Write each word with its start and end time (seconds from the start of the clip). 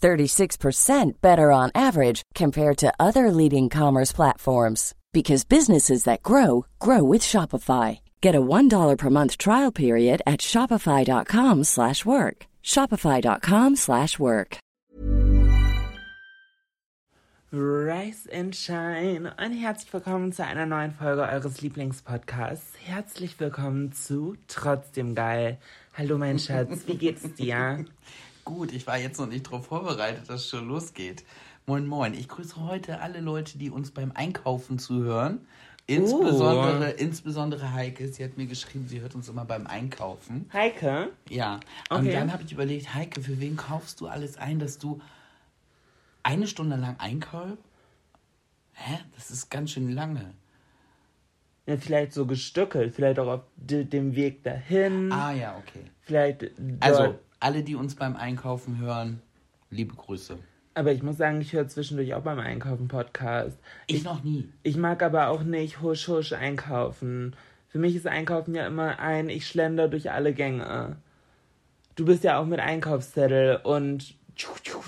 36% 0.00 1.20
better 1.20 1.52
on 1.52 1.70
average 1.74 2.22
compared 2.34 2.78
to 2.78 2.92
other 2.98 3.30
leading 3.30 3.68
commerce 3.68 4.12
platforms 4.12 4.94
because 5.12 5.44
businesses 5.44 6.04
that 6.04 6.22
grow 6.22 6.64
grow 6.78 7.02
with 7.02 7.22
Shopify. 7.22 8.00
Get 8.20 8.34
a 8.34 8.40
$1 8.40 8.96
per 8.96 9.10
month 9.10 9.36
trial 9.38 9.72
period 9.72 10.22
at 10.26 10.40
shopify.com/work. 10.40 12.46
shopify.com/work. 12.62 14.58
Rise 17.52 18.28
and 18.32 18.54
Shine 18.54 19.32
und 19.36 19.52
herzlich 19.52 19.92
willkommen 19.92 20.32
zu 20.32 20.44
einer 20.44 20.66
neuen 20.66 20.92
Folge 20.92 21.22
eures 21.22 21.62
Lieblingspodcasts. 21.62 22.74
Herzlich 22.78 23.40
willkommen 23.40 23.90
zu 23.90 24.36
Trotzdem 24.46 25.16
Geil. 25.16 25.58
Hallo 25.98 26.16
mein 26.16 26.38
Schatz, 26.38 26.86
wie 26.86 26.96
geht's 26.96 27.34
dir? 27.34 27.86
Gut, 28.50 28.72
ich 28.72 28.84
war 28.88 28.98
jetzt 28.98 29.20
noch 29.20 29.28
nicht 29.28 29.46
darauf 29.46 29.66
vorbereitet, 29.66 30.28
dass 30.28 30.40
es 30.40 30.48
schon 30.48 30.66
losgeht. 30.66 31.24
Moin, 31.66 31.86
moin. 31.86 32.14
Ich 32.14 32.26
grüße 32.26 32.56
heute 32.56 33.00
alle 33.00 33.20
Leute, 33.20 33.58
die 33.58 33.70
uns 33.70 33.92
beim 33.92 34.10
Einkaufen 34.12 34.80
zuhören. 34.80 35.46
Insbesondere, 35.86 36.90
insbesondere 36.90 37.72
Heike. 37.72 38.08
Sie 38.08 38.24
hat 38.24 38.36
mir 38.36 38.46
geschrieben, 38.46 38.88
sie 38.88 39.00
hört 39.02 39.14
uns 39.14 39.28
immer 39.28 39.44
beim 39.44 39.68
Einkaufen. 39.68 40.50
Heike? 40.52 41.10
Ja. 41.28 41.60
Und 41.90 41.98
Okay. 42.00 42.12
dann 42.12 42.32
habe 42.32 42.42
ich 42.42 42.50
überlegt, 42.50 42.92
Heike, 42.92 43.20
für 43.20 43.38
wen 43.38 43.56
kaufst 43.56 44.00
du 44.00 44.08
alles 44.08 44.36
ein, 44.36 44.58
dass 44.58 44.78
du 44.78 45.00
eine 46.24 46.48
Stunde 46.48 46.74
lang 46.74 46.96
einkaufst? 46.98 47.56
Hä? 48.72 48.98
Das 49.14 49.30
ist 49.30 49.48
ganz 49.48 49.70
schön 49.70 49.92
lange. 49.92 50.34
Ja, 51.66 51.76
vielleicht 51.76 52.12
so 52.14 52.26
gestückelt, 52.26 52.96
vielleicht 52.96 53.20
auch 53.20 53.28
auf 53.28 53.42
de 53.54 53.84
dem 53.84 54.16
Weg 54.16 54.42
dahin. 54.42 55.12
Ah 55.12 55.32
ja, 55.32 55.56
okay. 55.56 55.84
Vielleicht. 56.00 56.50
Also, 56.80 57.14
alle, 57.40 57.62
die 57.62 57.74
uns 57.74 57.94
beim 57.94 58.16
Einkaufen 58.16 58.78
hören, 58.78 59.20
liebe 59.70 59.94
Grüße. 59.94 60.38
Aber 60.74 60.92
ich 60.92 61.02
muss 61.02 61.16
sagen, 61.16 61.40
ich 61.40 61.52
höre 61.52 61.66
zwischendurch 61.66 62.14
auch 62.14 62.22
beim 62.22 62.38
Einkaufen 62.38 62.86
Podcast. 62.86 63.58
Ich 63.86 64.04
noch 64.04 64.22
nie. 64.22 64.48
Ich 64.62 64.76
mag 64.76 65.02
aber 65.02 65.28
auch 65.28 65.42
nicht 65.42 65.80
husch 65.80 66.06
husch 66.06 66.32
einkaufen. 66.32 67.34
Für 67.68 67.78
mich 67.78 67.96
ist 67.96 68.06
Einkaufen 68.06 68.54
ja 68.54 68.66
immer 68.66 68.98
ein, 68.98 69.28
ich 69.28 69.46
schlender 69.46 69.88
durch 69.88 70.10
alle 70.10 70.32
Gänge. 70.32 70.96
Du 71.96 72.04
bist 72.04 72.24
ja 72.24 72.38
auch 72.38 72.46
mit 72.46 72.60
Einkaufszettel 72.60 73.60
und 73.62 74.14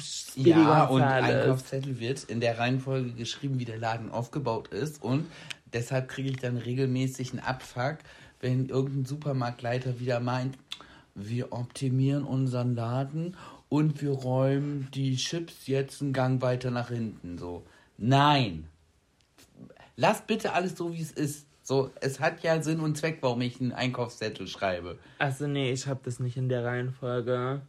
Speedy 0.01 0.51
Ja, 0.51 0.85
und. 0.85 1.03
Einkaufszettel 1.03 2.01
wird 2.01 2.25
in 2.25 2.41
der 2.41 2.59
Reihenfolge 2.59 3.13
geschrieben, 3.13 3.59
wie 3.59 3.65
der 3.65 3.79
Laden 3.79 4.11
aufgebaut 4.11 4.69
ist. 4.69 5.03
Und 5.03 5.27
deshalb 5.73 6.09
kriege 6.09 6.31
ich 6.31 6.39
dann 6.39 6.57
regelmäßig 6.57 7.33
einen 7.33 7.41
Abfuck, 7.41 7.99
wenn 8.41 8.67
irgendein 8.69 9.05
Supermarktleiter 9.05 10.01
wieder 10.01 10.21
meint, 10.21 10.57
wir 11.15 11.53
optimieren 11.53 12.25
unseren 12.25 12.75
Laden 12.75 13.37
und 13.69 14.03
wir 14.03 14.11
räumen 14.11 14.89
die 14.95 15.17
Chips 15.17 15.67
jetzt 15.67 16.03
einen 16.03 16.13
Gang 16.13 16.43
weiter 16.43 16.71
nach 16.71 16.89
hinten. 16.89 17.39
So, 17.39 17.65
nein. 17.99 18.69
Lasst 19.97 20.27
bitte 20.27 20.53
alles 20.53 20.77
so, 20.77 20.93
wie 20.93 21.03
es 21.03 21.13
ist. 21.13 21.47
So, 21.63 21.91
es 22.01 22.19
hat 22.19 22.43
ja 22.43 22.61
Sinn 22.61 22.81
und 22.81 22.99
Zweck, 22.99 23.19
warum 23.21 23.41
ich 23.41 23.61
einen 23.61 23.73
Einkaufszettel 23.73 24.49
schreibe. 24.49 24.99
Achso, 25.19 25.47
nee, 25.47 25.71
ich 25.71 25.87
hab 25.87 26.03
das 26.03 26.19
nicht 26.19 26.37
in 26.37 26.49
der 26.49 26.65
Reihenfolge. 26.65 27.63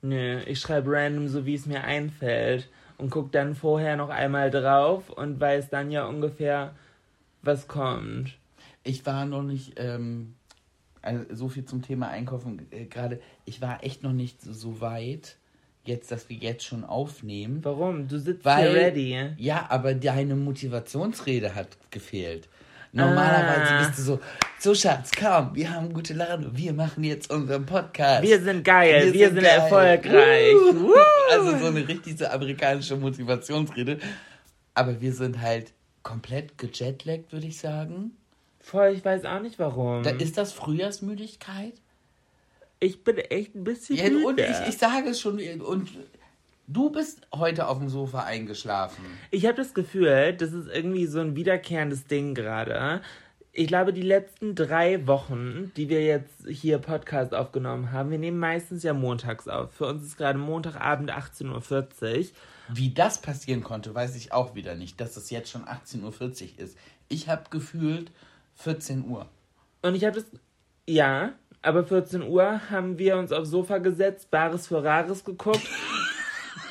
Nö, 0.00 0.40
ich 0.46 0.60
schreibe 0.60 0.92
random, 0.92 1.28
so 1.28 1.44
wie 1.44 1.54
es 1.54 1.66
mir 1.66 1.84
einfällt. 1.84 2.68
Und 2.96 3.10
guck 3.10 3.30
dann 3.30 3.54
vorher 3.54 3.96
noch 3.96 4.08
einmal 4.08 4.50
drauf 4.50 5.10
und 5.10 5.38
weiß 5.38 5.68
dann 5.70 5.90
ja 5.90 6.06
ungefähr, 6.06 6.74
was 7.42 7.68
kommt. 7.68 8.36
Ich 8.82 9.04
war 9.06 9.26
noch 9.26 9.42
nicht, 9.42 9.74
ähm, 9.76 10.34
also 11.02 11.24
so 11.30 11.48
viel 11.48 11.64
zum 11.64 11.82
Thema 11.82 12.08
Einkaufen 12.08 12.66
äh, 12.70 12.84
gerade, 12.86 13.20
ich 13.44 13.60
war 13.60 13.82
echt 13.84 14.02
noch 14.02 14.12
nicht 14.12 14.40
so, 14.42 14.80
weit, 14.80 15.36
jetzt, 15.84 16.10
dass 16.10 16.28
wir 16.28 16.36
jetzt 16.36 16.64
schon 16.64 16.84
aufnehmen. 16.84 17.60
Warum? 17.64 18.08
Du 18.08 18.18
sitzt 18.18 18.44
Weil, 18.44 18.70
hier 18.70 18.80
ready. 18.80 19.30
Ja, 19.38 19.66
aber 19.70 19.94
deine 19.94 20.36
Motivationsrede 20.36 21.54
hat 21.54 21.68
gefehlt. 21.90 22.48
Normalerweise 22.92 23.70
Ah. 23.72 23.86
bist 23.86 23.98
du 23.98 24.02
so, 24.02 24.20
so 24.58 24.74
Schatz, 24.74 25.10
komm, 25.18 25.54
wir 25.54 25.70
haben 25.70 25.92
gute 25.92 26.14
Laune, 26.14 26.50
wir 26.56 26.72
machen 26.72 27.04
jetzt 27.04 27.30
unseren 27.30 27.66
Podcast. 27.66 28.22
Wir 28.22 28.40
sind 28.40 28.64
geil, 28.64 29.12
wir, 29.12 29.28
sind, 29.28 29.42
geil. 29.42 29.60
erfolgreich. 29.60 30.54
Uh. 30.54 30.92
Also 31.30 31.58
so 31.58 31.66
eine 31.66 31.86
richtig 31.86 32.18
so 32.18 32.26
amerikanische 32.26 32.96
Motivationsrede. 32.96 33.98
Aber 34.74 35.00
wir 35.00 35.12
sind 35.12 35.40
halt 35.40 35.72
komplett 36.02 36.56
gejetlaggt, 36.56 37.32
würde 37.32 37.46
ich 37.46 37.58
sagen. 37.58 38.12
Voll, 38.68 38.88
ich 38.94 39.04
weiß 39.04 39.24
auch 39.24 39.40
nicht 39.40 39.58
warum. 39.58 40.02
Da 40.02 40.10
ist 40.10 40.36
das 40.36 40.52
Frühjahrsmüdigkeit? 40.52 41.72
ich 42.80 43.02
bin 43.02 43.16
echt 43.18 43.54
ein 43.54 43.64
bisschen 43.64 43.96
Ja, 43.96 44.04
und 44.26 44.36
müde. 44.36 44.46
ich, 44.46 44.68
ich 44.68 44.78
sage 44.78 45.08
es 45.08 45.20
schon, 45.20 45.40
und 45.60 45.90
du 46.66 46.90
bist 46.90 47.26
heute 47.34 47.66
auf 47.66 47.78
dem 47.78 47.88
Sofa 47.88 48.24
eingeschlafen. 48.24 49.04
Ich 49.30 49.46
habe 49.46 49.56
das 49.56 49.74
Gefühl, 49.74 50.34
das 50.34 50.52
ist 50.52 50.68
irgendwie 50.68 51.06
so 51.06 51.20
ein 51.20 51.34
wiederkehrendes 51.34 52.06
Ding 52.06 52.34
gerade. 52.34 53.00
Ich 53.52 53.66
glaube, 53.66 53.92
die 53.92 54.02
letzten 54.02 54.54
drei 54.54 55.06
Wochen, 55.08 55.72
die 55.76 55.88
wir 55.88 56.04
jetzt 56.04 56.46
hier 56.48 56.78
Podcast 56.78 57.34
aufgenommen 57.34 57.90
haben, 57.90 58.10
wir 58.10 58.18
nehmen 58.18 58.38
meistens 58.38 58.84
ja 58.84 58.92
montags 58.92 59.48
auf. 59.48 59.72
Für 59.72 59.86
uns 59.86 60.04
ist 60.04 60.16
gerade 60.16 60.38
Montagabend 60.38 61.10
18.40 61.10 62.18
Uhr. 62.18 62.26
Wie 62.68 62.92
das 62.92 63.20
passieren 63.20 63.64
konnte, 63.64 63.94
weiß 63.94 64.14
ich 64.14 64.32
auch 64.32 64.54
wieder 64.54 64.74
nicht, 64.76 65.00
dass 65.00 65.16
es 65.16 65.30
jetzt 65.30 65.50
schon 65.50 65.64
18.40 65.64 66.02
Uhr 66.02 66.58
ist. 66.58 66.76
Ich 67.08 67.28
habe 67.28 67.44
gefühlt 67.50 68.12
14 68.58 69.08
Uhr. 69.08 69.26
Und 69.82 69.94
ich 69.94 70.04
habe 70.04 70.16
das, 70.16 70.26
ja, 70.86 71.32
aber 71.62 71.84
14 71.84 72.22
Uhr 72.22 72.60
haben 72.70 72.98
wir 72.98 73.16
uns 73.16 73.32
aufs 73.32 73.50
Sofa 73.50 73.78
gesetzt, 73.78 74.30
Bares 74.30 74.66
für 74.66 74.84
Rares 74.84 75.24
geguckt, 75.24 75.66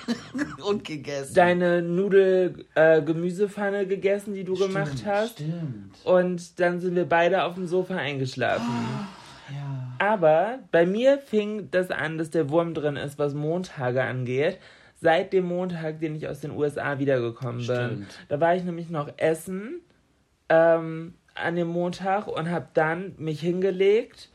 Und 0.66 0.86
gegessen. 0.86 1.34
deine 1.34 1.82
Nudel-Gemüsepfanne 1.82 3.88
gegessen, 3.88 4.34
die 4.34 4.46
du 4.46 4.56
gemacht 4.56 5.06
hast. 5.06 5.34
Stimmt. 5.34 5.98
Und 6.06 6.60
dann 6.60 6.80
sind 6.80 6.96
wir 6.96 7.06
beide 7.06 7.44
auf 7.44 7.56
dem 7.56 7.68
Sofa 7.68 7.96
eingeschlafen. 7.96 8.70
Ja. 9.50 9.96
Aber 10.00 10.60
bei 10.72 10.86
mir 10.86 11.18
fing 11.18 11.70
das 11.72 11.92
an, 11.92 12.18
dass 12.18 12.30
der 12.30 12.50
Wurm 12.50 12.74
drin 12.74 12.96
ist, 12.96 13.20
was 13.20 13.34
Montage 13.34 14.02
angeht. 14.04 14.60
Seit 15.00 15.34
dem 15.34 15.46
Montag, 15.46 16.00
den 16.00 16.16
ich 16.16 16.28
aus 16.28 16.40
den 16.40 16.52
USA 16.52 16.98
wiedergekommen 17.00 17.58
bin. 17.58 17.66
Stimmt. 17.66 18.08
Da 18.30 18.40
war 18.40 18.56
ich 18.56 18.64
nämlich 18.64 18.90
noch 18.90 19.10
essen 19.18 19.82
ähm, 20.50 21.14
an 21.44 21.56
dem 21.56 21.68
Montag 21.68 22.28
und 22.28 22.50
habe 22.50 22.68
dann 22.74 23.14
mich 23.18 23.40
hingelegt 23.42 24.30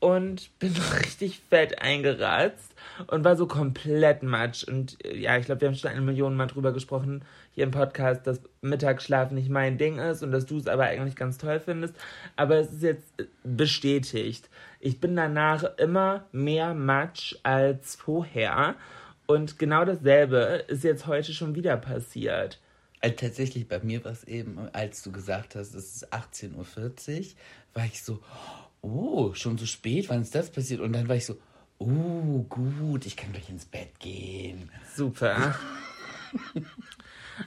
und 0.00 0.56
bin 0.58 0.74
richtig 1.00 1.40
fett 1.48 1.80
eingeratzt 1.82 2.74
und 3.08 3.24
war 3.24 3.36
so 3.36 3.46
komplett 3.46 4.22
matsch. 4.22 4.64
Und 4.64 5.04
äh, 5.04 5.16
ja, 5.16 5.36
ich 5.36 5.46
glaube, 5.46 5.60
wir 5.60 5.68
haben 5.68 5.74
schon 5.74 5.90
eine 5.90 6.00
Million 6.00 6.36
Mal 6.36 6.46
drüber 6.46 6.72
gesprochen 6.72 7.24
hier 7.52 7.64
im 7.64 7.70
Podcast, 7.70 8.26
dass 8.26 8.40
Mittagsschlaf 8.60 9.30
nicht 9.32 9.50
mein 9.50 9.78
Ding 9.78 9.98
ist 9.98 10.22
und 10.22 10.32
dass 10.32 10.46
du 10.46 10.58
es 10.58 10.68
aber 10.68 10.84
eigentlich 10.84 11.16
ganz 11.16 11.38
toll 11.38 11.60
findest. 11.60 11.94
Aber 12.36 12.56
es 12.56 12.72
ist 12.72 12.82
jetzt 12.82 13.20
äh, 13.20 13.24
bestätigt. 13.42 14.48
Ich 14.80 15.00
bin 15.00 15.16
danach 15.16 15.64
immer 15.78 16.26
mehr 16.32 16.74
matsch 16.74 17.36
als 17.42 17.96
vorher. 17.96 18.76
Und 19.26 19.58
genau 19.58 19.84
dasselbe 19.84 20.64
ist 20.68 20.84
jetzt 20.84 21.06
heute 21.06 21.34
schon 21.34 21.54
wieder 21.54 21.76
passiert. 21.76 22.60
Also 23.00 23.16
tatsächlich, 23.16 23.68
bei 23.68 23.78
mir 23.80 24.04
war 24.04 24.12
es 24.12 24.24
eben, 24.24 24.58
als 24.72 25.02
du 25.02 25.12
gesagt 25.12 25.54
hast, 25.54 25.74
es 25.74 25.96
ist 25.96 26.12
18.40 26.12 26.54
Uhr, 26.56 27.24
war 27.74 27.84
ich 27.84 28.02
so, 28.02 28.20
oh, 28.80 29.34
schon 29.34 29.58
so 29.58 29.66
spät, 29.66 30.08
wann 30.08 30.22
ist 30.22 30.34
das 30.34 30.50
passiert? 30.50 30.80
Und 30.80 30.92
dann 30.92 31.08
war 31.08 31.16
ich 31.16 31.26
so, 31.26 31.36
oh, 31.78 32.44
gut, 32.48 33.06
ich 33.06 33.16
kann 33.16 33.32
gleich 33.32 33.48
ins 33.48 33.66
Bett 33.66 33.98
gehen. 34.00 34.70
Super. 34.94 35.54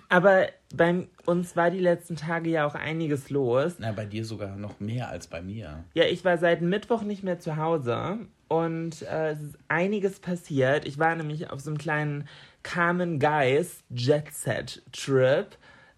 Aber 0.10 0.48
bei 0.74 1.08
uns 1.26 1.56
war 1.56 1.70
die 1.70 1.80
letzten 1.80 2.16
Tage 2.16 2.50
ja 2.50 2.66
auch 2.66 2.76
einiges 2.76 3.30
los. 3.30 3.76
Na, 3.80 3.92
bei 3.92 4.06
dir 4.06 4.26
sogar 4.26 4.56
noch 4.56 4.80
mehr 4.80 5.10
als 5.10 5.28
bei 5.28 5.42
mir. 5.42 5.84
Ja, 5.94 6.06
ich 6.06 6.24
war 6.24 6.38
seit 6.38 6.62
Mittwoch 6.62 7.02
nicht 7.04 7.24
mehr 7.24 7.40
zu 7.40 7.58
Hause 7.58 8.20
und 8.48 9.02
äh, 9.04 9.32
es 9.32 9.42
ist 9.42 9.58
einiges 9.68 10.20
passiert. 10.20 10.86
Ich 10.86 10.98
war 10.98 11.16
nämlich 11.16 11.50
auf 11.50 11.60
so 11.60 11.70
einem 11.70 11.78
kleinen 11.78 12.28
Carmen 12.64 13.20
Guys 13.20 13.84
Jet 13.90 14.34
Set 14.34 14.82
Trip. 14.92 15.58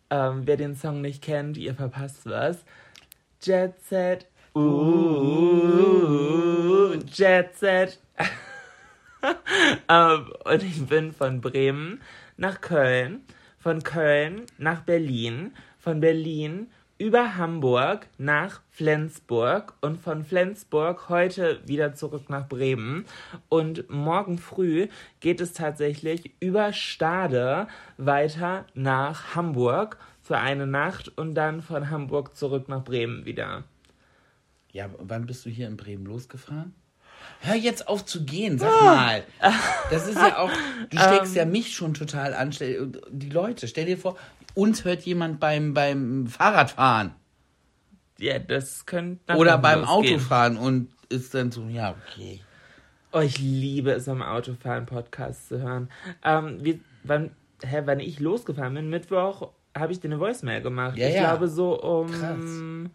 Ähm, 0.09 0.41
wer 0.45 0.57
den 0.57 0.75
Song 0.75 1.01
nicht 1.01 1.21
kennt, 1.21 1.57
ihr 1.57 1.73
verpasst 1.75 2.25
was. 2.25 2.63
Jet 3.41 3.79
Set. 3.81 4.27
Uh, 4.55 4.63
Jet 7.11 7.57
Set. 7.57 7.99
ähm, 9.89 10.33
und 10.45 10.63
ich 10.63 10.85
bin 10.85 11.11
von 11.11 11.41
Bremen 11.41 12.01
nach 12.37 12.61
Köln, 12.61 13.21
von 13.59 13.83
Köln 13.83 14.43
nach 14.57 14.81
Berlin, 14.81 15.53
von 15.79 15.99
Berlin 15.99 16.69
über 17.03 17.35
Hamburg 17.35 18.07
nach 18.17 18.61
Flensburg 18.69 19.73
und 19.81 19.99
von 19.99 20.23
Flensburg 20.23 21.09
heute 21.09 21.59
wieder 21.67 21.93
zurück 21.95 22.29
nach 22.29 22.47
Bremen. 22.47 23.03
Und 23.49 23.89
morgen 23.89 24.37
früh 24.37 24.87
geht 25.19 25.41
es 25.41 25.51
tatsächlich 25.51 26.31
über 26.39 26.71
Stade 26.71 27.67
weiter 27.97 28.65
nach 28.73 29.35
Hamburg 29.35 29.97
für 30.21 30.37
eine 30.37 30.65
Nacht 30.65 31.11
und 31.17 31.35
dann 31.35 31.61
von 31.61 31.89
Hamburg 31.89 32.37
zurück 32.37 32.69
nach 32.69 32.85
Bremen 32.85 33.25
wieder. 33.25 33.65
Ja, 34.71 34.89
wann 34.97 35.25
bist 35.25 35.45
du 35.45 35.49
hier 35.49 35.67
in 35.67 35.75
Bremen 35.75 36.05
losgefahren? 36.05 36.73
Hör 37.41 37.55
jetzt 37.55 37.89
auf 37.89 38.05
zu 38.05 38.23
gehen, 38.23 38.57
sag 38.57 38.81
mal. 38.81 39.23
Das 39.91 40.07
ist 40.07 40.15
ja 40.15 40.37
auch, 40.37 40.51
du 40.89 40.97
steckst 40.97 41.35
ja 41.35 41.43
mich 41.43 41.73
schon 41.73 41.93
total 41.93 42.33
an. 42.33 42.51
Die 43.09 43.29
Leute, 43.29 43.67
stell 43.67 43.85
dir 43.85 43.97
vor, 43.97 44.17
uns 44.53 44.83
hört 44.85 45.01
jemand 45.03 45.39
beim, 45.39 45.73
beim 45.73 46.27
Fahrradfahren 46.27 47.13
Ja, 48.19 48.39
das 48.39 48.85
könnte. 48.85 49.35
oder 49.35 49.57
beim 49.57 49.81
losgehen. 49.81 50.15
Autofahren 50.15 50.57
und 50.57 50.89
ist 51.09 51.33
dann 51.33 51.51
so, 51.51 51.63
ja, 51.67 51.95
okay. 52.07 52.41
Oh, 53.11 53.19
ich 53.19 53.37
liebe 53.39 53.91
es, 53.91 54.07
am 54.09 54.21
Autofahren 54.23 54.85
Podcasts 54.87 55.47
zu 55.49 55.61
hören. 55.61 55.89
Ähm, 56.23 56.57
wie, 56.61 56.81
wann, 57.03 57.31
hä, 57.63 57.81
wann 57.85 57.99
ich 57.99 58.19
losgefahren 58.19 58.73
bin, 58.73 58.89
Mittwoch, 58.89 59.51
habe 59.77 59.91
ich 59.91 59.99
dir 59.99 60.07
eine 60.07 60.19
Voicemail 60.19 60.61
gemacht. 60.61 60.97
Ja, 60.97 61.07
ich 61.09 61.15
ja. 61.15 61.21
glaube 61.29 61.47
so 61.47 61.79
um 61.81 62.07
Krass. 62.11 62.89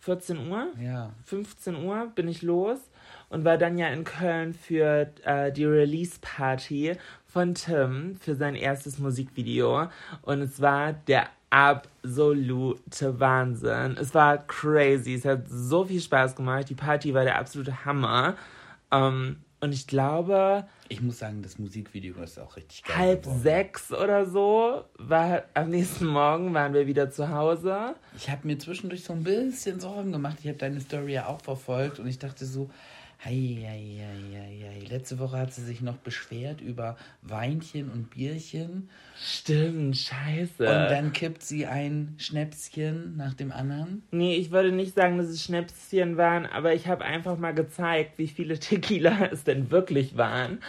14 0.00 0.48
Uhr, 0.48 0.68
Ja. 0.80 1.12
15 1.24 1.74
Uhr 1.84 2.06
bin 2.14 2.28
ich 2.28 2.42
los 2.42 2.78
und 3.28 3.44
war 3.44 3.58
dann 3.58 3.76
ja 3.78 3.88
in 3.88 4.04
Köln 4.04 4.54
für 4.54 5.10
äh, 5.24 5.50
die 5.52 5.64
Release-Party 5.64 6.92
von 7.26 7.54
Tim 7.54 8.16
für 8.20 8.34
sein 8.34 8.54
erstes 8.54 8.98
Musikvideo. 8.98 9.88
Und 10.22 10.40
es 10.40 10.60
war 10.60 10.92
der 10.92 11.28
absolute 11.50 13.20
Wahnsinn. 13.20 13.96
Es 14.00 14.14
war 14.14 14.38
crazy. 14.46 15.14
Es 15.14 15.24
hat 15.24 15.42
so 15.48 15.84
viel 15.84 16.00
Spaß 16.00 16.36
gemacht. 16.36 16.68
Die 16.70 16.74
Party 16.74 17.14
war 17.14 17.24
der 17.24 17.38
absolute 17.38 17.84
Hammer. 17.84 18.36
Ähm, 18.90 19.36
und 19.60 19.72
ich 19.72 19.86
glaube, 19.86 20.66
Ich 20.88 21.00
muss 21.00 21.18
sagen, 21.18 21.42
das 21.42 21.58
Musikvideo 21.58 22.22
ist 22.22 22.38
auch 22.38 22.56
richtig 22.56 22.84
geil. 22.84 22.96
halb 22.96 23.22
geworden. 23.22 23.40
sechs 23.42 23.90
oder 23.92 24.26
so 24.26 24.84
war 24.98 25.44
am 25.54 25.70
nächsten 25.70 26.06
Morgen 26.06 26.52
waren 26.54 26.74
wir 26.74 26.86
wieder 26.86 27.10
zu 27.10 27.30
Hause. 27.30 27.94
Ich 28.16 28.28
habe 28.30 28.46
mir 28.46 28.58
zwischendurch 28.58 29.02
so 29.02 29.14
ein 29.14 29.24
bisschen 29.24 29.80
Sorgen 29.80 30.12
gemacht. 30.12 30.36
Ich 30.42 30.48
habe 30.48 30.58
deine 30.58 30.80
Story 30.80 31.14
ja 31.14 31.26
auch 31.26 31.40
verfolgt 31.40 31.98
und 31.98 32.06
ich 32.06 32.18
dachte 32.18 32.44
so, 32.44 32.68
hei, 33.24 33.58
hei, 33.62 33.98
hei, 34.00 34.68
hei, 34.68 34.86
letzte 34.88 35.18
Woche 35.18 35.38
hat 35.38 35.52
sie 35.52 35.62
sich 35.62 35.80
noch 35.80 35.96
beschwert 35.96 36.60
über 36.60 36.96
Weinchen 37.22 37.90
und 37.90 38.10
Bierchen 38.10 38.88
Stimmt, 39.20 39.96
scheiße. 39.96 40.62
und 40.62 40.90
dann 40.90 41.12
kippt 41.12 41.42
sie 41.42 41.66
ein 41.66 42.14
Schnäpschen 42.18 43.16
nach 43.16 43.34
dem 43.34 43.52
anderen. 43.52 44.02
Nee, 44.10 44.36
ich 44.36 44.50
würde 44.50 44.72
nicht 44.72 44.94
sagen, 44.94 45.18
dass 45.18 45.28
es 45.28 45.42
Schnäpschen 45.42 46.16
waren, 46.16 46.46
aber 46.46 46.74
ich 46.74 46.86
habe 46.88 47.04
einfach 47.04 47.38
mal 47.38 47.54
gezeigt, 47.54 48.18
wie 48.18 48.28
viele 48.28 48.58
Tequila 48.58 49.26
es 49.32 49.44
denn 49.44 49.70
wirklich 49.70 50.16
waren. 50.16 50.60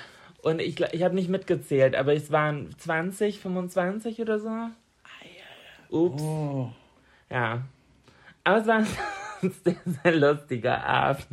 Und 0.41 0.61
ich, 0.61 0.79
ich 0.79 1.03
habe 1.03 1.15
nicht 1.15 1.29
mitgezählt, 1.29 1.95
aber 1.95 2.13
es 2.13 2.31
waren 2.31 2.69
20, 2.77 3.39
25 3.39 4.21
oder 4.21 4.39
so. 4.39 4.69
Ups. 5.89 6.21
Oh. 6.21 6.71
Ja. 7.29 7.63
Aber 8.43 8.57
es 8.57 8.67
war 8.67 8.77
ein 9.41 9.53
sehr, 9.63 9.75
sehr 9.85 10.15
lustiger 10.15 10.85
Abend. 10.85 11.27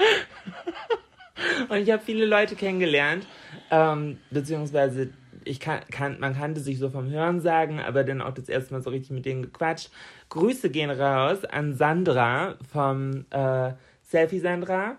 Und 1.68 1.76
ich 1.78 1.90
habe 1.90 2.02
viele 2.02 2.26
Leute 2.26 2.54
kennengelernt, 2.56 3.26
ähm, 3.70 4.18
beziehungsweise 4.30 5.10
ich 5.44 5.58
kan 5.58 5.80
kan 5.90 6.20
man 6.20 6.34
kannte 6.36 6.60
sich 6.60 6.78
so 6.78 6.90
vom 6.90 7.08
Hören 7.08 7.40
sagen, 7.40 7.80
aber 7.80 8.04
dann 8.04 8.20
auch 8.20 8.34
das 8.34 8.48
erste 8.48 8.74
Mal 8.74 8.82
so 8.82 8.90
richtig 8.90 9.10
mit 9.12 9.24
denen 9.24 9.42
gequatscht. 9.42 9.90
Grüße 10.28 10.68
gehen 10.70 10.90
raus 10.90 11.44
an 11.46 11.74
Sandra 11.74 12.56
vom 12.70 13.24
äh, 13.30 13.72
Selfie 14.02 14.40
Sandra, 14.40 14.96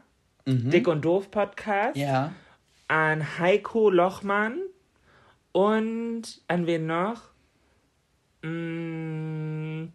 Dick 0.48 0.88
und 0.88 1.06
Doof 1.06 1.30
Podcast, 1.30 1.96
Ja. 1.98 2.34
an 2.88 3.38
Heiko 3.38 3.90
Lochmann 3.92 4.58
und 5.52 6.42
an 6.48 6.66
wen 6.66 6.88
noch? 6.88 7.22
Mm, 8.42 9.90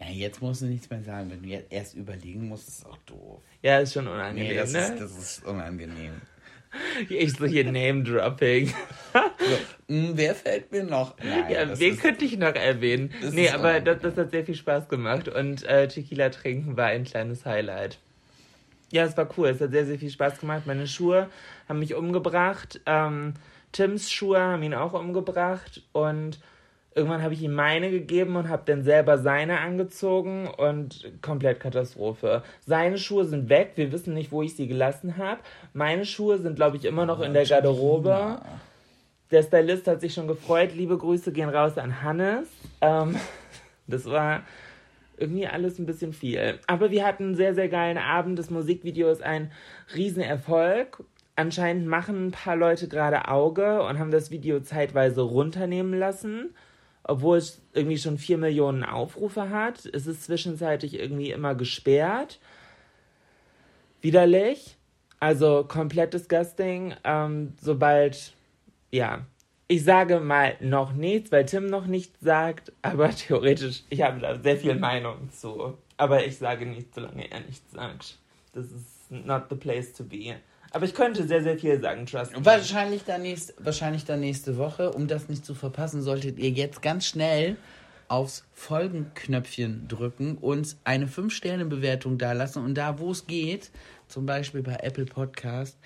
ja, 0.00 0.06
jetzt 0.10 0.40
musst 0.42 0.62
du 0.62 0.66
nichts 0.66 0.88
mehr 0.90 1.02
sagen. 1.02 1.30
Wenn 1.30 1.42
du 1.42 1.48
jetzt 1.48 1.72
erst 1.72 1.94
überlegen 1.94 2.48
musst, 2.48 2.68
ist 2.68 2.86
auch 2.86 2.98
doof. 3.06 3.40
ja, 3.62 3.78
ist 3.78 3.92
schon 3.94 4.06
unangenehm, 4.06 4.48
Nee, 4.48 4.54
das, 4.56 4.72
ne? 4.72 4.78
ist, 4.80 5.00
das 5.00 5.18
ist 5.18 5.44
unangenehm. 5.46 6.20
Ich 7.08 7.32
so 7.32 7.46
hier 7.46 7.64
Name-Dropping. 7.64 8.72
Hm, 9.88 10.10
wer 10.14 10.34
fällt 10.34 10.70
mir 10.70 10.84
noch? 10.84 11.16
Nein, 11.18 11.50
Ja, 11.50 11.78
wen 11.78 11.94
ist- 11.94 12.02
könnte 12.02 12.26
ich 12.26 12.36
noch 12.36 12.54
erwähnen? 12.54 13.10
Nee, 13.32 13.48
aber 13.48 13.80
das, 13.80 14.00
das 14.02 14.16
hat 14.18 14.30
sehr 14.32 14.44
viel 14.44 14.54
Spaß 14.54 14.88
gemacht 14.90 15.28
und 15.28 15.62
äh, 15.64 15.88
Tequila 15.88 16.28
trinken 16.28 16.76
war 16.76 16.86
ein 16.88 17.04
kleines 17.04 17.46
Highlight. 17.46 17.98
Ja, 18.92 19.04
es 19.04 19.16
war 19.16 19.28
cool. 19.38 19.48
Es 19.48 19.60
hat 19.62 19.70
sehr, 19.70 19.86
sehr 19.86 19.98
viel 19.98 20.10
Spaß 20.10 20.40
gemacht. 20.40 20.64
Meine 20.66 20.86
Schuhe 20.86 21.30
haben 21.70 21.78
mich 21.78 21.94
umgebracht. 21.94 22.80
Ähm, 22.84 23.32
Tims 23.72 24.10
Schuhe 24.12 24.38
haben 24.38 24.62
ihn 24.62 24.74
auch 24.74 24.92
umgebracht. 24.92 25.82
Und 25.92 26.38
irgendwann 26.94 27.22
habe 27.22 27.34
ich 27.34 27.42
ihm 27.42 27.54
meine 27.54 27.90
gegeben 27.90 28.36
und 28.36 28.48
habe 28.48 28.62
dann 28.66 28.82
selber 28.82 29.18
seine 29.18 29.60
angezogen 29.60 30.48
und 30.48 31.12
komplett 31.22 31.60
Katastrophe. 31.60 32.42
Seine 32.66 32.98
Schuhe 32.98 33.24
sind 33.24 33.48
weg. 33.48 33.72
Wir 33.76 33.92
wissen 33.92 34.14
nicht, 34.14 34.32
wo 34.32 34.42
ich 34.42 34.56
sie 34.56 34.66
gelassen 34.66 35.16
habe. 35.16 35.40
Meine 35.72 36.04
Schuhe 36.04 36.38
sind, 36.38 36.56
glaube 36.56 36.76
ich, 36.76 36.84
immer 36.84 37.06
noch 37.06 37.20
in 37.20 37.34
der 37.34 37.44
Garderobe. 37.44 38.40
Der 39.30 39.42
Stylist 39.42 39.86
hat 39.86 40.00
sich 40.00 40.14
schon 40.14 40.26
gefreut. 40.26 40.70
Liebe 40.74 40.96
Grüße 40.96 41.32
gehen 41.32 41.50
raus 41.50 41.76
an 41.78 42.02
Hannes. 42.02 42.48
Ähm, 42.80 43.16
das 43.86 44.06
war 44.06 44.42
irgendwie 45.18 45.46
alles 45.46 45.78
ein 45.78 45.86
bisschen 45.86 46.12
viel. 46.12 46.58
Aber 46.66 46.90
wir 46.90 47.04
hatten 47.04 47.24
einen 47.24 47.34
sehr, 47.34 47.54
sehr 47.54 47.68
geilen 47.68 47.98
Abend. 47.98 48.38
Das 48.38 48.50
Musikvideo 48.50 49.10
ist 49.10 49.22
ein 49.22 49.52
Riesenerfolg. 49.94 51.04
Anscheinend 51.36 51.86
machen 51.86 52.28
ein 52.28 52.30
paar 52.32 52.56
Leute 52.56 52.88
gerade 52.88 53.28
Auge 53.28 53.82
und 53.82 53.98
haben 53.98 54.10
das 54.10 54.30
Video 54.30 54.60
zeitweise 54.60 55.20
runternehmen 55.20 55.96
lassen, 55.96 56.54
obwohl 57.08 57.38
es 57.38 57.60
irgendwie 57.72 57.98
schon 57.98 58.18
4 58.18 58.38
Millionen 58.38 58.84
Aufrufe 58.84 59.50
hat. 59.50 59.84
Es 59.86 60.06
ist 60.06 60.24
zwischenzeitlich 60.24 60.94
irgendwie 60.94 61.32
immer 61.32 61.54
gesperrt. 61.54 62.38
Widerlich. 64.02 64.76
Also 65.18 65.64
komplett 65.64 66.14
disgusting. 66.14 66.94
Ähm, 67.02 67.54
sobald, 67.60 68.34
ja, 68.92 69.26
ich 69.66 69.84
sage 69.84 70.20
mal 70.20 70.56
noch 70.60 70.92
nichts, 70.92 71.32
weil 71.32 71.46
Tim 71.46 71.66
noch 71.66 71.86
nichts 71.86 72.20
sagt, 72.20 72.72
aber 72.82 73.10
theoretisch, 73.16 73.82
ich 73.88 74.02
habe 74.02 74.20
da 74.20 74.38
sehr 74.38 74.56
viel 74.56 74.76
Meinung 74.76 75.30
zu. 75.32 75.76
Aber 75.96 76.24
ich 76.24 76.38
sage 76.38 76.66
nichts, 76.66 76.94
solange 76.94 77.30
er 77.30 77.40
nichts 77.40 77.72
sagt. 77.72 78.18
Das 78.52 78.66
ist 78.66 79.10
not 79.10 79.44
the 79.48 79.56
place 79.56 79.92
to 79.94 80.04
be. 80.04 80.36
Aber 80.70 80.84
ich 80.84 80.94
könnte 80.94 81.26
sehr, 81.26 81.42
sehr 81.42 81.58
viel 81.58 81.80
sagen, 81.80 82.06
trust 82.06 82.36
me. 82.36 82.44
Wahrscheinlich 82.44 83.04
dann, 83.04 83.22
nächst, 83.22 83.54
wahrscheinlich 83.58 84.04
dann 84.04 84.20
nächste 84.20 84.56
Woche. 84.56 84.92
Um 84.92 85.08
das 85.08 85.28
nicht 85.28 85.44
zu 85.44 85.54
verpassen, 85.54 86.02
solltet 86.02 86.38
ihr 86.38 86.50
jetzt 86.50 86.82
ganz 86.82 87.06
schnell 87.06 87.56
aufs 88.08 88.44
Folgenknöpfchen 88.54 89.86
drücken 89.88 90.38
und 90.38 90.76
eine 90.84 91.06
5-Sterne-Bewertung 91.06 92.18
da 92.18 92.32
lassen. 92.32 92.64
Und 92.64 92.74
da, 92.74 92.98
wo 92.98 93.10
es 93.10 93.26
geht, 93.26 93.70
zum 94.08 94.26
Beispiel 94.26 94.62
bei 94.62 94.76
Apple 94.80 95.04
Podcast, 95.04 95.78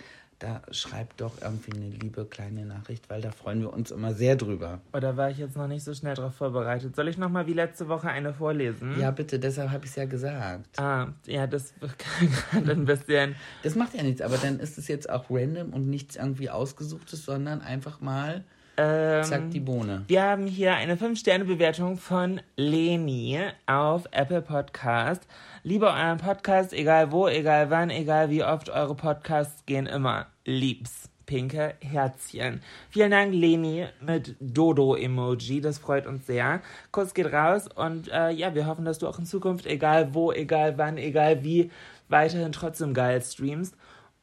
da 0.43 0.61
schreibt 0.73 1.21
doch 1.21 1.41
irgendwie 1.41 1.73
eine 1.73 1.89
liebe 1.89 2.25
kleine 2.25 2.65
Nachricht, 2.67 3.09
weil 3.09 3.21
da 3.21 3.31
freuen 3.31 3.61
wir 3.61 3.73
uns 3.73 3.93
immer 3.93 4.13
sehr 4.13 4.35
drüber. 4.35 4.81
Oder 4.93 5.17
war 5.17 5.31
ich 5.31 5.39
jetzt 5.39 5.57
noch 5.57 5.69
nicht 5.69 5.85
so 5.85 5.95
schnell 5.95 6.15
darauf 6.15 6.35
vorbereitet? 6.35 6.97
Soll 6.97 7.07
ich 7.09 7.17
nochmal 7.17 7.47
wie 7.47 7.53
letzte 7.53 7.89
Woche 7.89 8.09
eine 8.09 8.35
vorlesen? 8.35 8.99
Ja, 8.99 9.13
bitte, 9.13 9.39
deshalb 9.39 9.71
habe 9.71 9.85
ich 9.85 9.91
es 9.91 9.97
ja 9.97 10.05
gesagt. 10.07 10.81
Ah, 10.81 11.09
ja, 11.27 11.47
das 11.47 11.75
gerade 12.53 12.73
ein 12.73 12.85
bisschen. 12.85 13.37
Das 13.63 13.77
macht 13.77 13.95
ja 13.95 14.03
nichts, 14.03 14.21
aber 14.21 14.37
dann 14.37 14.59
ist 14.59 14.79
es 14.79 14.89
jetzt 14.89 15.09
auch 15.09 15.27
random 15.31 15.73
und 15.73 15.89
nichts 15.89 16.17
irgendwie 16.17 16.51
ausgesuchtes, 16.51 17.25
sondern 17.25 17.61
einfach 17.63 18.01
mal 18.01 18.43
Ähm, 18.77 19.23
zack 19.23 19.51
die 19.51 19.61
Bohne. 19.61 20.03
Wir 20.09 20.23
haben 20.23 20.47
hier 20.47 20.75
eine 20.75 20.97
5-Sterne-Bewertung 20.97 21.99
von 21.99 22.41
Leni 22.57 23.39
auf 23.67 24.07
Apple 24.11 24.43
Podcast. 24.43 25.23
Liebe 25.63 25.87
euren 25.87 26.19
Podcast, 26.19 26.73
egal 26.73 27.13
wo, 27.13 27.29
egal 27.29 27.71
wann, 27.71 27.91
egal 27.91 28.31
wie 28.31 28.43
oft, 28.43 28.71
eure 28.71 28.97
Podcasts 28.97 29.65
gehen 29.67 29.87
immer. 29.87 30.27
Liebs. 30.45 31.09
pinke 31.25 31.75
Herzchen. 31.81 32.61
Vielen 32.91 33.13
Dank, 33.13 33.33
Leni, 33.33 33.87
mit 34.01 34.35
Dodo-Emoji. 34.41 35.61
Das 35.61 35.79
freut 35.79 36.07
uns 36.07 36.27
sehr. 36.27 36.61
Kuss 36.91 37.15
geht 37.15 37.33
raus 37.33 37.69
und 37.75 38.09
äh, 38.09 38.31
ja, 38.31 38.55
wir 38.55 38.67
hoffen, 38.67 38.85
dass 38.85 38.99
du 38.99 39.07
auch 39.07 39.19
in 39.19 39.25
Zukunft, 39.25 39.67
egal 39.67 40.15
wo, 40.15 40.33
egal 40.33 40.79
wann, 40.79 40.99
egal 40.99 41.45
wie, 41.45 41.71
weiterhin 42.09 42.53
trotzdem 42.53 42.93
geil 42.93 43.23
streamst 43.23 43.75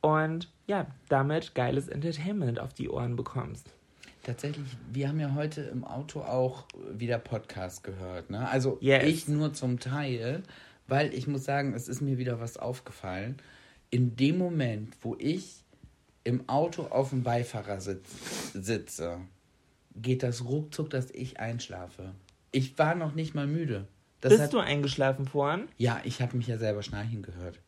und 0.01 0.49
ja, 0.67 0.87
damit 1.07 1.55
geiles 1.55 1.87
Entertainment 1.87 2.59
auf 2.59 2.73
die 2.73 2.89
Ohren 2.89 3.15
bekommst. 3.15 3.71
Tatsächlich, 4.23 4.67
wir 4.91 5.07
haben 5.07 5.19
ja 5.19 5.33
heute 5.33 5.61
im 5.61 5.83
Auto 5.85 6.19
auch 6.19 6.65
wieder 6.91 7.17
Podcast 7.17 7.83
gehört. 7.83 8.29
Ne? 8.29 8.47
Also 8.47 8.77
Yes. 8.81 9.05
ich 9.05 9.27
nur 9.27 9.53
zum 9.53 9.79
Teil, 9.79 10.43
weil 10.87 11.13
ich 11.13 11.25
muss 11.27 11.45
sagen, 11.45 11.73
es 11.73 11.87
ist 11.87 12.01
mir 12.01 12.17
wieder 12.17 12.39
was 12.39 12.57
aufgefallen. 12.57 13.37
In 13.89 14.15
dem 14.15 14.37
Moment, 14.37 14.95
wo 15.01 15.15
ich 15.17 15.63
im 16.23 16.47
Auto 16.49 16.83
auf 16.83 17.09
dem 17.09 17.23
Beifahrersitz 17.23 18.09
sitze, 18.53 19.17
geht 19.95 20.23
das 20.23 20.45
ruckzuck, 20.45 20.89
dass 20.89 21.09
ich 21.11 21.39
einschlafe. 21.39 22.13
Ich 22.51 22.77
war 22.77 22.95
noch 22.95 23.13
nicht 23.15 23.35
mal 23.35 23.47
müde. 23.47 23.87
Das 24.21 24.31
Bist 24.31 24.43
hat, 24.43 24.53
du 24.53 24.59
eingeschlafen 24.59 25.25
vorhin? 25.27 25.67
Ja, 25.77 26.01
ich 26.03 26.21
habe 26.21 26.35
mich 26.37 26.47
ja 26.47 26.57
selber 26.57 26.83
schnarchen 26.83 27.21
gehört. 27.21 27.59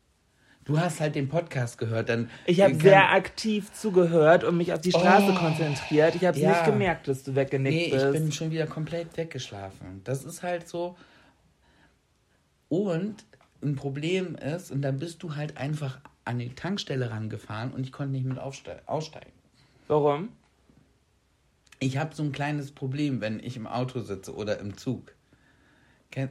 Du 0.63 0.79
hast 0.79 0.99
halt 0.99 1.15
den 1.15 1.27
Podcast 1.27 1.77
gehört, 1.79 2.09
dann. 2.09 2.29
Ich 2.45 2.61
habe 2.61 2.75
sehr 2.75 3.11
aktiv 3.13 3.71
zugehört 3.73 4.43
und 4.43 4.57
mich 4.57 4.71
auf 4.73 4.81
die 4.81 4.91
Straße 4.91 5.31
Oh. 5.31 5.35
konzentriert. 5.35 6.13
Ich 6.15 6.23
habe 6.25 6.37
Ja. 6.39 6.49
nicht 6.51 6.65
gemerkt, 6.65 7.07
dass 7.07 7.23
du 7.23 7.33
weggenickt 7.35 7.75
Nee, 7.75 7.89
bist. 7.91 8.05
ich 8.05 8.11
bin 8.11 8.31
schon 8.31 8.51
wieder 8.51 8.67
komplett 8.67 9.17
weggeschlafen. 9.17 10.01
Das 10.03 10.23
ist 10.23 10.43
halt 10.43 10.67
so. 10.67 10.95
Und 12.69 13.25
ein 13.63 13.75
Problem 13.75 14.35
ist, 14.35 14.71
und 14.71 14.81
dann 14.81 14.99
bist 14.99 15.23
du 15.23 15.35
halt 15.35 15.57
einfach 15.57 15.99
an 16.25 16.39
die 16.39 16.53
Tankstelle 16.53 17.09
rangefahren 17.09 17.71
und 17.71 17.83
ich 17.83 17.91
konnte 17.91 18.11
nicht 18.13 18.25
mit 18.25 18.37
aussteigen. 18.39 19.31
Warum? 19.87 20.29
Ich 21.79 21.97
habe 21.97 22.13
so 22.13 22.23
ein 22.23 22.31
kleines 22.31 22.71
Problem, 22.71 23.21
wenn 23.21 23.39
ich 23.39 23.57
im 23.57 23.65
Auto 23.67 24.01
sitze 24.01 24.35
oder 24.35 24.59
im 24.59 24.77
Zug. 24.77 25.15
Äh, 26.15 26.27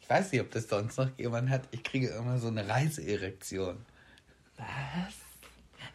Ich 0.00 0.08
weiß 0.08 0.32
nicht, 0.32 0.40
ob 0.40 0.50
das 0.50 0.68
sonst 0.68 0.96
noch 0.96 1.08
jemand 1.18 1.50
hat. 1.50 1.62
Ich 1.70 1.82
kriege 1.82 2.08
immer 2.08 2.38
so 2.38 2.48
eine 2.48 2.66
Reiseerektion. 2.68 3.76
Was? 4.56 5.14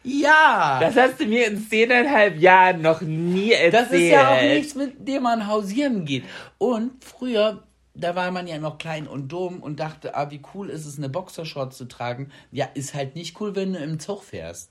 Ja! 0.02 0.78
Das 0.80 0.96
hast 0.96 1.20
du 1.20 1.26
mir 1.26 1.48
in 1.48 1.58
zehneinhalb 1.58 2.38
Jahren 2.38 2.80
noch 2.80 3.00
nie 3.00 3.52
erzählt. 3.52 3.74
Das 3.74 3.90
ist 3.92 4.08
ja 4.08 4.36
auch 4.36 4.42
nichts, 4.42 4.74
mit 4.76 5.06
dem 5.06 5.24
man 5.24 5.46
hausieren 5.48 6.04
geht. 6.04 6.24
Und 6.58 7.02
früher, 7.04 7.65
da 7.98 8.14
war 8.14 8.30
man 8.30 8.46
ja 8.46 8.58
noch 8.58 8.78
klein 8.78 9.06
und 9.06 9.28
dumm 9.28 9.62
und 9.62 9.80
dachte, 9.80 10.14
ah, 10.14 10.30
wie 10.30 10.40
cool 10.54 10.70
ist 10.70 10.86
es, 10.86 10.98
eine 10.98 11.08
Boxershort 11.08 11.74
zu 11.74 11.86
tragen. 11.86 12.30
Ja, 12.50 12.66
ist 12.74 12.94
halt 12.94 13.16
nicht 13.16 13.40
cool, 13.40 13.56
wenn 13.56 13.72
du 13.72 13.78
im 13.78 13.98
Zug 13.98 14.22
fährst. 14.22 14.70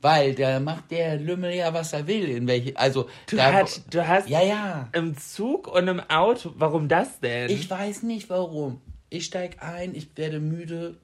Weil 0.00 0.34
da 0.34 0.58
macht 0.58 0.90
der 0.90 1.16
Lümmel 1.16 1.54
ja, 1.54 1.72
was 1.72 1.92
er 1.92 2.08
will. 2.08 2.28
In 2.28 2.48
welche, 2.48 2.76
also, 2.76 3.08
Du, 3.26 3.36
da, 3.36 3.52
hast, 3.52 3.94
du 3.94 4.06
hast 4.06 4.28
ja, 4.28 4.42
ja. 4.42 4.88
im 4.92 5.16
Zug 5.16 5.68
und 5.68 5.86
im 5.86 6.00
Auto. 6.00 6.52
Warum 6.56 6.88
das 6.88 7.20
denn? 7.20 7.50
Ich 7.50 7.70
weiß 7.70 8.02
nicht 8.02 8.28
warum. 8.28 8.80
Ich 9.10 9.26
steig 9.26 9.62
ein, 9.62 9.94
ich 9.94 10.16
werde 10.16 10.40
müde. 10.40 10.96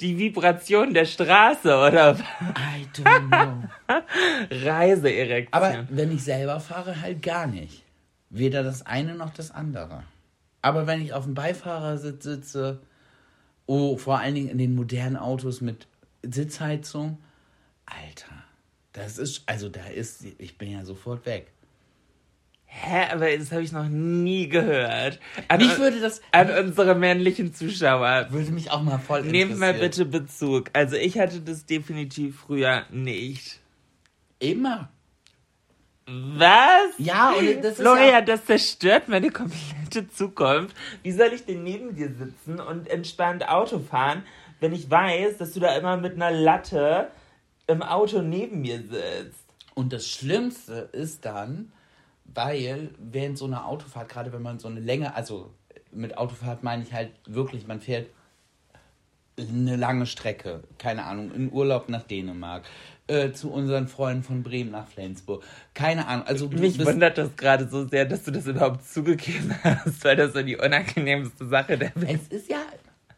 Die 0.00 0.18
Vibration 0.18 0.94
der 0.94 1.04
Straße 1.04 1.68
oder 1.68 2.16
I 2.16 2.86
don't 2.92 3.28
know. 3.28 3.68
Reiseerektion. 4.50 5.52
Aber 5.52 5.86
wenn 5.88 6.12
ich 6.12 6.24
selber 6.24 6.58
fahre, 6.58 7.00
halt 7.00 7.22
gar 7.22 7.46
nicht. 7.46 7.85
Weder 8.38 8.62
das 8.62 8.84
eine 8.84 9.14
noch 9.14 9.32
das 9.32 9.50
andere. 9.50 10.02
Aber 10.62 10.86
wenn 10.86 11.00
ich 11.00 11.12
auf 11.12 11.24
dem 11.24 11.34
Beifahrersitz 11.34 12.24
sitze, 12.24 12.80
oh, 13.66 13.96
vor 13.96 14.18
allen 14.18 14.34
Dingen 14.34 14.48
in 14.48 14.58
den 14.58 14.74
modernen 14.74 15.16
Autos 15.16 15.60
mit 15.60 15.86
Sitzheizung, 16.22 17.18
Alter, 17.86 18.44
das 18.92 19.18
ist, 19.18 19.42
also 19.46 19.68
da 19.68 19.84
ist, 19.86 20.24
ich 20.38 20.58
bin 20.58 20.70
ja 20.72 20.84
sofort 20.84 21.24
weg. 21.24 21.52
Hä, 22.66 23.06
aber 23.12 23.34
das 23.36 23.52
habe 23.52 23.62
ich 23.62 23.72
noch 23.72 23.88
nie 23.88 24.48
gehört. 24.48 25.20
An, 25.48 25.58
Mich 25.58 25.78
würde 25.78 26.00
das, 26.00 26.20
an 26.32 26.50
unsere 26.50 26.94
männlichen 26.94 27.54
Zuschauer. 27.54 28.26
würde 28.30 28.50
mich 28.50 28.70
auch 28.70 28.82
mal 28.82 28.98
voll 28.98 29.22
Nehmt 29.22 29.56
mal 29.56 29.70
interessieren. 29.74 30.10
bitte 30.10 30.24
Bezug. 30.24 30.70
Also 30.74 30.96
ich 30.96 31.18
hatte 31.18 31.40
das 31.40 31.64
definitiv 31.64 32.40
früher 32.40 32.84
nicht. 32.90 33.60
Immer. 34.40 34.90
Was? 36.06 36.94
Ja, 36.98 37.32
und 37.32 37.64
das 37.64 37.72
ist 37.72 37.80
Florian, 37.80 38.08
ja, 38.08 38.20
das 38.20 38.44
zerstört 38.44 39.08
meine 39.08 39.30
komplette 39.30 40.08
Zukunft. 40.08 40.76
Wie 41.02 41.10
soll 41.10 41.32
ich 41.32 41.44
denn 41.44 41.64
neben 41.64 41.96
dir 41.96 42.14
sitzen 42.14 42.60
und 42.60 42.88
entspannt 42.88 43.48
Auto 43.48 43.80
fahren, 43.80 44.22
wenn 44.60 44.72
ich 44.72 44.88
weiß, 44.88 45.38
dass 45.38 45.52
du 45.52 45.60
da 45.60 45.76
immer 45.76 45.96
mit 45.96 46.14
einer 46.14 46.30
Latte 46.30 47.10
im 47.66 47.82
Auto 47.82 48.22
neben 48.22 48.60
mir 48.60 48.78
sitzt? 48.78 49.44
Und 49.74 49.92
das 49.92 50.08
Schlimmste 50.08 50.88
ist 50.92 51.24
dann, 51.24 51.72
weil 52.24 52.90
während 52.98 53.36
so 53.36 53.46
einer 53.46 53.66
Autofahrt, 53.66 54.08
gerade 54.08 54.32
wenn 54.32 54.42
man 54.42 54.60
so 54.60 54.68
eine 54.68 54.80
Länge, 54.80 55.14
also 55.14 55.52
mit 55.90 56.16
Autofahrt 56.18 56.62
meine 56.62 56.84
ich 56.84 56.92
halt 56.92 57.10
wirklich, 57.26 57.66
man 57.66 57.80
fährt 57.80 58.08
eine 59.38 59.76
lange 59.76 60.06
Strecke, 60.06 60.62
keine 60.78 61.04
Ahnung, 61.04 61.32
in 61.32 61.52
Urlaub 61.52 61.88
nach 61.88 62.04
Dänemark, 62.04 62.64
äh, 63.08 63.32
zu 63.32 63.50
unseren 63.50 63.88
Freunden 63.88 64.22
von 64.22 64.42
Bremen 64.42 64.70
nach 64.70 64.88
Flensburg, 64.88 65.44
keine 65.74 66.06
Ahnung. 66.06 66.26
Also 66.26 66.48
Mich 66.48 66.84
wundert 66.84 67.18
das 67.18 67.36
gerade 67.36 67.68
so 67.68 67.86
sehr, 67.86 68.04
dass 68.04 68.24
du 68.24 68.32
das 68.32 68.46
überhaupt 68.46 68.86
zugegeben 68.88 69.54
hast, 69.64 70.04
weil 70.04 70.16
das 70.16 70.32
so 70.32 70.42
die 70.42 70.56
unangenehmste 70.56 71.46
Sache 71.46 71.78
der 71.78 71.92
Welt 71.94 72.20
es 72.30 72.42
ist 72.42 72.50
ja, 72.50 72.62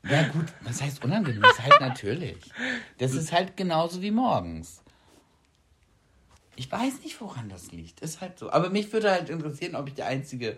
ja 0.08 0.22
gut, 0.28 0.46
was 0.62 0.82
heißt 0.82 1.04
unangenehm? 1.04 1.42
Das 1.42 1.52
ist 1.52 1.62
halt 1.62 1.80
natürlich. 1.80 2.38
Das 2.98 3.14
ist 3.14 3.32
halt 3.32 3.56
genauso 3.56 4.02
wie 4.02 4.10
morgens. 4.10 4.82
Ich 6.56 6.70
weiß 6.70 7.04
nicht, 7.04 7.20
woran 7.20 7.48
das 7.48 7.70
liegt. 7.70 8.00
Ist 8.00 8.20
halt 8.20 8.38
so. 8.38 8.50
Aber 8.50 8.68
mich 8.70 8.92
würde 8.92 9.12
halt 9.12 9.30
interessieren, 9.30 9.76
ob 9.76 9.86
ich 9.86 9.94
der 9.94 10.06
einzige 10.06 10.56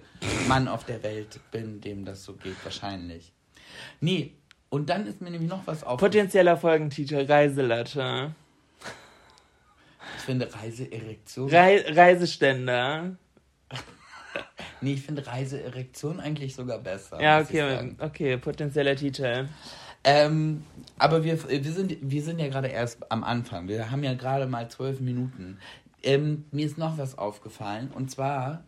Mann 0.48 0.66
auf 0.66 0.84
der 0.84 1.02
Welt 1.02 1.40
bin, 1.50 1.82
dem 1.82 2.06
das 2.06 2.24
so 2.24 2.32
geht. 2.32 2.56
Wahrscheinlich. 2.64 3.32
Nee. 4.00 4.32
Und 4.70 4.88
dann 4.88 5.06
ist 5.06 5.20
mir 5.20 5.30
nämlich 5.30 5.50
noch 5.50 5.66
was 5.66 5.82
aufgefallen. 5.82 6.12
Potenzieller 6.12 6.56
Folgentitel 6.56 7.26
Reiselatte. 7.26 8.34
Ich 10.16 10.22
finde 10.22 10.52
Reiseerektion. 10.52 11.50
Rei 11.50 11.84
Reiseständer. 11.88 13.16
nee, 14.80 14.94
ich 14.94 15.02
finde 15.02 15.26
Reiseerektion 15.26 16.20
eigentlich 16.20 16.54
sogar 16.54 16.78
besser. 16.78 17.20
Ja, 17.20 17.40
okay, 17.40 17.94
okay, 17.98 18.36
potenzieller 18.36 18.96
Titel. 18.96 19.48
Ähm, 20.02 20.64
aber 20.98 21.24
wir, 21.24 21.38
wir, 21.48 21.72
sind, 21.72 21.96
wir 22.00 22.22
sind 22.22 22.38
ja 22.38 22.48
gerade 22.48 22.68
erst 22.68 23.10
am 23.12 23.22
Anfang. 23.22 23.68
Wir 23.68 23.90
haben 23.90 24.02
ja 24.02 24.14
gerade 24.14 24.46
mal 24.46 24.70
zwölf 24.70 25.00
Minuten. 25.00 25.58
Ähm, 26.02 26.46
mir 26.50 26.64
ist 26.64 26.78
noch 26.78 26.96
was 26.96 27.18
aufgefallen. 27.18 27.90
Und 27.94 28.10
zwar, 28.10 28.64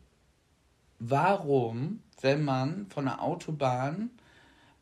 warum, 0.98 2.00
wenn 2.20 2.44
man 2.44 2.86
von 2.90 3.06
der 3.06 3.22
Autobahn 3.22 4.10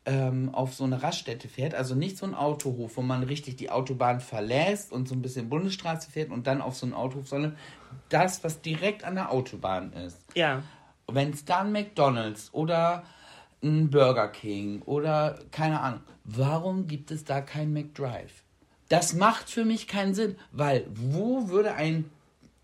ähm, 0.05 0.53
auf 0.53 0.73
so 0.73 0.83
eine 0.83 1.03
Raststätte 1.03 1.47
fährt, 1.47 1.75
also 1.75 1.93
nicht 1.93 2.17
so 2.17 2.25
ein 2.25 2.33
Autohof, 2.33 2.97
wo 2.97 3.01
man 3.01 3.23
richtig 3.23 3.57
die 3.57 3.69
Autobahn 3.69 4.19
verlässt 4.19 4.91
und 4.91 5.07
so 5.07 5.13
ein 5.15 5.21
bisschen 5.21 5.49
Bundesstraße 5.49 6.09
fährt 6.09 6.31
und 6.31 6.47
dann 6.47 6.61
auf 6.61 6.75
so 6.75 6.85
einen 6.85 6.93
Autohof, 6.93 7.27
sondern 7.27 7.55
das, 8.09 8.43
was 8.43 8.61
direkt 8.61 9.03
an 9.03 9.15
der 9.15 9.31
Autobahn 9.31 9.93
ist 9.93 10.17
Ja. 10.33 10.63
wenn 11.07 11.31
es 11.31 11.45
dann 11.45 11.71
McDonald's 11.71 12.53
oder 12.53 13.03
ein 13.63 13.89
Burger 13.91 14.29
King 14.29 14.81
oder 14.83 15.37
keine 15.51 15.81
Ahnung, 15.81 16.01
warum 16.23 16.87
gibt 16.87 17.11
es 17.11 17.23
da 17.23 17.41
kein 17.41 17.71
McDrive? 17.71 18.43
Das 18.89 19.13
macht 19.13 19.49
für 19.49 19.65
mich 19.65 19.87
keinen 19.87 20.15
Sinn, 20.15 20.35
weil 20.51 20.85
wo 20.89 21.49
würde 21.49 21.75
ein 21.75 22.09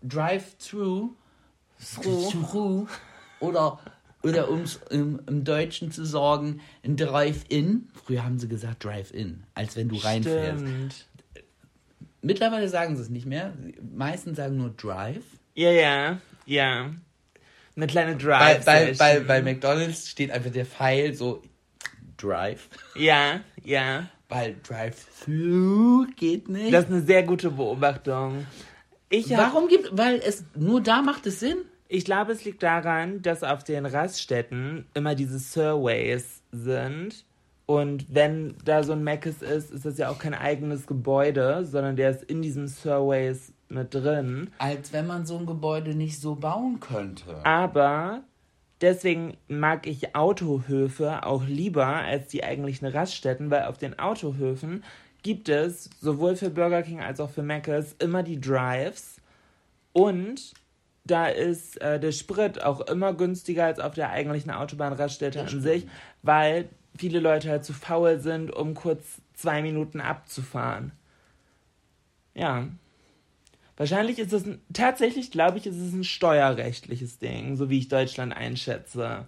Drive-Thru 0.02 1.10
Thru, 1.94 2.86
oder 3.40 3.78
oder 4.22 4.50
um 4.50 4.62
es 4.62 4.80
im, 4.90 5.20
im 5.26 5.44
Deutschen 5.44 5.92
zu 5.92 6.04
sagen, 6.04 6.60
ein 6.84 6.96
Drive-In. 6.96 7.88
Früher 8.04 8.24
haben 8.24 8.38
sie 8.38 8.48
gesagt 8.48 8.84
Drive-In, 8.84 9.44
als 9.54 9.76
wenn 9.76 9.88
du 9.88 9.96
reinfährst. 9.96 10.60
Stimmt. 10.60 11.06
Mittlerweile 12.20 12.68
sagen 12.68 12.96
sie 12.96 13.02
es 13.02 13.10
nicht 13.10 13.26
mehr. 13.26 13.52
Meistens 13.94 14.36
sagen 14.36 14.56
nur 14.56 14.70
Drive. 14.70 15.24
Ja, 15.54 15.70
ja, 15.70 16.18
ja. 16.46 16.90
Eine 17.76 17.86
kleine 17.86 18.16
Bei, 18.16 18.54
Drive. 18.58 18.64
bei, 18.64 18.94
bei, 18.98 19.20
bei 19.20 19.42
McDonalds 19.42 20.08
steht 20.08 20.32
einfach 20.32 20.50
der 20.50 20.66
Pfeil 20.66 21.14
so 21.14 21.42
Drive. 22.16 22.68
Ja, 22.96 23.40
ja. 23.62 24.08
Weil 24.28 24.56
Drive-Thru 24.66 26.06
geht 26.16 26.48
nicht. 26.48 26.72
Das 26.72 26.84
ist 26.84 26.90
eine 26.90 27.02
sehr 27.02 27.22
gute 27.22 27.52
Beobachtung. 27.52 28.46
Ich, 29.10 29.30
Warum 29.30 29.68
gibt, 29.68 29.96
weil 29.96 30.16
es, 30.16 30.44
nur 30.54 30.82
da 30.82 31.02
macht 31.02 31.26
es 31.26 31.40
Sinn. 31.40 31.58
Ich 31.88 32.04
glaube, 32.04 32.32
es 32.32 32.44
liegt 32.44 32.62
daran, 32.62 33.22
dass 33.22 33.42
auf 33.42 33.64
den 33.64 33.86
Raststätten 33.86 34.86
immer 34.94 35.14
diese 35.14 35.38
Surveys 35.38 36.42
sind. 36.52 37.24
Und 37.64 38.14
wenn 38.14 38.54
da 38.64 38.82
so 38.82 38.92
ein 38.92 39.04
Meckes 39.04 39.42
ist, 39.42 39.70
ist 39.70 39.84
das 39.84 39.98
ja 39.98 40.10
auch 40.10 40.18
kein 40.18 40.34
eigenes 40.34 40.86
Gebäude, 40.86 41.64
sondern 41.64 41.96
der 41.96 42.10
ist 42.10 42.22
in 42.24 42.42
diesem 42.42 42.66
Surveys 42.66 43.52
mit 43.68 43.94
drin. 43.94 44.50
Als 44.58 44.92
wenn 44.92 45.06
man 45.06 45.26
so 45.26 45.38
ein 45.38 45.46
Gebäude 45.46 45.94
nicht 45.94 46.20
so 46.20 46.34
bauen 46.34 46.80
könnte. 46.80 47.44
Aber 47.44 48.22
deswegen 48.80 49.36
mag 49.48 49.86
ich 49.86 50.14
Autohöfe 50.14 51.26
auch 51.26 51.44
lieber 51.46 51.86
als 51.86 52.28
die 52.28 52.44
eigentlichen 52.44 52.86
Raststätten, 52.86 53.50
weil 53.50 53.64
auf 53.64 53.78
den 53.78 53.98
Autohöfen 53.98 54.84
gibt 55.22 55.48
es 55.48 55.90
sowohl 56.00 56.36
für 56.36 56.50
Burger 56.50 56.82
King 56.82 57.00
als 57.00 57.20
auch 57.20 57.30
für 57.30 57.42
Mc's 57.42 57.96
immer 57.98 58.22
die 58.22 58.40
Drives 58.40 59.16
und 59.92 60.54
da 61.10 61.26
ist 61.26 61.80
äh, 61.80 61.98
der 61.98 62.12
Sprit 62.12 62.62
auch 62.62 62.80
immer 62.82 63.14
günstiger 63.14 63.64
als 63.64 63.80
auf 63.80 63.94
der 63.94 64.10
eigentlichen 64.10 64.50
Autobahnraststätte 64.50 65.40
an 65.40 65.60
sich, 65.60 65.86
weil 66.22 66.68
viele 66.96 67.20
Leute 67.20 67.50
halt 67.50 67.64
zu 67.64 67.72
faul 67.72 68.20
sind, 68.20 68.50
um 68.54 68.74
kurz 68.74 69.20
zwei 69.34 69.62
Minuten 69.62 70.00
abzufahren. 70.00 70.92
Ja. 72.34 72.68
Wahrscheinlich 73.76 74.18
ist 74.18 74.32
es 74.32 74.44
ein, 74.44 74.60
tatsächlich, 74.72 75.30
glaube 75.30 75.58
ich, 75.58 75.66
ist 75.66 75.76
es 75.76 75.92
ein 75.92 76.04
steuerrechtliches 76.04 77.18
Ding, 77.18 77.56
so 77.56 77.70
wie 77.70 77.78
ich 77.78 77.88
Deutschland 77.88 78.36
einschätze. 78.36 79.26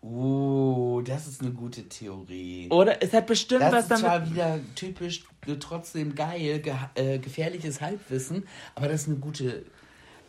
Oh, 0.00 1.02
das 1.04 1.26
ist 1.26 1.40
eine 1.40 1.50
gute 1.50 1.88
Theorie. 1.88 2.68
Oder 2.70 3.02
es 3.02 3.12
hat 3.12 3.26
bestimmt 3.26 3.62
das 3.62 3.72
was 3.72 3.82
ist 3.82 3.90
damit. 3.90 4.04
zwar 4.04 4.30
wieder 4.30 4.60
typisch, 4.74 5.24
trotzdem 5.58 6.14
geil, 6.14 6.60
ge 6.60 6.74
äh, 6.94 7.18
gefährliches 7.18 7.80
Halbwissen, 7.80 8.46
aber 8.74 8.88
das 8.88 9.02
ist 9.02 9.08
eine 9.08 9.16
gute. 9.16 9.64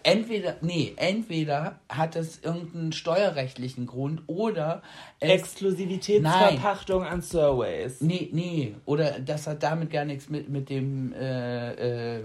Entweder, 0.03 0.55
nee, 0.61 0.93
entweder 0.95 1.79
hat 1.89 2.15
es 2.15 2.39
irgendeinen 2.41 2.93
steuerrechtlichen 2.93 3.85
Grund 3.85 4.21
oder 4.27 4.81
Exklusivitätsverpachtung 5.19 7.03
an 7.03 7.21
Surveys. 7.21 7.99
Nee, 8.01 8.29
nee, 8.31 8.75
oder 8.85 9.19
das 9.19 9.47
hat 9.47 9.63
damit 9.63 9.91
gar 9.91 10.05
nichts 10.05 10.29
mit, 10.29 10.49
mit 10.49 10.69
dem, 10.69 11.13
äh, 11.13 12.17
äh, 12.17 12.23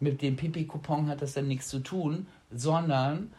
mit 0.00 0.22
dem 0.22 0.36
Pipi-Coupon 0.36 1.08
hat 1.08 1.22
das 1.22 1.34
dann 1.34 1.48
nichts 1.48 1.68
zu 1.68 1.80
tun, 1.80 2.26
sondern 2.50 3.32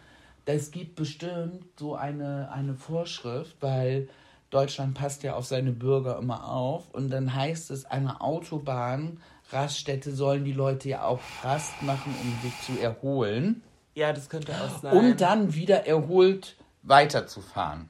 es 0.46 0.72
gibt 0.72 0.96
bestimmt 0.96 1.64
so 1.80 1.96
eine, 1.96 2.52
eine 2.52 2.76
Vorschrift, 2.76 3.56
weil 3.62 4.08
Deutschland 4.52 4.94
passt 4.94 5.24
ja 5.24 5.36
auf 5.36 5.46
seine 5.46 5.72
Bürger 5.72 6.20
immer 6.20 6.48
auf 6.50 6.94
und 6.94 7.10
dann 7.10 7.34
heißt 7.34 7.72
es, 7.72 7.86
eine 7.86 8.22
Autobahn, 8.22 9.20
Raststätte 9.52 10.12
sollen 10.16 10.44
die 10.44 10.54
Leute 10.54 10.90
ja 10.90 11.04
auch 11.04 11.20
Rast 11.44 11.82
machen, 11.82 12.14
um 12.22 12.42
sich 12.42 12.60
zu 12.62 12.82
erholen, 12.82 13.62
Ja, 13.94 14.12
das 14.14 14.30
könnte 14.30 14.54
auch 14.54 14.82
sein. 14.82 14.94
um 14.98 15.18
dann 15.18 15.54
wieder 15.54 15.86
erholt 15.86 16.56
weiterzufahren. 16.84 17.90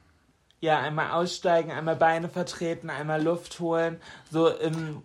ja, 0.60 0.78
einmal 0.80 1.10
aussteigen, 1.12 1.70
einmal 1.70 1.96
Beine 1.96 2.28
vertreten, 2.28 2.90
einmal 2.90 3.22
Luft 3.22 3.60
holen. 3.60 3.98
So. 4.30 4.50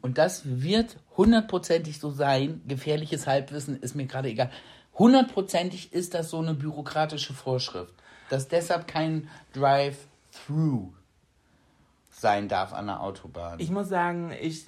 Und 0.02 0.18
das 0.18 0.42
wird 0.46 0.98
hundertprozentig 1.18 2.00
so 2.00 2.10
sein. 2.12 2.62
Gefährliches 2.68 3.28
Halbwissen 3.28 3.80
ist 3.82 3.96
mir 3.96 4.06
gerade 4.06 4.30
egal. 4.30 4.50
Hundertprozentig 4.98 5.94
ist 5.94 6.14
das 6.14 6.30
so 6.30 6.40
eine 6.40 6.54
bürokratische 6.54 7.34
Vorschrift, 7.34 7.94
dass 8.30 8.48
deshalb 8.48 8.88
kein 8.88 9.30
Drive-Through 9.54 10.94
sein 12.12 12.48
darf 12.48 12.74
an 12.74 12.88
der 12.88 13.02
Autobahn. 13.02 13.60
Ich 13.60 13.70
muss 13.72 13.90
sagen, 13.90 14.32
ich. 14.40 14.66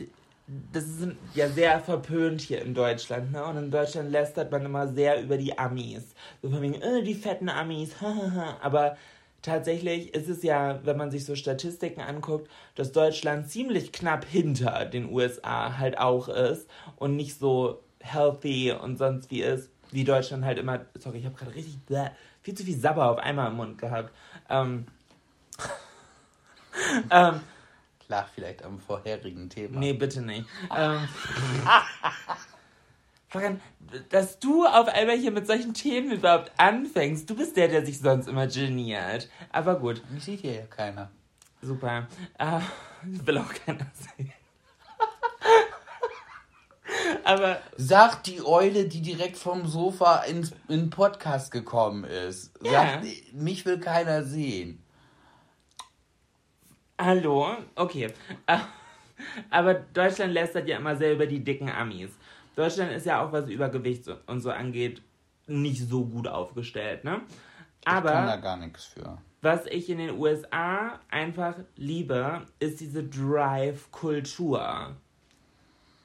Das 0.47 0.83
ist 0.83 1.07
ja 1.35 1.47
sehr 1.47 1.79
verpönt 1.79 2.41
hier 2.41 2.62
in 2.62 2.73
Deutschland, 2.73 3.31
ne? 3.31 3.45
Und 3.45 3.57
in 3.57 3.71
Deutschland 3.71 4.12
lästert 4.12 4.51
man 4.51 4.65
immer 4.65 4.89
sehr 4.89 5.21
über 5.21 5.38
die 5.38 5.57
Amis. 5.57 6.03
So 6.41 6.50
von 6.50 6.62
wegen, 6.62 6.81
äh, 6.81 7.01
die 7.01 7.13
fetten 7.13 7.47
Amis, 7.47 7.91
hahaha. 8.01 8.57
Aber 8.62 8.97
tatsächlich 9.41 10.13
ist 10.13 10.27
es 10.27 10.43
ja, 10.43 10.79
wenn 10.83 10.97
man 10.97 11.12
sich 11.12 11.25
so 11.25 11.35
Statistiken 11.35 12.01
anguckt, 12.01 12.50
dass 12.75 12.91
Deutschland 12.91 13.50
ziemlich 13.50 13.93
knapp 13.93 14.25
hinter 14.25 14.85
den 14.85 15.09
USA 15.09 15.77
halt 15.77 15.97
auch 15.97 16.27
ist 16.27 16.67
und 16.97 17.15
nicht 17.15 17.39
so 17.39 17.81
healthy 18.01 18.73
und 18.73 18.97
sonst 18.97 19.31
wie 19.31 19.43
ist, 19.43 19.69
wie 19.91 20.03
Deutschland 20.03 20.43
halt 20.43 20.59
immer. 20.59 20.85
Sorry, 21.00 21.19
ich 21.19 21.25
habe 21.25 21.35
gerade 21.35 21.55
richtig 21.55 21.79
bläh, 21.85 22.09
viel 22.41 22.53
zu 22.53 22.65
viel 22.65 22.77
Sabber 22.77 23.09
auf 23.09 23.17
einmal 23.17 23.50
im 23.50 23.57
Mund 23.57 23.77
gehabt. 23.77 24.12
Ähm, 24.50 24.88
ähm, 27.12 27.39
Lag 28.10 28.27
vielleicht 28.33 28.63
am 28.63 28.79
vorherigen 28.79 29.50
Thema. 29.50 29.79
Nee, 29.79 29.93
bitte 29.93 30.22
nicht. 30.22 30.45
Ähm, 30.75 31.00
Florian, 33.29 33.62
dass 34.10 34.39
du 34.39 34.65
auf 34.65 34.88
einmal 34.88 35.17
hier 35.17 35.31
mit 35.31 35.48
solchen 35.48 35.74
Themen 35.74 36.12
überhaupt 36.12 36.51
anfängst, 36.57 37.29
du 37.29 37.36
bist 37.36 37.57
der, 37.57 37.67
der 37.67 37.86
sich 37.86 38.00
sonst 38.00 38.27
immer 38.27 38.48
geniert. 38.48 39.29
Aber 39.51 39.79
gut, 39.79 40.01
Mich 40.12 40.24
sieht 40.25 40.41
hier 40.41 40.54
ja 40.54 40.65
keiner. 40.67 41.10
super. 41.62 42.08
Äh, 42.38 42.60
will 43.04 43.38
auch 43.39 43.54
keiner 43.65 43.88
sehen. 43.93 44.32
Aber 47.23 47.60
Sagt 47.77 48.27
die 48.27 48.45
Eule, 48.45 48.88
die 48.88 49.01
direkt 49.01 49.38
vom 49.38 49.65
Sofa 49.67 50.23
ins, 50.23 50.51
in 50.67 50.82
den 50.82 50.89
Podcast 50.89 51.51
gekommen 51.51 52.04
ist. 52.04 52.51
Ja. 52.62 52.71
Sagt, 53.01 53.06
mich 53.34 53.65
will 53.65 53.80
keiner 53.80 54.23
sehen. 54.23 54.83
Hallo? 56.99 57.58
Okay. 57.75 58.13
Aber 59.49 59.73
Deutschland 59.73 60.34
lästert 60.34 60.67
ja 60.67 60.77
immer 60.77 60.95
sehr 60.95 61.13
über 61.13 61.25
die 61.25 61.43
dicken 61.43 61.69
Amis. 61.69 62.12
Deutschland 62.56 62.91
ist 62.91 63.06
ja 63.06 63.23
auch, 63.23 63.32
was 63.32 63.49
Übergewicht 63.49 64.08
und 64.27 64.41
so 64.41 64.51
angeht, 64.51 65.01
nicht 65.47 65.88
so 65.88 66.06
gut 66.06 66.27
aufgestellt, 66.27 67.03
ne? 67.03 67.21
Ich 67.79 67.86
kann 67.86 68.03
da 68.03 68.23
Aber 68.34 68.38
gar 68.38 68.58
nichts 68.58 68.86
für. 68.86 69.17
was 69.41 69.65
ich 69.65 69.89
in 69.89 69.97
den 69.97 70.17
USA 70.17 70.99
einfach 71.10 71.56
liebe, 71.75 72.43
ist 72.60 72.79
diese 72.79 73.03
Drive-Kultur. 73.03 74.95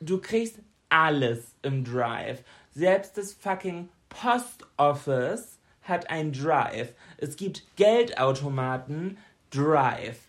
Du 0.00 0.20
kriegst 0.20 0.58
alles 0.88 1.54
im 1.62 1.84
Drive. 1.84 2.42
Selbst 2.70 3.16
das 3.18 3.32
fucking 3.32 3.88
Post 4.08 4.66
Office 4.76 5.58
hat 5.82 6.08
ein 6.10 6.32
Drive. 6.32 6.94
Es 7.18 7.36
gibt 7.36 7.64
Geldautomaten, 7.76 9.18
Drive. 9.50 10.27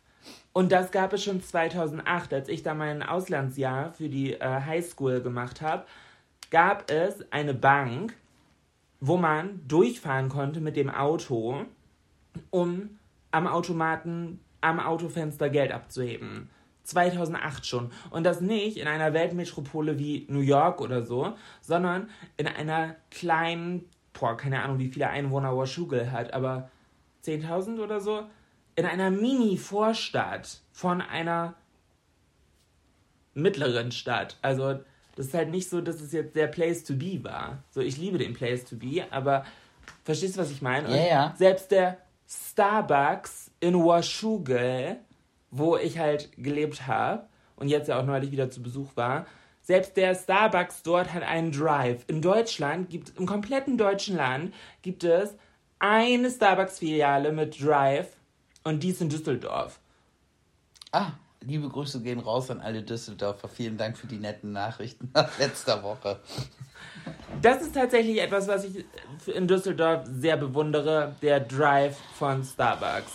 Und 0.54 0.72
das 0.72 0.92
gab 0.92 1.14
es 1.14 1.24
schon 1.24 1.42
2008, 1.42 2.34
als 2.34 2.50
ich 2.50 2.64
da 2.64 2.74
mein 2.74 3.04
Auslandsjahr 3.04 3.94
für 3.94 4.10
die 4.10 4.34
äh, 4.34 4.40
Highschool 4.42 5.22
gemacht 5.22 5.62
habe, 5.62 5.86
gab 6.50 6.90
es 6.90 7.32
eine 7.32 7.54
Bank, 7.54 8.16
wo 9.00 9.18
man 9.18 9.62
durchfahren 9.68 10.30
konnte 10.30 10.60
mit 10.60 10.76
dem 10.76 10.90
Auto, 10.90 11.66
um 12.50 13.00
am 13.32 13.48
Automaten, 13.48 14.40
am 14.62 14.80
Autofenster 14.80 15.50
Geld 15.50 15.72
abzuheben. 15.72 16.50
2008 16.84 17.66
schon. 17.66 17.92
Und 18.10 18.24
das 18.24 18.42
nicht 18.42 18.78
in 18.78 18.88
einer 18.88 19.14
Weltmetropole 19.14 20.00
wie 20.00 20.26
New 20.28 20.40
York 20.40 20.82
oder 20.82 21.04
so, 21.04 21.34
sondern 21.62 22.10
in 22.38 22.48
einer 22.48 22.96
kleinen, 23.12 23.86
boah, 24.14 24.36
keine 24.36 24.64
Ahnung, 24.64 24.80
wie 24.80 24.90
viele 24.90 25.10
Einwohner 25.10 25.56
Washougal 25.56 26.12
hat, 26.12 26.34
aber 26.34 26.70
10.000 27.24 27.80
oder 27.80 28.00
so, 28.00 28.24
in 28.80 28.86
einer 28.86 29.12
Mini-Vorstadt 29.12 30.62
von 30.72 31.02
einer 31.02 31.56
mittleren 33.34 33.92
Stadt. 33.92 34.38
Also, 34.42 34.80
das 35.18 35.28
ist 35.28 35.34
halt 35.34 35.50
nicht 35.50 35.70
so, 35.70 35.82
dass 35.82 36.00
es 36.00 36.13
jetzt 36.13 36.34
der 36.34 36.48
Place 36.48 36.86
to 36.86 36.94
be 36.94 37.22
war. 37.22 37.62
So, 37.72 37.82
ich 37.82 37.98
liebe 37.98 38.18
den 38.18 38.34
Place 38.34 38.63
to 38.63 38.78
be, 38.78 39.06
aber 39.12 39.46
verstehst 40.06 40.38
du, 40.38 40.42
was 40.42 40.50
ich 40.50 40.62
meine? 40.62 40.89
Ja, 40.89 41.08
ja. 41.08 41.36
Selbst 41.38 41.72
der 41.72 41.98
Starbucks 42.26 43.52
in 43.60 43.76
Washougal, 43.76 45.02
wo 45.52 45.76
ich 45.76 46.00
halt 46.00 46.32
gelebt 46.38 46.88
habe 46.88 47.28
und 47.58 47.68
jetzt 47.68 47.89
ja 47.89 48.00
auch 48.00 48.06
neulich 48.06 48.32
wieder 48.32 48.50
zu 48.50 48.63
Besuch 48.63 48.96
war, 48.96 49.26
selbst 49.62 49.98
der 49.98 50.15
Starbucks 50.15 50.84
dort 50.84 51.13
hat 51.13 51.24
einen 51.24 51.52
Drive. 51.52 52.06
In 52.08 52.22
Deutschland 52.22 52.89
gibt 52.89 53.18
im 53.20 53.26
kompletten 53.26 53.78
deutschen 53.78 54.15
Land 54.15 54.54
gibt 54.82 55.04
es 55.04 55.36
eine 55.80 56.32
Starbucks-Filiale 56.32 57.34
mit 57.34 57.62
Drive 57.62 58.18
und 58.63 58.84
die 58.84 58.89
ist 58.89 59.02
in 59.02 59.10
Düsseldorf. 59.10 59.80
Ah, 60.91 61.12
liebe 61.41 61.69
Grüße 61.69 62.02
gehen 62.02 62.19
raus 62.19 62.50
an 62.50 62.62
alle 62.62 62.84
Düsseldorfer. 62.84 63.48
Vielen 63.48 63.78
Dank 63.78 63.98
für 63.98 64.08
die 64.08 64.17
netten 64.17 64.52
Nachrichten 64.52 65.12
nach 65.13 65.38
letzter 65.39 65.84
Woche. 65.84 66.19
Das 67.41 67.62
ist 67.62 67.74
tatsächlich 67.74 68.22
etwas, 68.22 68.48
was 68.48 68.65
ich 68.65 68.86
in 69.28 69.48
Düsseldorf 69.48 70.06
sehr 70.06 70.38
bewundere, 70.38 71.15
der 71.22 71.39
Drive 71.39 71.98
von 72.15 72.43
Starbucks. 72.43 73.13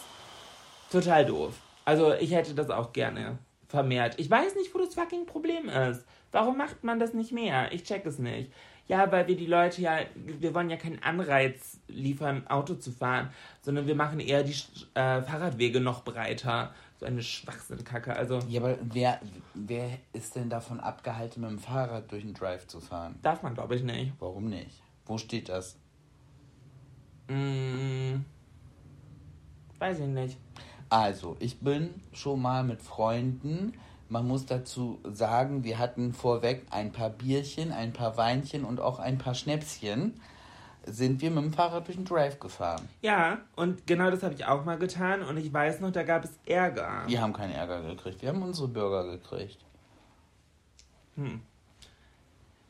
Total 0.90 1.26
doof. 1.26 1.54
Also 1.85 2.14
ich 2.14 2.33
hätte 2.33 2.54
das 2.54 2.70
auch 2.70 2.92
gerne 2.92 3.38
vermehrt. 3.68 4.14
Ich 4.18 4.30
weiß 4.30 4.54
nicht, 4.54 4.74
wo 4.74 4.78
das 4.78 4.94
fucking 4.94 5.26
Problem 5.26 5.68
ist. 5.68 6.04
Warum 6.33 6.57
macht 6.57 6.85
man 6.85 6.98
das 6.98 7.12
nicht 7.12 7.33
mehr? 7.33 7.72
Ich 7.72 7.85
check 7.85 8.07
es 8.07 8.18
nicht. 8.18 8.50
Ja, 8.87 9.11
weil 9.11 9.27
wir 9.27 9.37
die 9.37 9.47
Leute 9.47 9.81
ja, 9.81 10.01
wir 10.14 10.55
wollen 10.55 10.68
ja 10.68 10.77
keinen 10.77 11.03
Anreiz 11.03 11.81
liefern, 11.88 12.47
Auto 12.49 12.75
zu 12.75 12.92
fahren, 12.92 13.31
sondern 13.62 13.87
wir 13.87 13.94
machen 13.94 14.20
eher 14.20 14.42
die 14.42 14.55
äh, 14.94 15.23
Fahrradwege 15.23 15.81
noch 15.81 16.05
breiter. 16.05 16.75
So 17.01 17.07
eine 17.07 17.23
Schwachsinnkacke. 17.23 18.14
Also 18.14 18.40
Ja, 18.49 18.61
aber 18.61 18.77
wer, 18.83 19.20
wer 19.55 19.88
ist 20.12 20.37
denn 20.37 20.51
davon 20.51 20.81
abgehalten, 20.81 21.40
mit 21.40 21.51
dem 21.51 21.59
Fahrrad 21.59 22.12
durch 22.12 22.25
den 22.25 22.35
Drive 22.35 22.66
zu 22.66 22.81
fahren? 22.81 23.18
darf 23.23 23.42
man, 23.42 23.55
glaube 23.55 23.75
ich, 23.75 23.83
nicht. 23.83 24.12
Warum 24.18 24.49
nicht? 24.51 24.83
Wo 25.07 25.16
steht 25.18 25.49
das? 25.49 25.77
Mm, 27.29 28.16
weiß 29.79 30.01
ich 30.01 30.07
nicht. 30.07 30.38
Also, 30.90 31.37
ich 31.40 31.59
bin 31.61 31.90
schon 32.12 32.42
mal 32.42 32.62
mit 32.62 32.83
Freunden. 32.83 33.73
Man 34.14 34.29
muss 34.29 34.46
dazu 34.46 35.00
sagen, 35.03 35.64
wir 35.64 35.81
hatten 35.81 36.12
vorweg 36.12 36.66
ein 36.70 36.92
paar 36.92 37.11
Bierchen, 37.11 37.72
ein 37.72 37.92
paar 37.92 38.16
Weinchen 38.16 38.64
und 38.64 38.79
auch 38.79 39.00
ein 39.00 39.18
paar 39.18 39.35
Schnäpschen. 39.35 40.20
Sind 40.87 41.20
wir 41.20 41.33
mit 41.33 41.42
dem 41.42 41.53
Fahrrad 41.53 41.88
durch 41.88 41.96
den 41.96 42.05
Drive 42.05 42.38
gefahren. 42.38 42.88
Ja, 43.03 43.38
und 43.57 43.88
genau 43.88 44.12
das 44.12 44.22
habe 44.22 44.35
ich 44.35 44.46
auch 44.46 44.64
mal 44.64 44.79
getan 44.79 45.22
und 45.22 45.37
ich 45.37 45.53
weiß 45.53 45.81
noch, 45.81 45.90
da 45.90 46.05
gab 46.05 46.22
es 46.22 46.31
Ärger. 46.46 47.03
Wir 47.09 47.20
haben 47.20 47.33
keinen 47.33 47.55
Ärger 47.55 47.83
gekriegt. 47.83 48.22
Wir 48.22 48.29
haben 48.29 48.40
unsere 48.42 48.68
Bürger 48.68 49.05
gekriegt. 49.05 49.59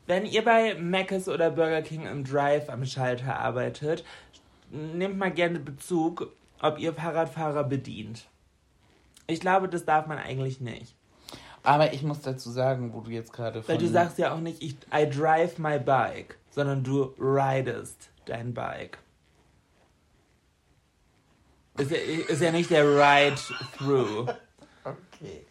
Wenn 0.07 0.25
ihr 0.25 0.43
bei 0.43 0.73
Mc's 0.73 1.29
oder 1.29 1.51
Burger 1.51 1.83
King 1.83 2.07
im 2.07 2.23
Drive 2.23 2.69
am 2.69 2.87
Schalter 2.87 3.37
arbeitet, 3.39 4.03
nehmt 4.71 5.19
mal 5.19 5.29
gerne 5.29 5.59
Bezug, 5.59 6.33
ob 6.59 6.79
ihr 6.79 6.91
Fahrradfahrer 6.91 7.65
bedient. 7.65 8.25
Ich 9.27 9.39
glaube, 9.39 9.69
das 9.69 9.85
darf 9.85 10.07
man 10.07 10.17
eigentlich 10.17 10.59
nicht. 10.59 10.95
Aber 11.65 11.93
ich 11.93 12.03
muss 12.03 12.21
dazu 12.21 12.49
sagen, 12.51 12.93
wo 12.93 13.01
du 13.01 13.11
jetzt 13.11 13.33
gerade 13.33 13.61
von... 13.63 13.73
Weil 13.73 13.81
du 13.81 13.87
sagst 13.89 14.17
ja 14.17 14.33
auch 14.33 14.39
nicht, 14.39 14.61
ich, 14.61 14.75
I 14.93 15.09
drive 15.09 15.57
my 15.57 15.79
bike, 15.79 16.37
sondern 16.51 16.83
du 16.83 17.13
ridest 17.19 18.09
dein 18.25 18.53
Bike. 18.53 18.97
Ist 21.77 21.91
ja, 21.91 21.97
ist 21.97 22.41
ja 22.41 22.51
nicht 22.51 22.69
der 22.69 22.85
Ride-Through. 22.85 24.27
Okay. 24.85 25.43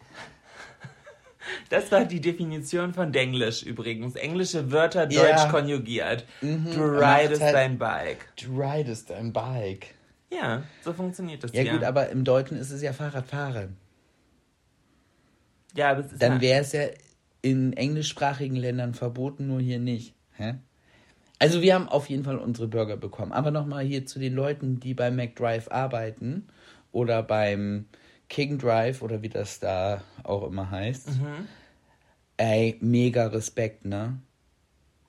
Das 1.69 1.91
war 1.91 2.05
die 2.05 2.21
Definition 2.21 2.93
von 2.93 3.11
Denglisch 3.11 3.63
übrigens. 3.63 4.15
Englische 4.15 4.71
Wörter 4.71 5.11
Ja. 5.11 5.23
deutsch 5.35 5.49
konjugiert. 5.51 6.25
Du 6.39 6.47
macht 6.47 7.25
ridest 7.25 7.41
halt- 7.41 7.53
dein 7.55 7.77
Bike. 7.77 8.25
Du 8.41 8.57
ridest 8.61 9.09
dein 9.09 9.33
Bike. 9.33 9.87
Ja, 10.31 10.63
so 10.85 10.93
funktioniert 10.93 11.43
das 11.43 11.51
Ja 11.51 11.63
hier. 11.63 11.73
gut, 11.73 11.83
aber 11.83 12.07
im 12.09 12.23
Deutschen 12.23 12.57
ist 12.57 12.71
es 12.71 12.81
ja 12.81 12.93
Fahrradfahren. 12.93 13.75
Ja, 15.75 15.91
aber 15.91 16.03
Dann 16.03 16.41
wäre 16.41 16.61
es 16.61 16.71
ja 16.71 16.83
in 17.41 17.73
englischsprachigen 17.73 18.55
Ländern 18.55 18.93
verboten, 18.93 19.47
nur 19.47 19.61
hier 19.61 19.79
nicht. 19.79 20.13
Hä? 20.33 20.55
Also 21.37 21.61
wir 21.61 21.75
haben 21.75 21.89
auf 21.89 22.09
jeden 22.09 22.23
Fall 22.23 22.37
unsere 22.37 22.67
Burger 22.67 22.97
bekommen. 22.97 23.31
Aber 23.31 23.51
nochmal 23.51 23.85
hier 23.85 24.05
zu 24.05 24.19
den 24.19 24.33
Leuten, 24.33 24.79
die 24.79 24.93
beim 24.93 25.15
McDrive 25.15 25.69
arbeiten 25.69 26.47
oder 26.91 27.21
beim 27.23 27.85
King 28.29 28.57
Drive 28.57 29.01
oder 29.01 29.21
wie 29.21 29.29
das 29.29 29.59
da 29.59 30.01
auch 30.23 30.47
immer 30.47 30.71
heißt. 30.71 31.09
Mhm. 31.09 31.47
Ey, 32.37 32.77
mega 32.81 33.27
Respekt, 33.27 33.85
ne? 33.85 34.17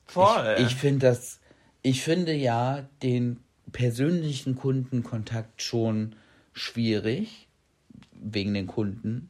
voll. 0.07 0.57
Ich, 0.59 0.67
ich 0.67 0.75
finde 0.77 1.07
das, 1.07 1.41
ich 1.83 2.03
finde 2.03 2.33
ja 2.33 2.89
den 3.03 3.41
persönlichen 3.73 4.57
Kundenkontakt 4.57 5.63
schon 5.63 6.17
schwierig, 6.53 7.49
wegen 8.13 8.55
den 8.55 8.67
Kunden, 8.67 9.29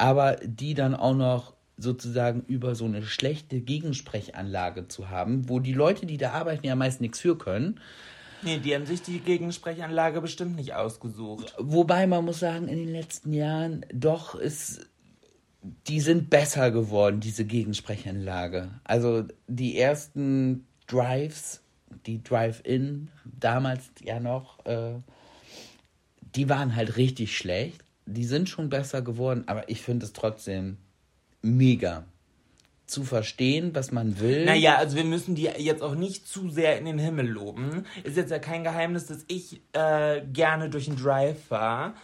aber 0.00 0.36
die 0.42 0.72
dann 0.72 0.94
auch 0.94 1.14
noch 1.14 1.52
sozusagen 1.76 2.42
über 2.46 2.74
so 2.74 2.86
eine 2.86 3.02
schlechte 3.02 3.60
Gegensprechanlage 3.60 4.88
zu 4.88 5.10
haben, 5.10 5.48
wo 5.50 5.60
die 5.60 5.74
Leute, 5.74 6.06
die 6.06 6.16
da 6.16 6.30
arbeiten, 6.32 6.66
ja 6.66 6.74
meist 6.74 7.02
nichts 7.02 7.20
für 7.20 7.36
können. 7.36 7.80
nee, 8.40 8.58
die 8.58 8.74
haben 8.74 8.86
sich 8.86 9.02
die 9.02 9.20
Gegensprechanlage 9.20 10.22
bestimmt 10.22 10.56
nicht 10.56 10.72
ausgesucht. 10.74 11.54
Wobei 11.58 12.06
man 12.06 12.24
muss 12.24 12.40
sagen, 12.40 12.66
in 12.66 12.78
den 12.78 12.92
letzten 12.92 13.34
Jahren 13.34 13.84
doch 13.92 14.34
ist, 14.34 14.88
die 15.86 16.00
sind 16.00 16.30
besser 16.30 16.70
geworden, 16.70 17.20
diese 17.20 17.44
Gegensprechanlage. 17.44 18.70
Also 18.84 19.24
die 19.48 19.78
ersten 19.78 20.66
Drives, 20.86 21.62
die 22.06 22.22
Drive-In, 22.22 23.10
damals 23.38 23.90
ja 24.02 24.18
noch, 24.18 24.64
äh, 24.64 24.94
die 26.34 26.48
waren 26.48 26.74
halt 26.74 26.96
richtig 26.96 27.36
schlecht. 27.36 27.84
Die 28.06 28.24
sind 28.24 28.48
schon 28.48 28.70
besser 28.70 29.02
geworden, 29.02 29.44
aber 29.46 29.68
ich 29.68 29.82
finde 29.82 30.06
es 30.06 30.12
trotzdem 30.12 30.78
mega. 31.42 32.04
Zu 32.86 33.04
verstehen, 33.04 33.70
was 33.72 33.92
man 33.92 34.18
will. 34.18 34.44
Naja, 34.44 34.76
also 34.76 34.96
wir 34.96 35.04
müssen 35.04 35.36
die 35.36 35.44
jetzt 35.44 35.82
auch 35.82 35.94
nicht 35.94 36.26
zu 36.26 36.50
sehr 36.50 36.76
in 36.76 36.86
den 36.86 36.98
Himmel 36.98 37.28
loben. 37.28 37.84
Ist 38.02 38.16
jetzt 38.16 38.30
ja 38.30 38.40
kein 38.40 38.64
Geheimnis, 38.64 39.06
dass 39.06 39.24
ich 39.28 39.60
äh, 39.72 40.22
gerne 40.32 40.70
durch 40.70 40.86
den 40.86 40.96
Drive 40.96 41.40
fahre. 41.44 41.94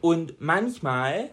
Und 0.00 0.40
manchmal 0.40 1.28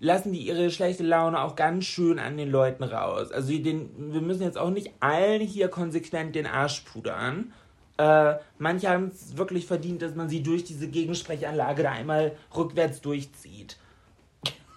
lassen 0.00 0.32
die 0.32 0.46
ihre 0.46 0.70
schlechte 0.70 1.02
Laune 1.02 1.42
auch 1.42 1.56
ganz 1.56 1.84
schön 1.84 2.18
an 2.18 2.36
den 2.36 2.50
Leuten 2.50 2.84
raus. 2.84 3.32
Also 3.32 3.52
den, 3.52 4.12
wir 4.12 4.20
müssen 4.20 4.42
jetzt 4.42 4.58
auch 4.58 4.70
nicht 4.70 4.92
allen 5.00 5.42
hier 5.42 5.68
konsequent 5.68 6.34
den 6.34 6.46
Arsch 6.46 6.80
pudern. 6.80 7.52
Äh, 7.98 8.36
manche 8.58 8.88
haben 8.88 9.08
es 9.08 9.36
wirklich 9.36 9.66
verdient, 9.66 10.02
dass 10.02 10.14
man 10.14 10.28
sie 10.28 10.42
durch 10.42 10.64
diese 10.64 10.88
Gegensprechanlage 10.88 11.82
da 11.82 11.90
einmal 11.90 12.36
rückwärts 12.56 13.00
durchzieht. 13.00 13.76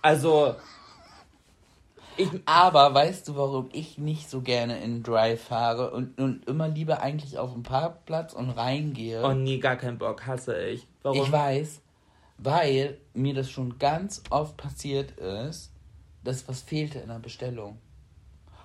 Also, 0.01 0.55
ich, 2.17 2.29
Aber 2.45 2.93
weißt 2.93 3.27
du, 3.27 3.35
warum 3.35 3.69
ich 3.73 3.97
nicht 3.97 4.29
so 4.29 4.41
gerne 4.41 4.81
in 4.83 5.03
Drive 5.03 5.43
fahre 5.43 5.91
und, 5.91 6.19
und 6.19 6.47
immer 6.47 6.67
lieber 6.67 7.01
eigentlich 7.01 7.37
auf 7.37 7.53
den 7.53 7.63
Parkplatz 7.63 8.33
und 8.33 8.49
reingehe? 8.49 9.23
oh 9.23 9.33
nee, 9.33 9.59
gar 9.59 9.75
keinen 9.75 9.99
Bock, 9.99 10.25
hasse 10.25 10.59
ich. 10.65 10.87
Warum? 11.03 11.21
Ich 11.21 11.31
weiß, 11.31 11.81
weil 12.39 12.97
mir 13.13 13.35
das 13.35 13.51
schon 13.51 13.77
ganz 13.77 14.23
oft 14.31 14.57
passiert 14.57 15.11
ist, 15.11 15.71
dass 16.23 16.47
was 16.47 16.61
fehlte 16.61 16.99
in 16.99 17.09
der 17.09 17.19
Bestellung. 17.19 17.77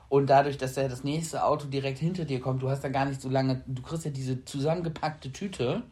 Und 0.08 0.28
dadurch, 0.30 0.56
dass 0.56 0.76
ja 0.76 0.86
das 0.88 1.02
nächste 1.02 1.44
Auto 1.44 1.66
direkt 1.66 1.98
hinter 1.98 2.24
dir 2.24 2.40
kommt, 2.40 2.62
du 2.62 2.70
hast 2.70 2.84
ja 2.84 2.90
gar 2.90 3.06
nicht 3.06 3.20
so 3.20 3.28
lange, 3.28 3.62
du 3.66 3.82
kriegst 3.82 4.04
ja 4.04 4.10
diese 4.10 4.44
zusammengepackte 4.44 5.32
Tüte 5.32 5.82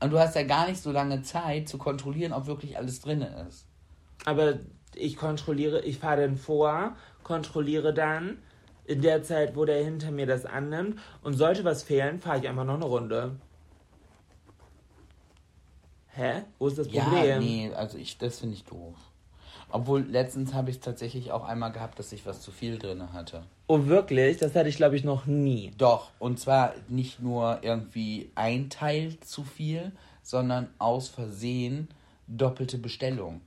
und 0.00 0.10
du 0.10 0.18
hast 0.18 0.36
ja 0.36 0.44
gar 0.44 0.68
nicht 0.68 0.80
so 0.80 0.92
lange 0.92 1.22
Zeit 1.22 1.68
zu 1.68 1.76
kontrollieren, 1.76 2.32
ob 2.32 2.46
wirklich 2.46 2.76
alles 2.76 3.00
drin 3.00 3.22
ist. 3.22 3.66
Aber 4.24 4.54
ich 4.94 5.16
kontrolliere, 5.16 5.80
ich 5.82 5.98
fahre 5.98 6.22
dann 6.22 6.36
vor, 6.36 6.94
kontrolliere 7.24 7.92
dann 7.92 8.38
in 8.84 9.02
der 9.02 9.22
Zeit, 9.22 9.54
wo 9.56 9.64
der 9.64 9.84
hinter 9.84 10.10
mir 10.12 10.26
das 10.26 10.46
annimmt. 10.46 10.98
Und 11.22 11.34
sollte 11.34 11.64
was 11.64 11.82
fehlen, 11.82 12.20
fahre 12.20 12.38
ich 12.38 12.48
einfach 12.48 12.64
noch 12.64 12.74
eine 12.76 12.84
Runde. 12.86 13.36
Hä? 16.08 16.42
Wo 16.58 16.68
ist 16.68 16.78
das 16.78 16.90
Ja, 16.90 17.04
Problem? 17.04 17.38
nee, 17.40 17.72
also 17.74 17.98
ich, 17.98 18.18
das 18.18 18.40
finde 18.40 18.54
ich 18.54 18.64
doof. 18.64 18.96
Obwohl, 19.70 20.02
letztens 20.02 20.54
habe 20.54 20.70
ich 20.70 20.76
es 20.76 20.82
tatsächlich 20.82 21.30
auch 21.30 21.44
einmal 21.44 21.72
gehabt, 21.72 21.98
dass 21.98 22.12
ich 22.12 22.24
was 22.24 22.40
zu 22.40 22.50
viel 22.50 22.78
drin 22.78 23.12
hatte. 23.12 23.42
Oh, 23.66 23.86
wirklich? 23.86 24.38
Das 24.38 24.54
hatte 24.54 24.68
ich, 24.68 24.76
glaube 24.76 24.96
ich, 24.96 25.04
noch 25.04 25.26
nie. 25.26 25.72
Doch, 25.76 26.10
und 26.18 26.40
zwar 26.40 26.74
nicht 26.88 27.20
nur 27.20 27.58
irgendwie 27.62 28.30
ein 28.34 28.70
Teil 28.70 29.18
zu 29.20 29.44
viel, 29.44 29.92
sondern 30.22 30.68
aus 30.78 31.08
Versehen 31.08 31.88
doppelte 32.26 32.78
Bestellung. 32.78 33.42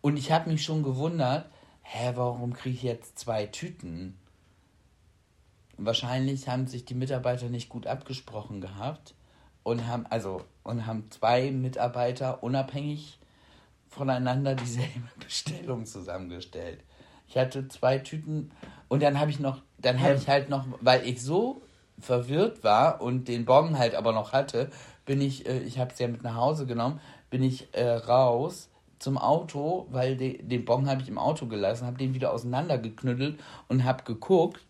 Und 0.00 0.16
ich 0.16 0.32
habe 0.32 0.50
mich 0.50 0.64
schon 0.64 0.82
gewundert, 0.82 1.46
hä, 1.82 2.12
warum 2.14 2.52
kriege 2.52 2.76
ich 2.76 2.82
jetzt 2.82 3.18
zwei 3.18 3.46
Tüten? 3.46 4.16
Wahrscheinlich 5.76 6.48
haben 6.48 6.66
sich 6.66 6.84
die 6.84 6.94
Mitarbeiter 6.94 7.48
nicht 7.48 7.68
gut 7.68 7.86
abgesprochen 7.86 8.60
gehabt 8.60 9.14
und 9.62 9.86
haben 9.86 10.06
also 10.06 10.42
und 10.62 10.86
haben 10.86 11.10
zwei 11.10 11.50
Mitarbeiter 11.52 12.42
unabhängig 12.42 13.19
voneinander 13.90 14.54
dieselbe 14.54 15.08
Bestellung 15.18 15.84
zusammengestellt. 15.84 16.80
Ich 17.28 17.36
hatte 17.36 17.68
zwei 17.68 17.98
Tüten 17.98 18.50
und 18.88 19.02
dann 19.02 19.20
habe 19.20 19.30
ich 19.30 19.38
noch, 19.38 19.62
dann 19.78 20.00
habe 20.00 20.14
ich 20.14 20.28
halt 20.28 20.48
noch, 20.48 20.66
weil 20.80 21.06
ich 21.06 21.22
so 21.22 21.62
verwirrt 22.00 22.64
war 22.64 23.00
und 23.00 23.28
den 23.28 23.44
Bon 23.44 23.78
halt 23.78 23.94
aber 23.94 24.12
noch 24.12 24.32
hatte, 24.32 24.70
bin 25.04 25.20
ich, 25.20 25.46
äh, 25.46 25.58
ich 25.60 25.78
habe 25.78 25.92
es 25.92 25.98
ja 25.98 26.08
mit 26.08 26.22
nach 26.22 26.34
Hause 26.34 26.66
genommen, 26.66 27.00
bin 27.28 27.42
ich 27.42 27.74
äh, 27.74 27.88
raus 27.88 28.68
zum 28.98 29.16
Auto, 29.16 29.86
weil 29.90 30.16
de, 30.16 30.42
den 30.42 30.64
Bon 30.64 30.88
habe 30.88 31.02
ich 31.02 31.08
im 31.08 31.18
Auto 31.18 31.46
gelassen, 31.46 31.86
habe 31.86 31.98
den 31.98 32.14
wieder 32.14 32.32
auseinandergeknüttelt 32.32 33.40
und 33.68 33.84
habe 33.84 34.04
geguckt. 34.04 34.64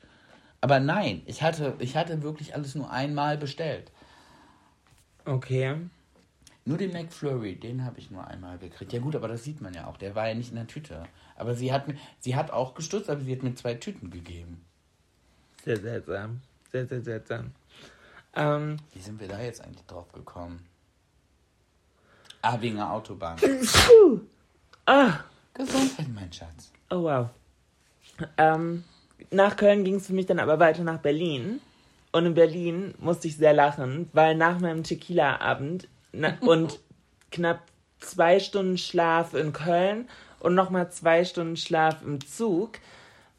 Aber 0.60 0.80
nein, 0.80 1.22
ich 1.26 1.42
hatte, 1.42 1.74
ich 1.78 1.96
hatte 1.96 2.22
wirklich 2.22 2.54
alles 2.54 2.74
nur 2.74 2.90
einmal 2.90 3.38
bestellt. 3.38 3.90
Okay. 5.24 5.76
Nur 6.66 6.76
den 6.78 6.92
McFlurry, 6.92 7.56
den 7.56 7.84
habe 7.84 7.98
ich 7.98 8.10
nur 8.10 8.26
einmal 8.26 8.58
gekriegt. 8.58 8.92
Ja 8.92 9.00
gut, 9.00 9.16
aber 9.16 9.28
das 9.28 9.42
sieht 9.44 9.60
man 9.60 9.72
ja 9.74 9.86
auch. 9.86 9.96
Der 9.96 10.14
war 10.14 10.28
ja 10.28 10.34
nicht 10.34 10.50
in 10.50 10.56
der 10.56 10.66
Tüte. 10.66 11.04
Aber 11.36 11.54
sie 11.54 11.72
hat, 11.72 11.88
mir- 11.88 11.96
sie 12.18 12.36
hat 12.36 12.50
auch 12.50 12.74
gestutzt, 12.74 13.08
aber 13.10 13.20
sie 13.22 13.32
hat 13.32 13.42
mir 13.42 13.54
zwei 13.54 13.74
Tüten 13.74 14.10
gegeben. 14.10 14.64
Sehr 15.64 15.78
seltsam. 15.78 16.42
Sehr, 16.70 16.86
sehr 16.86 17.00
seltsam. 17.00 17.52
Ähm, 18.34 18.76
Wie 18.92 19.00
sind 19.00 19.18
wir 19.20 19.26
da 19.28 19.40
jetzt 19.40 19.62
eigentlich 19.64 19.84
drauf 19.86 20.12
gekommen? 20.12 20.64
Ah, 22.42 22.60
wegen 22.60 22.76
der 22.76 22.90
Autobahn. 22.92 23.36
ah, 24.86 25.12
Gesundheit, 25.54 26.06
mein 26.14 26.32
Schatz. 26.32 26.70
oh 26.90 27.02
wow. 27.02 27.28
Ähm, 28.38 28.84
nach 29.30 29.56
Köln 29.56 29.84
ging 29.84 29.96
es 29.96 30.06
für 30.06 30.12
mich 30.12 30.26
dann 30.26 30.38
aber 30.38 30.58
weiter 30.58 30.82
nach 30.84 30.98
Berlin. 31.00 31.60
Und 32.12 32.26
in 32.26 32.34
Berlin 32.34 32.94
musste 32.98 33.28
ich 33.28 33.36
sehr 33.36 33.52
lachen, 33.52 34.08
weil 34.12 34.34
nach 34.36 34.58
meinem 34.58 34.82
Tequila-Abend 34.84 35.88
und 36.40 36.80
knapp 37.30 37.62
zwei 37.98 38.40
Stunden 38.40 38.78
Schlaf 38.78 39.34
in 39.34 39.52
Köln 39.52 40.08
und 40.40 40.54
nochmal 40.54 40.90
zwei 40.90 41.24
Stunden 41.24 41.56
Schlaf 41.56 42.02
im 42.02 42.24
Zug 42.24 42.78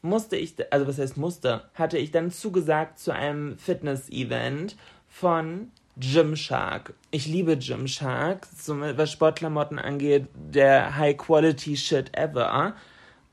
musste 0.02 0.36
ich, 0.36 0.54
also 0.72 0.86
was 0.86 0.98
heißt 0.98 1.16
musste, 1.16 1.64
hatte 1.74 1.98
ich 1.98 2.10
dann 2.10 2.30
zugesagt 2.30 2.98
zu 2.98 3.12
einem 3.12 3.56
Fitness-Event 3.56 4.76
von 5.08 5.70
Gymshark. 5.96 6.94
Ich 7.10 7.26
liebe 7.26 7.56
Gymshark, 7.56 8.46
so 8.46 8.80
was 8.80 9.12
Sportklamotten 9.12 9.78
angeht, 9.78 10.26
der 10.34 10.96
High-Quality-Shit 10.96 12.16
ever. 12.16 12.74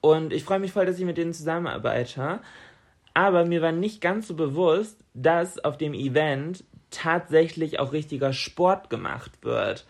Und 0.01 0.33
ich 0.33 0.43
freue 0.43 0.59
mich 0.59 0.71
voll, 0.71 0.85
dass 0.85 0.99
ich 0.99 1.05
mit 1.05 1.17
denen 1.17 1.33
zusammenarbeite. 1.33 2.39
Aber 3.13 3.45
mir 3.45 3.61
war 3.61 3.71
nicht 3.71 4.01
ganz 4.01 4.27
so 4.27 4.35
bewusst, 4.35 4.97
dass 5.13 5.57
auf 5.59 5.77
dem 5.77 5.93
Event 5.93 6.63
tatsächlich 6.91 7.79
auch 7.79 7.91
richtiger 7.93 8.33
Sport 8.33 8.89
gemacht 8.89 9.31
wird. 9.43 9.85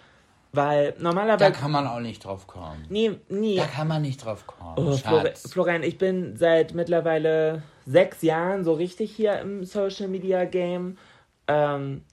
Weil 0.52 0.94
Da 0.94 1.04
normalerweise. 1.04 1.52
kann 1.52 1.70
man 1.72 1.86
auch 1.86 2.00
nicht 2.00 2.26
drauf 2.26 2.48
kommen. 2.48 2.84
nie, 2.90 3.20
nie. 3.30 3.58
Da 3.58 3.66
kann 3.68 3.88
man 3.88 4.02
nicht 4.02 4.26
drauf 4.26 4.48
kommen. 4.48 4.74
Oh, 4.78 4.94
Flor. 4.98 5.26
Florian, 5.36 5.84
ich 5.84 6.00
bin 6.00 6.38
seit 6.38 6.74
mittlerweile 6.74 7.62
sechs 7.86 8.24
Jahren 8.24 8.64
so 8.64 8.74
richtig 8.74 9.16
hier 9.16 9.40
im 9.40 9.64
Social 9.64 10.08
Media 10.08 10.46
Game. 10.46 10.98
Ähm, 11.48 12.04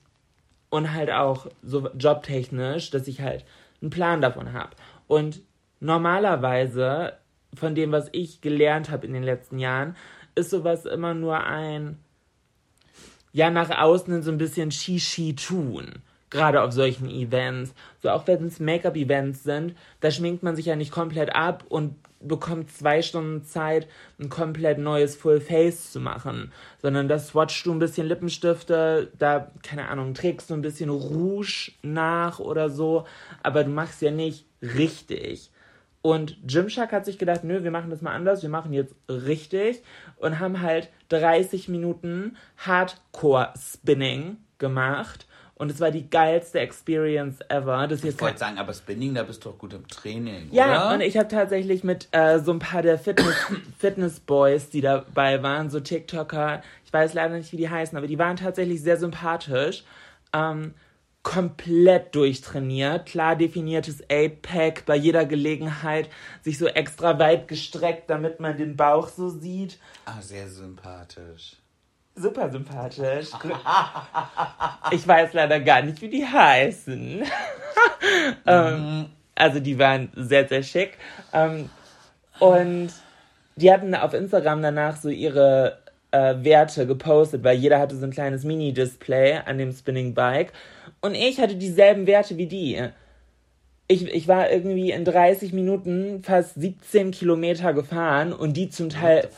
und 0.69 0.93
halt 0.93 1.09
auch 1.11 1.47
so 1.63 1.89
jobtechnisch, 1.97 2.91
dass 2.91 3.07
ich 3.07 3.21
halt 3.21 3.45
einen 3.81 3.89
Plan 3.89 4.21
davon 4.21 4.53
habe. 4.53 4.71
Und 5.07 5.41
normalerweise, 5.79 7.13
von 7.55 7.73
dem, 7.75 7.91
was 7.91 8.09
ich 8.11 8.41
gelernt 8.41 8.89
habe 8.89 9.07
in 9.07 9.13
den 9.13 9.23
letzten 9.23 9.59
Jahren, 9.59 9.95
ist 10.35 10.49
sowas 10.49 10.85
immer 10.85 11.13
nur 11.13 11.43
ein, 11.43 11.97
ja, 13.37 13.51
nach 13.51 13.69
außen 13.69 14.23
so 14.23 14.31
ein 14.31 14.39
bisschen 14.39 14.71
Shishi 14.71 15.35
tun. 15.35 15.91
Gerade 16.31 16.63
auf 16.63 16.71
solchen 16.71 17.07
Events. 17.07 17.75
So 18.01 18.09
auch 18.09 18.25
wenn 18.25 18.43
es 18.47 18.59
Make-up-Events 18.59 19.43
sind, 19.43 19.75
da 19.99 20.09
schminkt 20.09 20.41
man 20.41 20.55
sich 20.55 20.65
ja 20.65 20.75
nicht 20.75 20.91
komplett 20.91 21.35
ab 21.35 21.63
und 21.69 21.93
bekommt 22.19 22.71
zwei 22.71 23.03
Stunden 23.03 23.43
Zeit, 23.43 23.87
ein 24.19 24.29
komplett 24.29 24.79
neues 24.79 25.15
Full 25.15 25.39
Face 25.39 25.91
zu 25.91 25.99
machen. 25.99 26.51
Sondern 26.81 27.07
da 27.07 27.19
swatchst 27.19 27.63
du 27.67 27.73
ein 27.73 27.79
bisschen 27.79 28.07
Lippenstifte, 28.07 29.11
da, 29.19 29.51
keine 29.61 29.87
Ahnung, 29.87 30.15
trägst 30.15 30.49
du 30.49 30.55
ein 30.55 30.63
bisschen 30.63 30.89
Rouge 30.89 31.73
nach 31.83 32.39
oder 32.39 32.71
so, 32.71 33.05
aber 33.43 33.63
du 33.63 33.69
machst 33.69 34.01
ja 34.01 34.09
nicht 34.09 34.47
richtig. 34.63 35.51
Und 36.01 36.37
Gymshark 36.47 36.91
hat 36.91 37.05
sich 37.05 37.19
gedacht, 37.19 37.43
nö, 37.43 37.63
wir 37.63 37.69
machen 37.71 37.91
das 37.91 38.01
mal 38.01 38.15
anders, 38.15 38.41
wir 38.41 38.49
machen 38.49 38.73
jetzt 38.73 38.95
richtig 39.07 39.83
und 40.15 40.39
haben 40.39 40.61
halt 40.61 40.89
30 41.09 41.67
Minuten 41.67 42.37
Hardcore-Spinning 42.57 44.37
gemacht. 44.57 45.27
Und 45.55 45.71
es 45.71 45.79
war 45.79 45.89
die 45.89 46.07
geilste 46.07 46.59
Experience 46.59 47.39
ever. 47.49 47.87
Das 47.87 48.03
Ich 48.03 48.21
wollte 48.21 48.37
sagen, 48.37 48.59
aber 48.59 48.75
Spinning, 48.75 49.15
da 49.15 49.23
bist 49.23 49.43
du 49.43 49.49
doch 49.49 49.57
gut 49.57 49.73
im 49.73 49.87
Training, 49.87 50.49
ja, 50.51 50.85
oder? 50.85 50.95
und 50.95 51.01
ich 51.01 51.17
habe 51.17 51.27
tatsächlich 51.29 51.83
mit 51.83 52.09
äh, 52.11 52.37
so 52.37 52.51
ein 52.51 52.59
paar 52.59 52.83
der 52.83 52.99
Fitness, 52.99 53.35
Fitness 53.79 54.19
Boys, 54.19 54.69
die 54.69 54.81
dabei 54.81 55.41
waren, 55.41 55.71
so 55.71 55.79
TikToker, 55.79 56.61
ich 56.85 56.93
weiß 56.93 57.15
leider 57.15 57.35
nicht, 57.35 57.51
wie 57.53 57.57
die 57.57 57.69
heißen, 57.69 57.97
aber 57.97 58.05
die 58.05 58.19
waren 58.19 58.35
tatsächlich 58.35 58.83
sehr 58.83 58.97
sympathisch. 58.97 59.83
Ähm, 60.31 60.75
komplett 61.27 62.15
durchtrainiert, 62.15 63.05
klar 63.05 63.35
definiertes 63.35 64.01
Eight-Pack, 64.09 64.85
bei 64.85 64.95
jeder 64.95 65.25
Gelegenheit 65.25 66.09
sich 66.41 66.57
so 66.57 66.67
extra 66.67 67.19
weit 67.19 67.49
gestreckt, 67.49 68.09
damit 68.09 68.39
man 68.39 68.55
den 68.55 68.77
Bauch 68.77 69.09
so 69.09 69.27
sieht. 69.27 69.77
Ah, 70.05 70.21
sehr 70.21 70.47
sympathisch. 70.47 71.57
Super 72.15 72.49
sympathisch. 72.49 73.27
Ich 74.91 75.05
weiß 75.05 75.33
leider 75.33 75.59
gar 75.59 75.81
nicht, 75.81 76.01
wie 76.01 76.07
die 76.07 76.25
heißen. 76.25 77.25
ähm, 78.45 79.09
also 79.35 79.59
die 79.59 79.77
waren 79.77 80.09
sehr, 80.15 80.47
sehr 80.47 80.63
schick. 80.63 80.97
Ähm, 81.33 81.69
und 82.39 82.93
die 83.57 83.69
hatten 83.69 83.93
auf 83.95 84.13
Instagram 84.13 84.61
danach 84.61 84.95
so 84.95 85.09
ihre 85.09 85.79
äh, 86.17 86.43
Werte 86.43 86.87
gepostet, 86.87 87.43
weil 87.43 87.57
jeder 87.57 87.79
hatte 87.79 87.95
so 87.95 88.05
ein 88.05 88.11
kleines 88.11 88.43
Mini-Display 88.43 89.41
an 89.45 89.57
dem 89.57 89.71
Spinning 89.71 90.13
Bike. 90.13 90.53
Und 91.01 91.15
ich 91.15 91.39
hatte 91.39 91.55
dieselben 91.55 92.07
Werte 92.07 92.37
wie 92.37 92.47
die. 92.47 92.81
Ich, 93.87 94.03
ich 94.03 94.27
war 94.27 94.51
irgendwie 94.51 94.91
in 94.91 95.05
30 95.05 95.53
Minuten 95.53 96.23
fast 96.23 96.55
17 96.55 97.11
Kilometer 97.11 97.73
gefahren 97.73 98.33
und 98.33 98.57
die 98.57 98.69
zum 98.69 98.89
Teil 98.89 99.29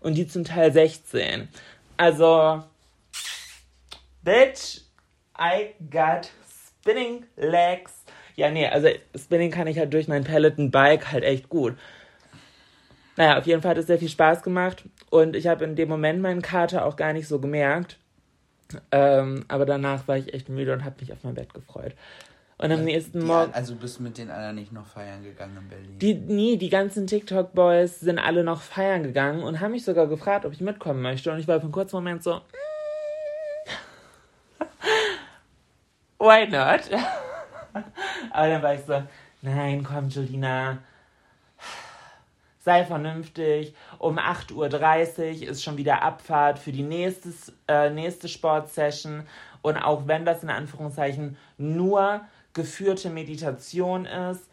und 0.00 0.14
die 0.14 0.28
zum 0.28 0.44
Teil 0.44 0.72
16. 0.72 1.48
Also, 1.96 2.62
bitch, 4.22 4.82
I 5.38 5.74
got 5.90 6.30
spinning 6.80 7.24
legs. 7.36 7.92
Ja, 8.36 8.50
nee, 8.50 8.68
also 8.68 8.88
Spinning 9.16 9.50
kann 9.50 9.66
ich 9.66 9.78
halt 9.78 9.92
durch 9.94 10.08
mein 10.08 10.22
Peloton 10.22 10.70
Bike 10.70 11.10
halt 11.10 11.24
echt 11.24 11.48
gut. 11.48 11.74
Naja, 13.16 13.38
auf 13.38 13.46
jeden 13.46 13.62
Fall 13.62 13.70
hat 13.70 13.78
es 13.78 13.86
sehr 13.86 13.98
viel 13.98 14.10
Spaß 14.10 14.42
gemacht 14.42 14.84
und 15.10 15.36
ich 15.36 15.46
habe 15.46 15.64
in 15.64 15.76
dem 15.76 15.88
Moment 15.88 16.20
meinen 16.20 16.42
Kater 16.42 16.84
auch 16.84 16.96
gar 16.96 17.12
nicht 17.12 17.28
so 17.28 17.38
gemerkt. 17.38 17.98
Ähm, 18.90 19.44
aber 19.48 19.64
danach 19.66 20.08
war 20.08 20.16
ich 20.16 20.34
echt 20.34 20.48
müde 20.48 20.72
und 20.72 20.84
habe 20.84 20.96
mich 21.00 21.12
auf 21.12 21.18
mein 21.22 21.34
Bett 21.34 21.54
gefreut. 21.54 21.94
Und 22.58 22.72
am 22.72 22.84
nächsten 22.84 23.20
Die, 23.20 23.26
Morgen. 23.26 23.52
also 23.52 23.74
du 23.74 23.80
bist 23.80 24.00
mit 24.00 24.16
den 24.16 24.30
anderen 24.30 24.54
nicht 24.56 24.72
noch 24.72 24.86
feiern 24.86 25.22
gegangen 25.22 25.58
in 25.58 25.68
Berlin. 25.68 25.98
Die, 25.98 26.14
nie, 26.14 26.56
die 26.56 26.70
ganzen 26.70 27.06
TikTok-Boys 27.06 28.00
sind 28.00 28.18
alle 28.18 28.42
noch 28.44 28.62
feiern 28.62 29.02
gegangen 29.02 29.42
und 29.42 29.60
haben 29.60 29.72
mich 29.72 29.84
sogar 29.84 30.06
gefragt, 30.06 30.46
ob 30.46 30.52
ich 30.52 30.60
mitkommen 30.62 31.02
möchte. 31.02 31.30
Und 31.30 31.38
ich 31.38 31.46
war 31.46 31.58
für 31.60 31.64
einen 31.64 31.72
kurzen 31.72 31.96
Moment 31.96 32.22
so, 32.22 32.36
"Mm, 32.36 32.40
why 36.18 36.46
not? 36.48 36.80
Aber 38.30 38.48
dann 38.48 38.62
war 38.62 38.74
ich 38.74 38.80
so, 38.86 39.02
nein, 39.42 39.84
komm, 39.84 40.08
Julina, 40.08 40.78
sei 42.66 42.84
vernünftig. 42.84 43.74
Um 43.98 44.18
8.30 44.18 44.54
Uhr 44.54 45.48
ist 45.50 45.62
schon 45.62 45.76
wieder 45.78 46.02
Abfahrt 46.02 46.58
für 46.58 46.72
die 46.72 46.82
nächste, 46.82 47.32
äh, 47.68 47.90
nächste 47.90 48.28
Sportsession. 48.28 49.22
Und 49.62 49.76
auch 49.76 50.08
wenn 50.08 50.26
das 50.26 50.42
in 50.42 50.50
Anführungszeichen 50.50 51.36
nur 51.58 52.22
geführte 52.54 53.08
Meditation 53.08 54.04
ist, 54.04 54.50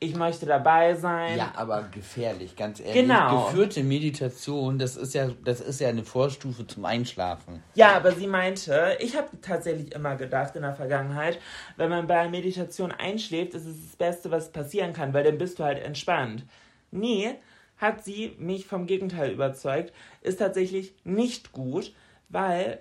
ich 0.00 0.16
möchte 0.16 0.46
dabei 0.46 0.96
sein. 0.96 1.38
ja, 1.38 1.52
aber 1.54 1.82
gefährlich, 1.82 2.56
ganz 2.56 2.80
ehrlich. 2.80 2.94
Genau. 2.94 3.44
Geführte 3.46 3.84
Meditation, 3.84 4.76
das 4.80 4.96
ist 4.96 5.14
ja, 5.14 5.28
das 5.44 5.60
ist 5.60 5.80
ja 5.80 5.88
eine 5.88 6.02
Vorstufe 6.02 6.66
zum 6.66 6.84
Einschlafen. 6.84 7.62
Ja, 7.76 7.94
aber 7.94 8.10
sie 8.10 8.26
meinte, 8.26 8.96
ich 8.98 9.16
habe 9.16 9.28
tatsächlich 9.40 9.94
immer 9.94 10.16
gedacht 10.16 10.56
in 10.56 10.62
der 10.62 10.74
Vergangenheit, 10.74 11.38
wenn 11.76 11.90
man 11.90 12.08
bei 12.08 12.28
Meditation 12.28 12.90
einschläft, 12.90 13.54
ist 13.54 13.66
es 13.66 13.76
das 13.86 13.96
Beste, 13.96 14.32
was 14.32 14.50
passieren 14.50 14.92
kann, 14.92 15.14
weil 15.14 15.22
dann 15.22 15.38
bist 15.38 15.60
du 15.60 15.62
halt 15.62 15.80
entspannt. 15.80 16.44
Nee, 16.90 17.36
hat 17.82 18.02
sie 18.04 18.34
mich 18.38 18.66
vom 18.66 18.86
Gegenteil 18.86 19.32
überzeugt, 19.32 19.92
ist 20.22 20.38
tatsächlich 20.38 20.94
nicht 21.04 21.52
gut, 21.52 21.94
weil 22.30 22.80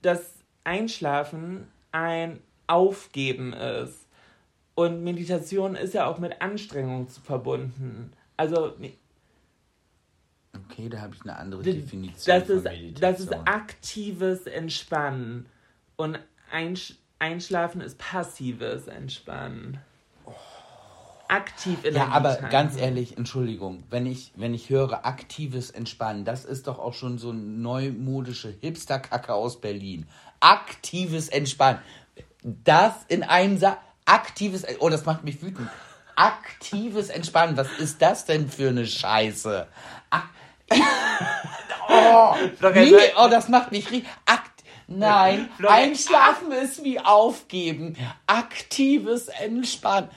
das 0.00 0.38
Einschlafen 0.64 1.68
ein 1.92 2.40
Aufgeben 2.66 3.52
ist. 3.52 4.08
Und 4.74 5.04
Meditation 5.04 5.76
ist 5.76 5.94
ja 5.94 6.06
auch 6.06 6.18
mit 6.18 6.40
Anstrengung 6.40 7.08
verbunden. 7.08 8.12
Also 8.36 8.74
Okay, 10.54 10.88
da 10.88 11.00
habe 11.00 11.14
ich 11.14 11.22
eine 11.22 11.36
andere 11.36 11.62
Definition 11.62 12.38
das 12.38 12.48
ist, 12.48 12.64
Meditation. 12.64 13.00
das 13.00 13.20
ist 13.20 13.32
aktives 13.46 14.46
Entspannen. 14.46 15.46
Und 15.96 16.18
Einsch 16.50 16.94
Einschlafen 17.18 17.80
ist 17.80 17.98
passives 17.98 18.88
Entspannen. 18.88 19.78
Aktiv 21.32 21.82
in 21.84 21.94
Ja, 21.94 22.08
aber 22.08 22.36
ganz 22.36 22.76
ehrlich, 22.76 23.16
Entschuldigung, 23.16 23.84
wenn 23.88 24.04
ich, 24.04 24.32
wenn 24.36 24.52
ich 24.52 24.68
höre 24.68 25.06
aktives 25.06 25.70
Entspannen, 25.70 26.26
das 26.26 26.44
ist 26.44 26.66
doch 26.66 26.78
auch 26.78 26.92
schon 26.92 27.16
so 27.16 27.32
neumodische 27.32 28.54
Hipster-Kacke 28.60 29.32
aus 29.32 29.58
Berlin. 29.58 30.06
Aktives 30.40 31.28
Entspannen. 31.28 31.80
Das 32.42 32.92
in 33.08 33.22
einem 33.22 33.56
Satz. 33.56 33.78
Aktives, 34.04 34.66
oh, 34.80 34.90
das 34.90 35.06
macht 35.06 35.24
mich 35.24 35.40
wütend. 35.42 35.70
Aktives 36.16 37.08
Entspannen, 37.08 37.56
was 37.56 37.70
ist 37.78 38.02
das 38.02 38.26
denn 38.26 38.50
für 38.50 38.68
eine 38.68 38.84
Scheiße? 38.84 39.68
Ak 40.10 40.28
oh, 41.88 42.34
nee, 42.74 42.94
oh, 43.16 43.28
das 43.30 43.48
macht 43.48 43.72
mich 43.72 43.90
richtig. 43.90 44.10
Akt 44.26 44.50
Nein, 44.86 45.48
einschlafen 45.66 46.52
ist 46.52 46.84
wie 46.84 47.00
aufgeben. 47.00 47.96
Aktives 48.26 49.28
Entspannen. 49.28 50.10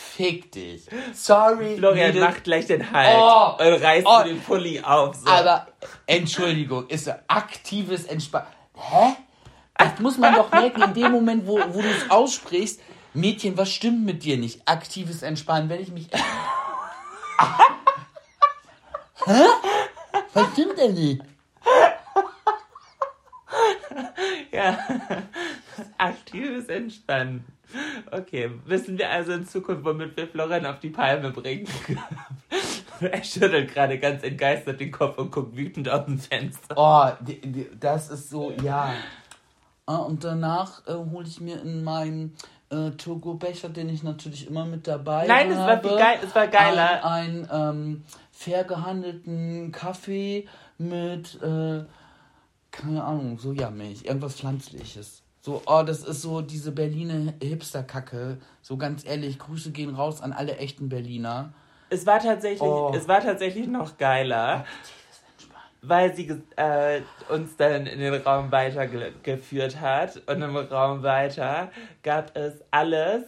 Fick 0.00 0.50
dich. 0.52 0.86
Sorry. 1.12 1.76
Florian 1.76 2.08
Mädel. 2.08 2.22
macht 2.22 2.44
gleich 2.44 2.66
den 2.66 2.90
Hals 2.90 3.16
Oh, 3.18 3.62
und 3.62 3.82
reißt 3.82 4.06
oh. 4.06 4.22
den 4.24 4.40
Pulli 4.40 4.80
auf. 4.80 5.14
So. 5.14 5.28
Aber, 5.30 5.66
Entschuldigung, 6.06 6.88
ist 6.88 7.04
so 7.04 7.12
aktives 7.28 8.04
Entspannen. 8.04 8.48
Hä? 8.74 9.16
Das 9.76 9.98
muss 9.98 10.16
man 10.16 10.34
doch 10.34 10.50
merken, 10.50 10.82
in 10.82 10.94
dem 10.94 11.12
Moment, 11.12 11.46
wo, 11.46 11.58
wo 11.58 11.82
du 11.82 11.88
es 11.88 12.10
aussprichst. 12.10 12.80
Mädchen, 13.12 13.56
was 13.58 13.70
stimmt 13.72 14.04
mit 14.06 14.22
dir 14.24 14.38
nicht? 14.38 14.62
Aktives 14.66 15.22
Entspannen, 15.22 15.68
wenn 15.68 15.80
ich 15.80 15.90
mich. 15.90 16.08
Hä? 19.26 19.44
Was 20.32 20.52
stimmt 20.52 20.78
denn 20.78 20.94
nicht? 20.94 21.22
ja. 24.50 24.78
Aktives 25.98 26.68
Entspannen. 26.68 27.44
Okay, 28.10 28.50
wissen 28.66 28.98
wir 28.98 29.10
also 29.10 29.32
in 29.32 29.46
Zukunft, 29.46 29.84
womit 29.84 30.16
wir 30.16 30.26
Florian 30.28 30.66
auf 30.66 30.80
die 30.80 30.90
Palme 30.90 31.30
bringen? 31.30 31.66
er 33.00 33.22
schüttelt 33.24 33.72
gerade 33.72 33.98
ganz 33.98 34.22
entgeistert 34.22 34.80
den 34.80 34.90
Kopf 34.90 35.18
und 35.18 35.30
guckt 35.30 35.56
wütend 35.56 35.88
aus 35.88 36.04
dem 36.06 36.18
Fenster. 36.18 36.74
Oh, 36.76 37.08
die, 37.24 37.40
die, 37.40 37.68
das 37.78 38.10
ist 38.10 38.30
so, 38.30 38.52
ja. 38.62 38.92
Ah, 39.86 39.96
Und 39.96 40.24
danach 40.24 40.86
äh, 40.86 40.92
hole 40.94 41.26
ich 41.26 41.40
mir 41.40 41.60
in 41.62 41.82
meinen 41.82 42.36
äh, 42.70 42.90
Turgo-Becher, 42.90 43.68
den 43.68 43.88
ich 43.88 44.02
natürlich 44.02 44.46
immer 44.48 44.64
mit 44.64 44.86
dabei 44.86 45.26
Nein, 45.26 45.56
habe. 45.56 45.88
geil- 45.88 46.18
es 46.22 46.34
war 46.34 46.46
geiler. 46.46 47.04
Ein, 47.04 47.48
ein 47.50 47.74
ähm, 47.74 48.04
fair 48.30 48.64
gehandelten 48.64 49.72
Kaffee 49.72 50.46
mit, 50.78 51.40
äh, 51.42 51.84
keine 52.70 53.02
Ahnung, 53.04 53.38
Sojamilch, 53.38 54.04
irgendwas 54.04 54.36
Pflanzliches. 54.36 55.22
So, 55.42 55.62
oh, 55.66 55.82
das 55.82 56.02
ist 56.02 56.20
so 56.22 56.42
diese 56.42 56.70
Berliner 56.72 57.32
Hipster-Kacke. 57.42 58.36
So 58.60 58.76
ganz 58.76 59.06
ehrlich, 59.06 59.38
Grüße 59.38 59.70
gehen 59.70 59.94
raus 59.94 60.20
an 60.20 60.32
alle 60.32 60.58
echten 60.58 60.88
Berliner. 60.90 61.52
Es 61.88 62.06
war 62.06 62.20
tatsächlich, 62.20 62.60
Oh. 62.60 62.92
es 62.94 63.08
war 63.08 63.20
tatsächlich 63.20 63.66
noch 63.66 63.96
geiler, 63.96 64.64
weil 65.82 66.14
sie 66.14 66.28
äh, 66.56 67.00
uns 67.30 67.56
dann 67.56 67.86
in 67.86 67.98
den 68.00 68.14
Raum 68.14 68.52
weitergeführt 68.52 69.80
hat. 69.80 70.20
Und 70.26 70.42
im 70.42 70.56
Raum 70.56 71.02
weiter 71.02 71.70
gab 72.02 72.36
es 72.36 72.60
alles 72.70 73.24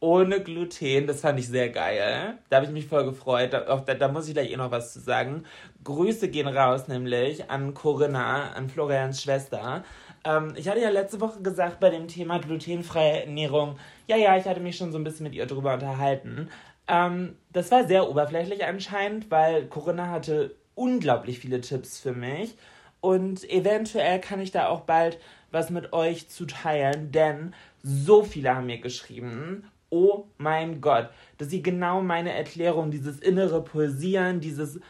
ohne 0.00 0.40
Gluten. 0.40 1.06
Das 1.06 1.20
fand 1.20 1.38
ich 1.38 1.48
sehr 1.48 1.68
geil. 1.68 2.38
Da 2.48 2.56
habe 2.56 2.66
ich 2.66 2.72
mich 2.72 2.86
voll 2.86 3.04
gefreut. 3.04 3.52
Da, 3.52 3.60
da, 3.60 3.94
da 3.94 4.08
muss 4.08 4.26
ich 4.26 4.32
gleich 4.34 4.50
eh 4.50 4.56
noch 4.56 4.70
was 4.70 4.94
zu 4.94 5.00
sagen. 5.00 5.44
Grüße 5.84 6.28
gehen 6.28 6.48
raus, 6.48 6.88
nämlich 6.88 7.50
an 7.50 7.74
Corinna, 7.74 8.52
an 8.54 8.68
Florians 8.70 9.22
Schwester. 9.22 9.84
Ähm, 10.24 10.54
ich 10.56 10.68
hatte 10.68 10.80
ja 10.80 10.90
letzte 10.90 11.20
Woche 11.20 11.42
gesagt 11.42 11.80
bei 11.80 11.90
dem 11.90 12.08
Thema 12.08 12.38
glutenfreie 12.38 13.24
Ernährung, 13.24 13.78
ja, 14.06 14.16
ja, 14.16 14.36
ich 14.36 14.44
hatte 14.44 14.60
mich 14.60 14.76
schon 14.76 14.92
so 14.92 14.98
ein 14.98 15.04
bisschen 15.04 15.24
mit 15.24 15.34
ihr 15.34 15.46
drüber 15.46 15.74
unterhalten. 15.74 16.48
Ähm, 16.88 17.36
das 17.52 17.70
war 17.70 17.86
sehr 17.86 18.08
oberflächlich 18.08 18.64
anscheinend, 18.64 19.30
weil 19.30 19.66
Corinna 19.66 20.08
hatte 20.08 20.54
unglaublich 20.74 21.38
viele 21.38 21.60
Tipps 21.60 22.00
für 22.00 22.12
mich. 22.12 22.56
Und 23.00 23.48
eventuell 23.50 24.20
kann 24.20 24.40
ich 24.40 24.52
da 24.52 24.68
auch 24.68 24.82
bald 24.82 25.18
was 25.50 25.70
mit 25.70 25.92
euch 25.92 26.28
zu 26.28 26.46
teilen, 26.46 27.12
denn 27.12 27.54
so 27.82 28.22
viele 28.22 28.54
haben 28.54 28.66
mir 28.66 28.78
geschrieben, 28.78 29.64
oh 29.90 30.24
mein 30.38 30.80
Gott, 30.80 31.10
dass 31.36 31.50
sie 31.50 31.62
genau 31.62 32.00
meine 32.00 32.32
Erklärung, 32.32 32.90
dieses 32.90 33.18
innere 33.18 33.62
Pulsieren, 33.62 34.40
dieses 34.40 34.80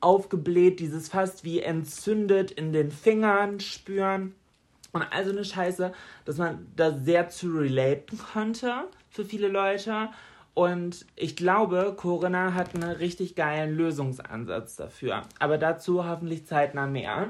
aufgebläht, 0.00 0.80
dieses 0.80 1.08
fast 1.08 1.44
wie 1.44 1.60
entzündet 1.60 2.50
in 2.50 2.72
den 2.72 2.90
Fingern 2.90 3.60
spüren 3.60 4.34
und 4.96 5.12
also 5.12 5.30
eine 5.30 5.44
Scheiße, 5.44 5.92
dass 6.24 6.38
man 6.38 6.66
da 6.76 6.92
sehr 6.92 7.28
zu 7.28 7.48
relaten 7.48 8.18
konnte 8.18 8.84
für 9.10 9.24
viele 9.24 9.48
Leute. 9.48 10.08
Und 10.54 11.04
ich 11.16 11.36
glaube, 11.36 11.94
Corinna 11.96 12.54
hat 12.54 12.74
einen 12.74 12.90
richtig 12.90 13.34
geilen 13.34 13.76
Lösungsansatz 13.76 14.76
dafür. 14.76 15.22
Aber 15.38 15.58
dazu 15.58 16.08
hoffentlich 16.08 16.46
zeitnah 16.46 16.86
mehr. 16.86 17.28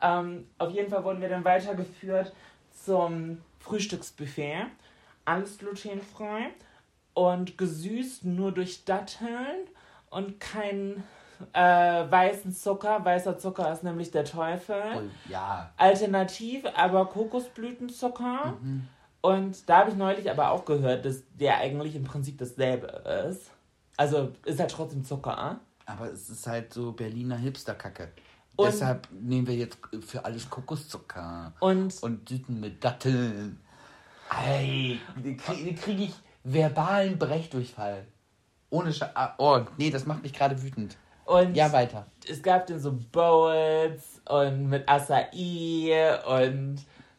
Ähm, 0.00 0.46
auf 0.58 0.70
jeden 0.70 0.88
Fall 0.88 1.04
wurden 1.04 1.20
wir 1.20 1.28
dann 1.28 1.44
weitergeführt 1.44 2.32
zum 2.72 3.38
Frühstücksbuffet. 3.58 4.66
Alles 5.24 5.58
glutenfrei 5.58 6.50
und 7.14 7.58
gesüßt 7.58 8.24
nur 8.24 8.52
durch 8.52 8.84
Datteln 8.84 9.66
und 10.08 10.40
keinen 10.40 11.02
äh, 11.52 11.60
weißen 12.10 12.52
Zucker. 12.52 13.04
Weißer 13.04 13.38
Zucker 13.38 13.72
ist 13.72 13.82
nämlich 13.84 14.10
der 14.10 14.24
Teufel. 14.24 14.82
Oh, 14.96 15.02
ja. 15.30 15.70
Alternativ 15.76 16.64
aber 16.76 17.06
Kokosblütenzucker. 17.06 18.56
Und 19.22 19.68
da 19.68 19.78
habe 19.78 19.90
ich 19.90 19.96
neulich 19.96 20.30
aber 20.30 20.50
auch 20.50 20.64
gehört, 20.64 21.04
dass 21.04 21.22
der 21.38 21.58
eigentlich 21.58 21.94
im 21.94 22.04
Prinzip 22.04 22.38
dasselbe 22.38 22.86
ist. 23.28 23.50
Also 23.96 24.32
ist 24.44 24.60
halt 24.60 24.70
trotzdem 24.70 25.04
Zucker. 25.04 25.60
Aber 25.86 26.10
es 26.10 26.30
ist 26.30 26.46
halt 26.46 26.72
so 26.72 26.92
Berliner 26.92 27.36
Hipster-Kacke. 27.36 28.08
Und- 28.56 28.66
Deshalb 28.66 29.08
nehmen 29.10 29.46
wir 29.46 29.56
jetzt 29.56 29.78
für 30.00 30.24
alles 30.24 30.48
Kokoszucker. 30.48 31.52
Und 31.60 32.02
Und 32.02 32.30
Düten 32.30 32.60
mit 32.60 32.82
Datteln. 32.84 33.60
Die 34.44 35.36
kriege 35.36 35.74
krieg 35.74 35.98
ich 36.00 36.14
verbalen 36.44 37.18
Brechdurchfall. 37.18 38.06
Ohne 38.70 38.92
Scha 38.92 39.10
ah, 39.14 39.34
Oh, 39.38 39.60
nee, 39.76 39.90
das 39.90 40.06
macht 40.06 40.22
mich 40.22 40.32
gerade 40.32 40.62
wütend. 40.62 40.96
Und 41.30 41.54
Ja, 41.54 41.72
weiter. 41.72 42.06
es 42.28 42.42
gab 42.42 42.66
dann 42.66 42.80
so 42.80 42.92
Bowls 43.12 44.20
und 44.28 44.68
mit 44.68 44.88
Acai 44.88 46.18
und 46.26 46.78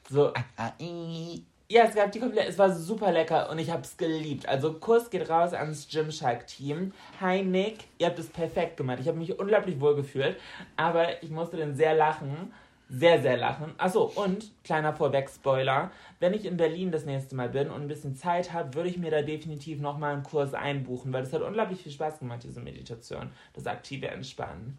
so. 0.10 0.34
Ah, 0.58 0.74
i. 0.82 1.46
Ja, 1.70 1.84
es 1.86 1.96
gab 1.96 2.12
die 2.12 2.20
komplett, 2.20 2.50
es 2.50 2.60
war 2.60 2.70
super 2.74 3.14
lecker 3.14 3.50
und 3.50 3.58
ich 3.58 3.72
habe 3.72 3.84
es 3.84 3.96
geliebt. 3.96 4.50
Also 4.50 4.74
Kurs 4.74 5.10
geht 5.10 5.30
raus 5.30 5.54
ans 5.54 5.88
Gymshark-Team. 5.88 6.92
Hi 7.22 7.42
Nick, 7.42 7.86
ihr 8.00 8.08
habt 8.08 8.20
es 8.20 8.28
perfekt 8.28 8.76
gemacht. 8.76 8.98
Ich 9.00 9.08
habe 9.08 9.18
mich 9.18 9.40
unglaublich 9.40 9.80
wohl 9.80 9.96
gefühlt, 9.96 10.36
aber 10.76 11.24
ich 11.24 11.30
musste 11.30 11.56
dann 11.56 11.78
sehr 11.78 11.94
lachen. 11.96 12.52
Sehr, 12.94 13.22
sehr 13.22 13.38
lachen. 13.38 13.74
Achso, 13.78 14.04
und 14.04 14.52
kleiner 14.66 14.92
Vorweg-Spoiler. 14.94 15.92
Wenn 16.20 16.34
ich 16.34 16.44
in 16.44 16.58
Berlin 16.58 16.92
das 16.92 17.06
nächste 17.06 17.38
Mal 17.38 17.48
bin 17.48 17.70
und 17.70 17.84
ein 17.84 17.88
bisschen 17.88 18.18
Zeit 18.18 18.52
habe, 18.52 18.74
würde 18.74 18.90
ich 18.90 18.98
mir 18.98 19.10
da 19.10 19.22
definitiv 19.22 19.80
nochmal 19.80 20.14
einen 20.14 20.24
Kurs 20.24 20.54
einbuchen, 20.54 21.14
weil 21.14 21.24
das 21.24 21.32
hat 21.32 21.42
unglaublich 21.42 21.82
viel 21.82 21.94
Spaß 21.94 22.20
gemacht, 22.20 22.44
diese 22.44 22.60
Meditation. 22.60 23.32
Das 23.54 23.66
aktive 23.66 24.10
Entspannen. 24.10 24.78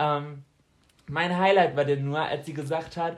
Ähm, 0.00 0.42
mein 1.06 1.38
Highlight 1.38 1.76
war 1.76 1.84
denn 1.84 2.04
nur, 2.04 2.18
als 2.18 2.46
sie 2.46 2.52
gesagt 2.52 2.96
hat, 2.96 3.16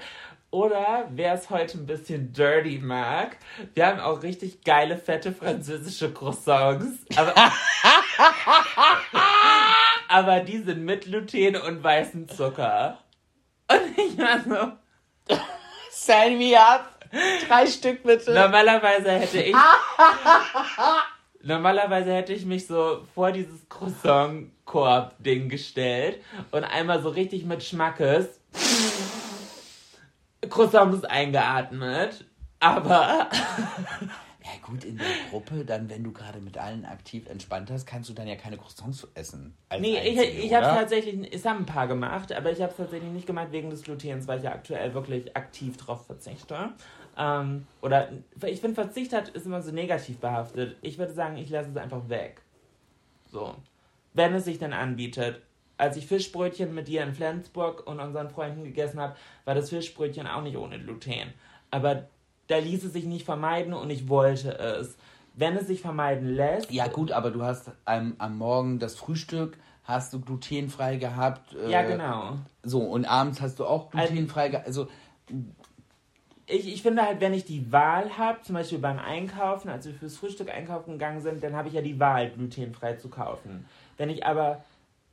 oder 0.51 1.09
wer 1.11 1.33
es 1.33 1.49
heute 1.49 1.79
ein 1.79 1.87
bisschen 1.87 2.35
dirty 2.35 2.81
mag, 2.83 3.39
wir 3.73 3.87
haben 3.87 3.99
auch 3.99 4.23
richtig 4.23 4.63
geile, 4.63 4.99
fette 4.99 5.33
französische 5.33 6.13
Croissants. 6.13 6.99
Aber, 7.17 7.35
aber 10.09 10.41
die 10.41 10.59
sind 10.59 10.85
mit 10.85 11.07
Gluten 11.07 11.57
und 11.57 11.83
weißem 11.83 12.29
Zucker. 12.29 12.99
Und 13.71 13.99
ich 13.99 14.19
war 14.19 14.41
so, 14.41 15.37
Sign 15.91 16.39
me 16.39 16.59
up. 16.59 16.99
Drei 17.47 17.67
Stück 17.67 18.03
bitte. 18.03 18.33
normalerweise 18.33 19.13
hätte 19.13 19.43
ich... 19.43 19.55
Normalerweise 21.43 22.13
hätte 22.13 22.33
ich 22.33 22.45
mich 22.45 22.67
so 22.67 23.07
vor 23.15 23.31
dieses 23.31 23.69
Croissant-Korb-Ding 23.69 25.49
gestellt 25.49 26.23
und 26.51 26.65
einmal 26.65 27.01
so 27.01 27.09
richtig 27.11 27.45
mit 27.45 27.63
Schmackes 27.63 28.41
Croissants 30.49 31.05
eingeatmet. 31.05 32.25
Aber 32.61 33.29
gut, 34.69 34.85
in 34.85 34.99
der 34.99 35.07
Gruppe, 35.31 35.65
dann 35.65 35.89
wenn 35.89 36.05
du 36.05 36.13
gerade 36.13 36.41
mit 36.41 36.59
allen 36.59 36.85
aktiv 36.85 37.29
entspannt 37.29 37.71
hast, 37.71 37.87
kannst 37.87 38.09
du 38.09 38.15
dann 38.15 38.29
ja 38.29 38.37
keine 38.37 38.57
Croissants 38.57 39.07
essen. 39.15 39.55
Als 39.69 39.81
nee, 39.81 39.99
ich, 39.99 40.19
Einzige, 40.19 40.43
ich 40.43 40.55
habe 40.55 40.67
oder? 40.67 40.75
tatsächlich, 40.75 41.35
es 41.35 41.45
haben 41.45 41.61
ein 41.61 41.67
paar 41.67 41.89
gemacht, 41.89 42.33
aber 42.33 42.53
ich 42.53 42.61
habe 42.61 42.71
es 42.71 42.77
tatsächlich 42.77 43.11
nicht 43.11 43.27
gemacht 43.27 43.49
wegen 43.51 43.71
des 43.71 43.83
Glutens, 43.83 44.29
weil 44.29 44.39
ich 44.39 44.45
ja 44.45 44.53
aktuell 44.53 44.95
wirklich 44.95 45.37
aktiv 45.37 45.77
drauf 45.77 46.07
verzichte. 46.07 46.71
Ähm, 47.17 47.67
oder 47.83 48.11
ich 48.47 48.61
finde, 48.61 48.75
Verzicht 48.75 49.13
hat, 49.13 49.31
ist 49.31 49.47
immer 49.47 49.63
so 49.63 49.73
negativ 49.73 50.19
behaftet. 50.19 50.77
Ich 50.83 50.99
würde 50.99 51.13
sagen, 51.13 51.37
ich 51.37 51.51
lasse 51.51 51.71
es 51.71 51.77
einfach 51.77 52.09
weg. 52.09 52.43
So. 53.31 53.55
Wenn 54.15 54.35
es 54.35 54.45
sich 54.45 54.59
dann 54.59 54.73
anbietet. 54.73 55.43
Als 55.81 55.97
ich 55.97 56.09
Fischbrötchen 56.09 56.75
mit 56.75 56.89
dir 56.89 57.05
in 57.05 57.15
Flensburg 57.15 57.87
und 57.87 58.01
unseren 58.01 58.31
Freunden 58.31 58.65
gegessen 58.65 58.99
habe, 58.99 59.15
war 59.45 59.55
das 59.55 59.71
Fischbrötchen 59.71 60.27
auch 60.27 60.43
nicht 60.43 60.57
ohne 60.57 60.81
Gluten. 60.81 61.33
Aber 61.71 62.09
da 62.49 62.59
ließ 62.59 62.85
es 62.85 62.93
sich 62.93 63.05
nicht 63.05 63.25
vermeiden 63.25 63.73
und 63.73 63.91
ich 63.91 64.09
wollte 64.09 64.59
es. 64.59 64.97
Wenn 65.35 65.57
es 65.57 65.69
sich 65.69 65.81
vermeiden 65.81 66.35
lässt. 66.35 66.73
Ja 66.73 66.89
gut, 66.89 67.13
aber 67.13 67.31
du 67.31 67.45
hast 67.45 67.71
am, 67.85 68.17
am 68.19 68.37
Morgen 68.39 68.81
das 68.81 68.97
Frühstück, 68.97 69.57
hast 69.85 70.13
du 70.13 70.21
glutenfrei 70.21 70.97
gehabt. 70.97 71.55
Äh, 71.55 71.71
Ja, 71.71 71.83
genau. 71.83 72.39
So, 72.65 72.81
und 72.81 73.05
abends 73.05 73.41
hast 73.41 73.61
du 73.61 73.65
auch 73.65 73.91
glutenfrei 73.91 74.49
gehabt. 74.49 74.67
Also, 74.67 74.89
ich, 76.47 76.67
ich 76.67 76.83
finde 76.83 77.03
halt, 77.03 77.21
wenn 77.21 77.35
ich 77.35 77.45
die 77.45 77.71
Wahl 77.71 78.19
habe, 78.19 78.43
zum 78.43 78.55
Beispiel 78.55 78.79
beim 78.79 78.99
Einkaufen, 78.99 79.69
als 79.69 79.87
wir 79.87 79.95
fürs 79.95 80.17
Frühstück 80.17 80.51
einkaufen 80.51 80.93
gegangen 80.93 81.21
sind, 81.21 81.43
dann 81.45 81.55
habe 81.55 81.69
ich 81.69 81.75
ja 81.75 81.83
die 81.83 82.01
Wahl, 82.01 82.31
glutenfrei 82.31 82.95
zu 82.95 83.09
kaufen. 83.09 83.65
Wenn 83.97 84.11
ich 84.11 84.27
aber 84.27 84.65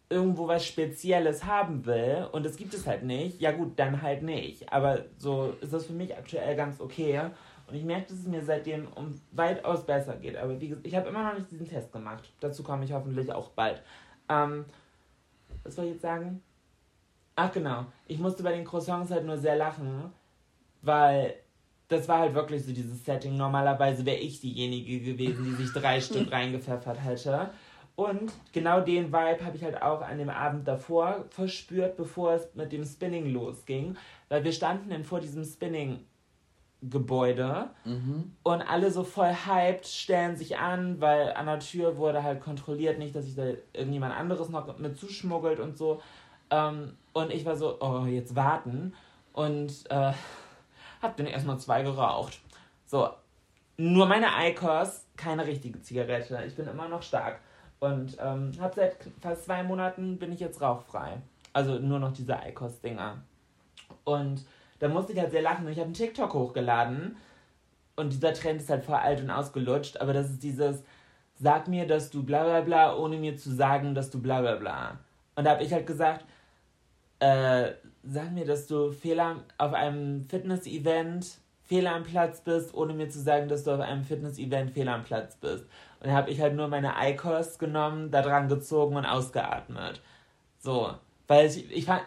irgendwo 0.09 0.47
was 0.47 0.65
Spezielles 0.65 1.45
haben 1.45 1.85
will 1.85 2.27
und 2.31 2.45
es 2.45 2.57
gibt 2.57 2.73
es 2.73 2.85
halt 2.85 3.03
nicht, 3.03 3.41
ja 3.41 3.51
gut, 3.51 3.77
dann 3.77 4.01
halt 4.01 4.23
nicht. 4.23 4.71
Aber 4.71 5.05
so 5.17 5.55
ist 5.61 5.73
das 5.73 5.85
für 5.87 5.93
mich 5.93 6.15
aktuell 6.15 6.55
ganz 6.55 6.79
okay. 6.79 7.21
Und 7.67 7.75
ich 7.75 7.83
merke, 7.83 8.09
dass 8.09 8.19
es 8.19 8.27
mir 8.27 8.43
seitdem 8.43 8.87
um 8.93 9.15
weitaus 9.31 9.85
besser 9.85 10.15
geht. 10.17 10.37
Aber 10.37 10.59
wie 10.61 10.69
gesagt, 10.69 10.85
ich 10.85 10.95
habe 10.95 11.09
immer 11.09 11.23
noch 11.23 11.37
nicht 11.37 11.49
diesen 11.49 11.67
Test 11.67 11.91
gemacht. 11.91 12.31
Dazu 12.39 12.61
komme 12.61 12.85
ich 12.85 12.93
hoffentlich 12.93 13.31
auch 13.31 13.49
bald. 13.49 13.81
Ähm, 14.29 14.65
was 15.63 15.75
soll 15.75 15.85
ich 15.85 15.93
jetzt 15.93 16.03
sagen? 16.03 16.43
Ach 17.35 17.51
genau, 17.51 17.85
ich 18.07 18.19
musste 18.19 18.43
bei 18.43 18.53
den 18.53 18.63
Croissants 18.63 19.11
halt 19.11 19.25
nur 19.25 19.37
sehr 19.37 19.57
lachen, 19.57 20.13
weil 20.83 21.33
das 21.87 22.07
war 22.07 22.19
halt 22.19 22.33
wirklich 22.33 22.63
so 22.63 22.71
dieses 22.71 23.03
Setting. 23.03 23.35
Normalerweise 23.35 24.05
wäre 24.05 24.17
ich 24.17 24.39
diejenige 24.39 24.99
gewesen, 24.99 25.43
die 25.45 25.63
sich 25.63 25.73
drei 25.73 25.99
Stück 26.01 26.31
reingepfeffert 26.31 27.03
hätte. 27.03 27.49
Und 27.95 28.33
genau 28.51 28.81
den 28.81 29.13
Vibe 29.13 29.45
habe 29.45 29.55
ich 29.55 29.63
halt 29.63 29.81
auch 29.81 30.01
an 30.01 30.17
dem 30.17 30.29
Abend 30.29 30.67
davor 30.67 31.23
verspürt, 31.29 31.95
bevor 31.95 32.33
es 32.33 32.53
mit 32.53 32.73
dem 32.73 32.83
Spinning 32.83 33.31
losging. 33.31 33.95
Weil 34.27 34.43
wir 34.43 34.51
standen 34.51 34.89
dann 34.89 35.05
vor 35.05 35.21
diesem 35.21 35.45
Spinning-Gebäude 35.45 37.69
und 38.43 38.61
alle 38.61 38.91
so 38.91 39.05
voll 39.05 39.33
hyped, 39.33 39.87
stellen 39.87 40.35
sich 40.35 40.57
an, 40.57 40.99
weil 40.99 41.31
an 41.33 41.45
der 41.45 41.59
Tür 41.59 41.95
wurde 41.97 42.21
halt 42.21 42.41
kontrolliert, 42.41 42.99
nicht, 42.99 43.15
dass 43.15 43.23
sich 43.25 43.35
da 43.35 43.45
irgendjemand 43.71 44.13
anderes 44.13 44.49
noch 44.49 44.77
mit 44.77 44.97
zuschmuggelt 44.97 45.61
und 45.61 45.77
so. 45.77 46.01
Ähm, 46.49 46.97
und 47.13 47.31
ich 47.31 47.45
war 47.45 47.55
so, 47.55 47.79
oh, 47.79 48.05
jetzt 48.07 48.35
warten. 48.35 48.93
Und 49.31 49.89
äh, 49.89 50.11
hab 51.01 51.15
dann 51.15 51.27
erstmal 51.27 51.59
zwei 51.59 51.83
geraucht. 51.83 52.41
So, 52.85 53.07
nur 53.77 54.05
meine 54.05 54.27
Icos, 54.49 55.05
keine 55.15 55.45
richtige 55.45 55.81
Zigarette. 55.81 56.43
Ich 56.45 56.55
bin 56.55 56.67
immer 56.67 56.89
noch 56.89 57.01
stark. 57.01 57.39
Und 57.85 58.17
ähm, 58.19 58.51
hab 58.59 58.73
seit 58.73 58.97
fast 59.21 59.45
zwei 59.45 59.61
Monaten 59.61 60.17
bin 60.17 60.31
ich 60.31 60.39
jetzt 60.39 60.59
rauchfrei. 60.59 61.17
Also 61.53 61.77
nur 61.77 61.99
noch 61.99 62.13
diese 62.13 62.35
Icos-Dinger. 62.47 63.21
Und 64.03 64.43
da 64.79 64.87
musste 64.87 65.13
ich 65.13 65.19
halt 65.19 65.31
sehr 65.31 65.43
lachen. 65.43 65.67
Ich 65.67 65.77
habe 65.77 65.85
einen 65.85 65.93
TikTok 65.93 66.33
hochgeladen 66.33 67.15
und 67.95 68.11
dieser 68.11 68.33
Trend 68.33 68.61
ist 68.61 68.69
halt 68.69 68.83
voll 68.83 68.95
alt 68.95 69.21
und 69.21 69.29
ausgelutscht, 69.29 69.97
aber 70.01 70.13
das 70.13 70.29
ist 70.31 70.43
dieses, 70.43 70.83
sag 71.39 71.67
mir, 71.67 71.87
dass 71.87 72.09
du 72.09 72.23
bla 72.23 72.43
bla 72.43 72.61
bla, 72.61 72.97
ohne 72.97 73.17
mir 73.17 73.37
zu 73.37 73.53
sagen, 73.53 73.93
dass 73.93 74.09
du 74.09 74.21
bla 74.21 74.41
bla 74.41 74.55
bla. 74.55 74.99
Und 75.35 75.45
da 75.45 75.51
habe 75.51 75.63
ich 75.63 75.71
halt 75.71 75.85
gesagt, 75.85 76.25
äh, 77.19 77.71
sag 78.03 78.31
mir, 78.31 78.45
dass 78.45 78.67
du 78.67 78.91
Fehler 78.91 79.43
auf 79.57 79.73
einem 79.73 80.23
Fitness-Event 80.23 81.39
Fehler 81.63 81.95
am 81.95 82.03
Platz 82.03 82.41
bist, 82.41 82.73
ohne 82.73 82.93
mir 82.93 83.09
zu 83.09 83.19
sagen, 83.19 83.47
dass 83.47 83.63
du 83.63 83.71
auf 83.71 83.79
einem 83.79 84.03
Fitness-Event 84.03 84.71
Fehler 84.71 84.93
am 84.93 85.03
Platz 85.03 85.35
bist. 85.35 85.65
Und 85.99 86.07
dann 86.07 86.15
habe 86.15 86.29
ich 86.29 86.41
halt 86.41 86.55
nur 86.55 86.67
meine 86.67 86.95
Eikost 86.97 87.59
genommen, 87.59 88.11
da 88.11 88.21
dran 88.21 88.47
gezogen 88.47 88.95
und 88.95 89.05
ausgeatmet. 89.05 90.01
So. 90.59 90.93
Weil 91.27 91.47
ich, 91.47 91.71
ich 91.71 91.85
fand, 91.85 92.03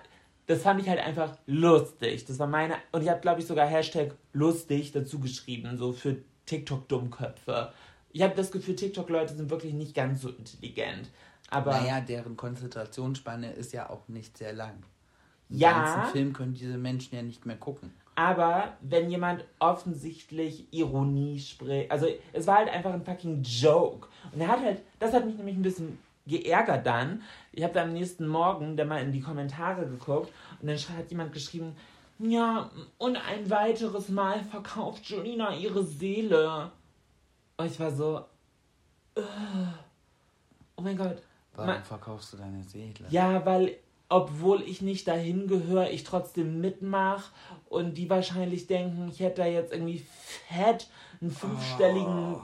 das 0.47 0.63
fand 0.63 0.81
ich 0.81 0.89
halt 0.89 1.01
einfach 1.01 1.37
lustig. 1.47 2.25
Das 2.27 2.39
war 2.39 2.47
meine, 2.47 2.77
und 2.93 3.03
ich 3.03 3.09
habe, 3.09 3.21
glaube 3.21 3.41
ich, 3.41 3.47
sogar 3.47 3.67
Hashtag 3.67 4.15
lustig 4.33 4.93
dazu 4.93 5.19
geschrieben, 5.19 5.77
so 5.77 5.93
für 5.93 6.17
TikTok-Dummköpfe. 6.47 7.73
Ich 8.13 8.23
habe 8.23 8.35
das 8.35 8.51
Gefühl, 8.51 8.77
TikTok-Leute 8.77 9.37
sind 9.37 9.51
wirklich 9.51 9.75
nicht 9.75 9.95
ganz 9.95 10.23
so 10.23 10.31
intelligent. 10.31 11.11
Aber. 11.51 11.73
Naja, 11.73 12.01
deren 12.01 12.37
Konzentrationsspanne 12.37 13.53
ist 13.53 13.73
ja 13.73 13.91
auch 13.91 14.09
nicht 14.09 14.39
sehr 14.39 14.53
lang. 14.53 14.83
Den 15.49 15.59
Ja. 15.59 15.73
ganzen 15.73 16.13
Film 16.13 16.33
können 16.33 16.55
diese 16.55 16.79
Menschen 16.79 17.15
ja 17.15 17.23
nicht 17.23 17.47
mehr 17.47 17.57
gucken. 17.57 17.93
Aber 18.19 18.77
wenn 18.81 19.09
jemand 19.13 19.45
offensichtlich 19.61 20.67
Ironie 20.73 21.39
spricht, 21.39 21.89
also 21.93 22.09
es 22.33 22.49
war 22.49 22.57
halt 22.57 22.69
einfach 22.69 22.93
ein 22.93 23.05
fucking 23.05 23.45
Joke. 23.45 24.09
Und 24.33 24.41
er 24.41 24.49
hat 24.49 24.61
halt, 24.61 24.83
das 24.99 25.13
hat 25.13 25.25
mich 25.25 25.37
nämlich 25.37 25.55
ein 25.55 25.63
bisschen 25.63 26.01
geärgert 26.27 26.85
dann. 26.85 27.23
Ich 27.53 27.63
habe 27.63 27.73
dann 27.75 27.91
am 27.91 27.95
nächsten 27.95 28.27
Morgen 28.27 28.77
dann 28.77 28.89
mal 28.89 29.01
in 29.05 29.13
die 29.13 29.21
Kommentare 29.21 29.87
geguckt 29.87 30.33
und 30.61 30.67
dann 30.67 30.77
hat 30.77 31.09
jemand 31.13 31.33
geschrieben, 31.33 31.77
ja, 32.19 32.69
und 32.99 33.17
ein 33.17 33.49
weiteres 33.51 34.09
Mal 34.09 34.43
verkauft 34.43 35.05
Julina 35.09 35.55
ihre 35.55 35.85
Seele. 35.85 36.73
Und 37.57 37.67
ich 37.67 37.79
war 37.79 37.93
so, 37.93 38.25
oh 39.15 40.83
mein 40.83 40.97
Gott. 40.97 41.23
Warum 41.55 41.71
Ma- 41.73 41.83
verkaufst 41.83 42.33
du 42.33 42.37
deine 42.39 42.65
Seele? 42.65 42.95
ja, 43.11 43.47
weil 43.47 43.77
obwohl 44.09 44.63
ich 44.63 44.81
nicht 44.81 45.07
dahin 45.07 45.47
gehöre, 45.49 45.91
ich 45.91 46.05
trotzdem 46.05 46.61
mitmache 46.61 47.31
und 47.69 47.95
die 47.95 48.09
wahrscheinlich 48.09 48.67
denken, 48.67 49.09
ich 49.13 49.21
hätte 49.21 49.43
da 49.43 49.47
jetzt 49.47 49.73
irgendwie 49.73 50.05
fett 50.49 50.89
einen 51.21 51.31
fünfstelligen 51.31 52.37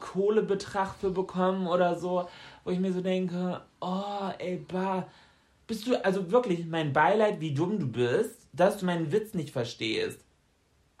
Kohlebetrag 0.00 0.94
für 0.94 1.10
bekommen 1.10 1.66
oder 1.66 1.98
so, 1.98 2.26
wo 2.64 2.70
ich 2.70 2.78
mir 2.78 2.92
so 2.92 3.02
denke, 3.02 3.60
oh, 3.80 4.30
ey, 4.38 4.64
bah, 4.66 5.06
bist 5.66 5.86
du, 5.86 6.02
also 6.04 6.30
wirklich, 6.30 6.66
mein 6.66 6.92
Beileid, 6.92 7.40
wie 7.40 7.52
dumm 7.52 7.78
du 7.78 7.86
bist, 7.86 8.48
dass 8.52 8.78
du 8.78 8.86
meinen 8.86 9.12
Witz 9.12 9.34
nicht 9.34 9.50
verstehst. 9.50 10.24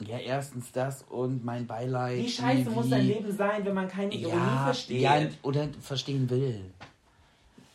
Ja, 0.06 0.18
erstens 0.18 0.70
das 0.72 1.02
und 1.02 1.44
mein 1.44 1.66
Beileid. 1.66 2.18
Wie 2.18 2.28
scheiße 2.28 2.70
wie- 2.70 2.74
muss 2.74 2.88
dein 2.88 3.06
Leben 3.06 3.32
sein, 3.32 3.64
wenn 3.64 3.74
man 3.74 3.88
keine 3.88 4.14
Ironie 4.14 4.36
ja, 4.36 4.64
versteht? 4.64 5.00
ja, 5.00 5.20
oder 5.42 5.68
verstehen 5.80 6.28
will. 6.30 6.60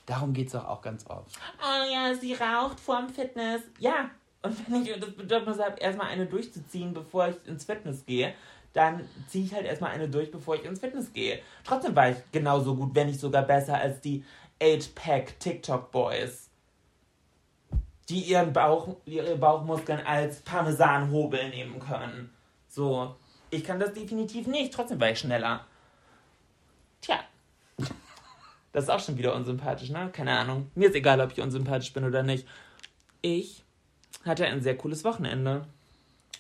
Darum 0.06 0.34
geht 0.34 0.48
es 0.48 0.54
doch 0.54 0.66
auch 0.66 0.82
ganz 0.82 1.06
oft. 1.08 1.38
oh 1.62 1.92
ja, 1.92 2.14
sie 2.14 2.34
raucht 2.34 2.80
vorm 2.80 3.10
Fitness. 3.10 3.62
Ja, 3.80 4.12
und 4.44 4.72
wenn 4.72 4.84
ich 4.84 5.00
das 5.00 5.12
Bedürfnis 5.12 5.60
habe, 5.60 5.80
erstmal 5.80 6.08
eine 6.08 6.28
durchzuziehen, 6.28 6.94
bevor 6.94 7.30
ich 7.30 7.36
ins 7.48 7.66
Fitness 7.66 8.06
gehe, 8.06 8.34
dann 8.74 9.08
ziehe 9.28 9.46
ich 9.46 9.54
halt 9.54 9.66
erstmal 9.66 9.92
eine 9.92 10.10
durch, 10.10 10.30
bevor 10.30 10.56
ich 10.56 10.66
ins 10.66 10.80
Fitness 10.80 11.12
gehe. 11.14 11.42
Trotzdem 11.64 11.96
war 11.96 12.10
ich 12.12 12.18
genauso 12.32 12.76
gut, 12.76 12.94
wenn 12.94 13.08
nicht 13.08 13.20
sogar 13.20 13.44
besser 13.44 13.78
als 13.78 14.02
die 14.02 14.24
8-Pack 14.62 15.40
TikTok-Boys, 15.40 16.50
die 18.10 18.20
ihren 18.20 18.54
Bauch, 18.54 18.98
ihre 19.06 19.36
Bauchmuskeln 19.38 20.06
als 20.06 20.42
Parmesanhobel 20.42 21.50
nehmen 21.50 21.80
können. 21.80 22.32
So, 22.68 23.16
ich 23.50 23.64
kann 23.64 23.80
das 23.80 23.94
definitiv 23.94 24.48
nicht, 24.48 24.74
trotzdem 24.74 25.00
war 25.00 25.10
ich 25.10 25.20
schneller. 25.20 25.66
Tja. 27.02 27.20
Das 28.76 28.84
ist 28.84 28.90
auch 28.90 29.00
schon 29.00 29.18
wieder 29.18 29.34
unsympathisch, 29.34 29.90
ne? 29.90 30.10
Keine 30.12 30.38
Ahnung. 30.38 30.70
Mir 30.76 30.90
ist 30.90 30.96
egal, 30.96 31.22
ob 31.22 31.32
ich 31.32 31.40
unsympathisch 31.40 31.94
bin 31.94 32.04
oder 32.04 32.24
nicht. 32.24 32.46
Ich 33.22 33.64
hatte 34.26 34.46
ein 34.46 34.60
sehr 34.62 34.76
cooles 34.76 35.06
Wochenende. 35.06 35.66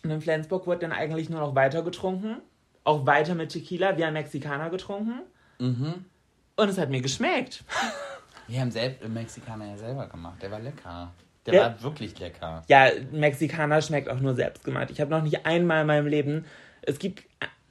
Und 0.03 0.11
in 0.11 0.19
Flensburg 0.19 0.67
wurde 0.67 0.81
dann 0.81 0.91
eigentlich 0.91 1.29
nur 1.29 1.39
noch 1.39 1.55
weiter 1.55 1.81
getrunken. 1.81 2.41
Auch 2.83 3.05
weiter 3.05 3.35
mit 3.35 3.53
Tequila. 3.53 3.95
Wir 3.97 4.07
haben 4.07 4.13
Mexikaner 4.15 4.69
getrunken. 4.69 5.21
Mhm. 5.59 6.03
Und 6.57 6.67
es 6.69 6.77
hat 6.77 6.89
mir 6.89 6.99
geschmeckt. 7.01 7.63
Wir 8.47 8.59
haben 8.59 8.69
selbst 8.71 9.01
im 9.01 9.13
Mexikaner 9.13 9.67
ja 9.69 9.77
selber 9.77 10.07
gemacht. 10.07 10.41
Der 10.41 10.51
war 10.51 10.59
lecker. 10.59 11.13
Der 11.45 11.53
Ja. 11.53 11.61
war 11.61 11.81
wirklich 11.83 12.19
lecker. 12.19 12.63
Ja, 12.67 12.89
Mexikaner 13.11 13.81
schmeckt 13.81 14.09
auch 14.09 14.19
nur 14.19 14.35
selbst 14.35 14.65
gemacht. 14.65 14.89
Ich 14.91 14.99
habe 14.99 15.09
noch 15.09 15.23
nicht 15.23 15.45
einmal 15.45 15.81
in 15.81 15.87
meinem 15.87 16.07
Leben. 16.07 16.45
Es 16.81 16.99
gibt 16.99 17.23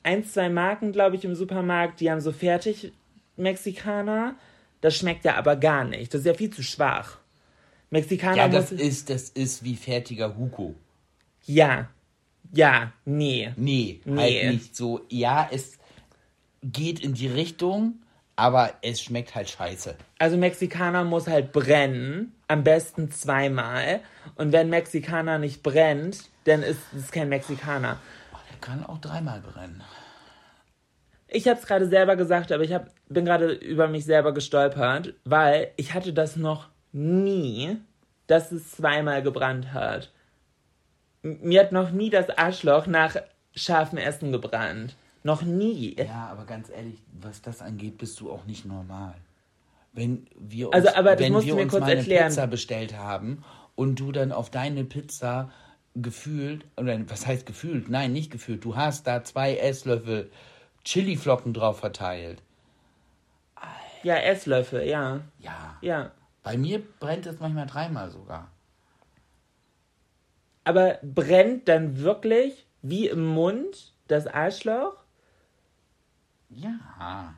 ein, 0.03 0.25
zwei 0.25 0.49
Marken, 0.49 0.91
glaube 0.91 1.17
ich, 1.17 1.25
im 1.27 1.35
Supermarkt, 1.35 2.01
die 2.01 2.11
haben 2.11 2.21
so 2.23 2.33
fertig 2.33 2.93
Mexikaner. 3.37 4.35
Das 4.85 4.97
schmeckt 4.97 5.25
ja 5.25 5.37
aber 5.37 5.57
gar 5.57 5.85
nicht. 5.85 6.13
Das 6.13 6.21
ist 6.21 6.27
ja 6.27 6.35
viel 6.35 6.51
zu 6.51 6.63
schwach. 6.63 7.17
Mexikaner 7.89 8.37
Ja, 8.37 8.49
das 8.49 8.71
ist, 8.71 9.09
das 9.09 9.31
ist 9.31 9.65
wie 9.65 9.77
fertiger 9.77 10.37
Huko. 10.37 10.75
Ja. 11.47 11.89
Ja, 12.53 12.93
nee. 13.07 13.51
Nee, 13.57 14.03
Nee. 14.05 14.43
halt 14.43 14.53
nicht 14.53 14.77
so. 14.77 15.01
Ja, 15.09 15.49
es 15.51 15.79
geht 16.63 17.01
in 17.01 17.15
die 17.15 17.29
Richtung, 17.29 17.95
aber 18.37 18.75
es 18.83 19.01
schmeckt 19.01 19.35
halt 19.35 19.49
scheiße. 19.49 19.97
Also 20.19 20.37
Mexikaner 20.37 21.03
muss 21.05 21.29
halt 21.29 21.53
brennen, 21.53 22.35
am 22.47 22.63
besten 22.63 23.11
zweimal. 23.11 24.01
Und 24.37 24.53
wenn 24.53 24.69
Mexikaner 24.69 25.39
nicht 25.39 25.63
brennt, 25.63 26.29
dann 26.45 26.63
ist 26.63 26.81
es 26.95 27.11
kein 27.11 27.31
Mexikaner. 27.31 27.99
Der 28.51 28.59
kann 28.61 28.85
auch 28.85 28.99
dreimal 28.99 29.41
brennen. 29.41 29.83
Ich 31.29 31.49
habe 31.49 31.59
es 31.59 31.67
gerade 31.67 31.87
selber 31.89 32.17
gesagt, 32.17 32.53
aber 32.53 32.63
ich 32.65 32.73
hab, 32.73 32.91
bin 33.09 33.25
gerade 33.25 33.53
über 33.53 33.89
mich 33.89 34.05
selber 34.05 34.33
gestolpert, 34.35 35.15
weil 35.25 35.71
ich 35.77 35.95
hatte 35.95 36.13
das 36.13 36.37
noch 36.37 36.69
nie, 36.93 37.77
dass 38.27 38.53
es 38.53 38.73
zweimal 38.73 39.23
gebrannt 39.23 39.73
hat. 39.73 40.13
M- 41.23 41.39
Mir 41.43 41.61
hat 41.61 41.73
noch 41.73 41.91
nie 41.91 42.11
das 42.11 42.31
Arschloch 42.31 42.87
nach 42.87 43.17
scharfem 43.55 43.99
Essen 43.99 44.33
gebrannt. 44.33 44.97
Noch 45.23 45.43
nie. 45.43 45.97
Ja, 45.99 46.29
aber 46.31 46.45
ganz 46.45 46.69
ehrlich, 46.69 46.99
was 47.21 47.41
das 47.41 47.63
angeht, 47.63 47.97
bist 47.99 48.21
du 48.21 48.31
auch 48.31 48.45
nicht 48.45 48.67
normal. 48.67 49.15
Wenn 49.93 50.27
wir 50.39 50.67
uns, 50.69 50.75
Also, 50.75 50.91
aber 50.97 51.19
wenn 51.19 51.33
musst 51.33 51.47
wir 51.47 51.57
uns 51.57 51.73
mal 51.73 51.83
eine 51.85 51.97
erklären. 51.97 52.29
Pizza 52.29 52.47
bestellt 52.47 52.99
haben 52.99 53.43
und 53.75 53.99
du 54.01 54.13
dann 54.13 54.33
auf 54.33 54.51
deine 54.51 54.85
Pizza 54.85 55.51
gefühlt, 55.95 56.65
oder 56.77 56.99
was 57.09 57.27
heißt 57.27 57.47
gefühlt? 57.47 57.89
Nein, 57.89 58.13
nicht 58.13 58.31
gefühlt. 58.31 58.65
Du 58.65 58.77
hast 58.77 59.07
da 59.07 59.25
zwei 59.25 59.57
Esslöffel 59.57 60.31
Chiliflocken 60.85 61.53
drauf 61.55 61.81
verteilt. 61.81 62.43
Ja, 64.03 64.17
Esslöffel, 64.17 64.87
ja. 64.87 65.21
Ja. 65.39 65.77
Ja. 65.81 66.11
Bei 66.43 66.59
mir 66.59 66.83
brennt 67.01 67.25
es 67.25 67.41
manchmal 67.41 67.67
dreimal 67.67 68.11
sogar. 68.11 68.49
Aber 70.65 70.99
brennt 71.03 71.69
dann 71.69 71.99
wirklich 71.99 72.67
wie 72.83 73.09
im 73.09 73.25
Mund 73.27 73.93
das 74.09 74.27
Arschloch? 74.27 74.95
Ja. 76.51 77.35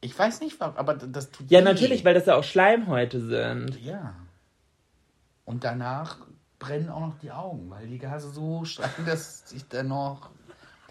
Ich 0.00 0.18
weiß 0.18 0.40
nicht, 0.40 0.58
warum, 0.58 0.76
aber 0.76 0.94
das 0.94 1.30
tut 1.30 1.48
Ja, 1.50 1.60
weh. 1.60 1.64
natürlich, 1.64 2.04
weil 2.04 2.14
das 2.14 2.26
ja 2.26 2.34
auch 2.34 2.42
Schleimhäute 2.44 3.20
sind. 3.20 3.80
Ja. 3.80 4.16
Und 5.44 5.62
danach 5.62 6.18
brennen 6.58 6.88
auch 6.88 7.00
noch 7.00 7.18
die 7.20 7.30
Augen, 7.30 7.70
weil 7.70 7.86
die 7.86 7.98
Gase 7.98 8.30
so 8.30 8.64
steigen, 8.64 9.06
dass 9.06 9.52
ich 9.52 9.66
dann 9.68 9.88
noch 9.88 10.30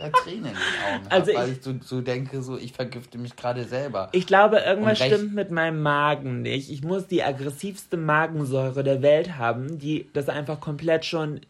da 0.02 0.10
Tränen 0.10 0.46
in 0.46 0.52
den 0.54 0.96
Augen. 0.96 1.08
Also 1.10 1.34
weil 1.34 1.50
ich- 1.50 1.58
ich 1.58 1.64
so, 1.64 1.74
so 1.82 2.02
denke, 2.02 2.42
so 2.42 2.58
ich 2.58 2.74
vergifte 2.74 3.18
mich 3.18 3.36
gerade 3.36 3.64
selber. 3.66 4.10
Ich 4.12 4.26
glaube, 4.28 4.58
irgendwas 4.60 4.98
stimmt 5.16 5.34
mit 5.36 5.52
meinem 5.52 5.82
Magen 5.82 6.42
nicht. 6.42 6.70
Ich 6.72 6.84
muss 6.84 7.08
die 7.08 7.24
aggressivste 7.24 7.98
Magensäure 7.98 8.84
der 8.84 9.02
Welt 9.02 9.38
haben, 9.38 9.78
die 9.80 10.10
das 10.14 10.30
einfach 10.30 10.60
komplett 10.60 11.06
schon 11.06 11.42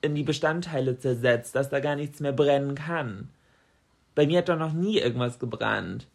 in 0.00 0.14
die 0.14 0.22
Bestandteile 0.22 0.98
zersetzt, 0.98 1.54
dass 1.56 1.68
da 1.70 1.80
gar 1.80 1.96
nichts 1.96 2.20
mehr 2.20 2.32
brennen 2.32 2.74
kann. 2.76 3.28
Bei 4.14 4.26
mir 4.26 4.38
hat 4.38 4.48
doch 4.48 4.58
noch 4.58 4.72
nie 4.72 4.98
irgendwas 4.98 5.38
gebrannt. 5.38 6.06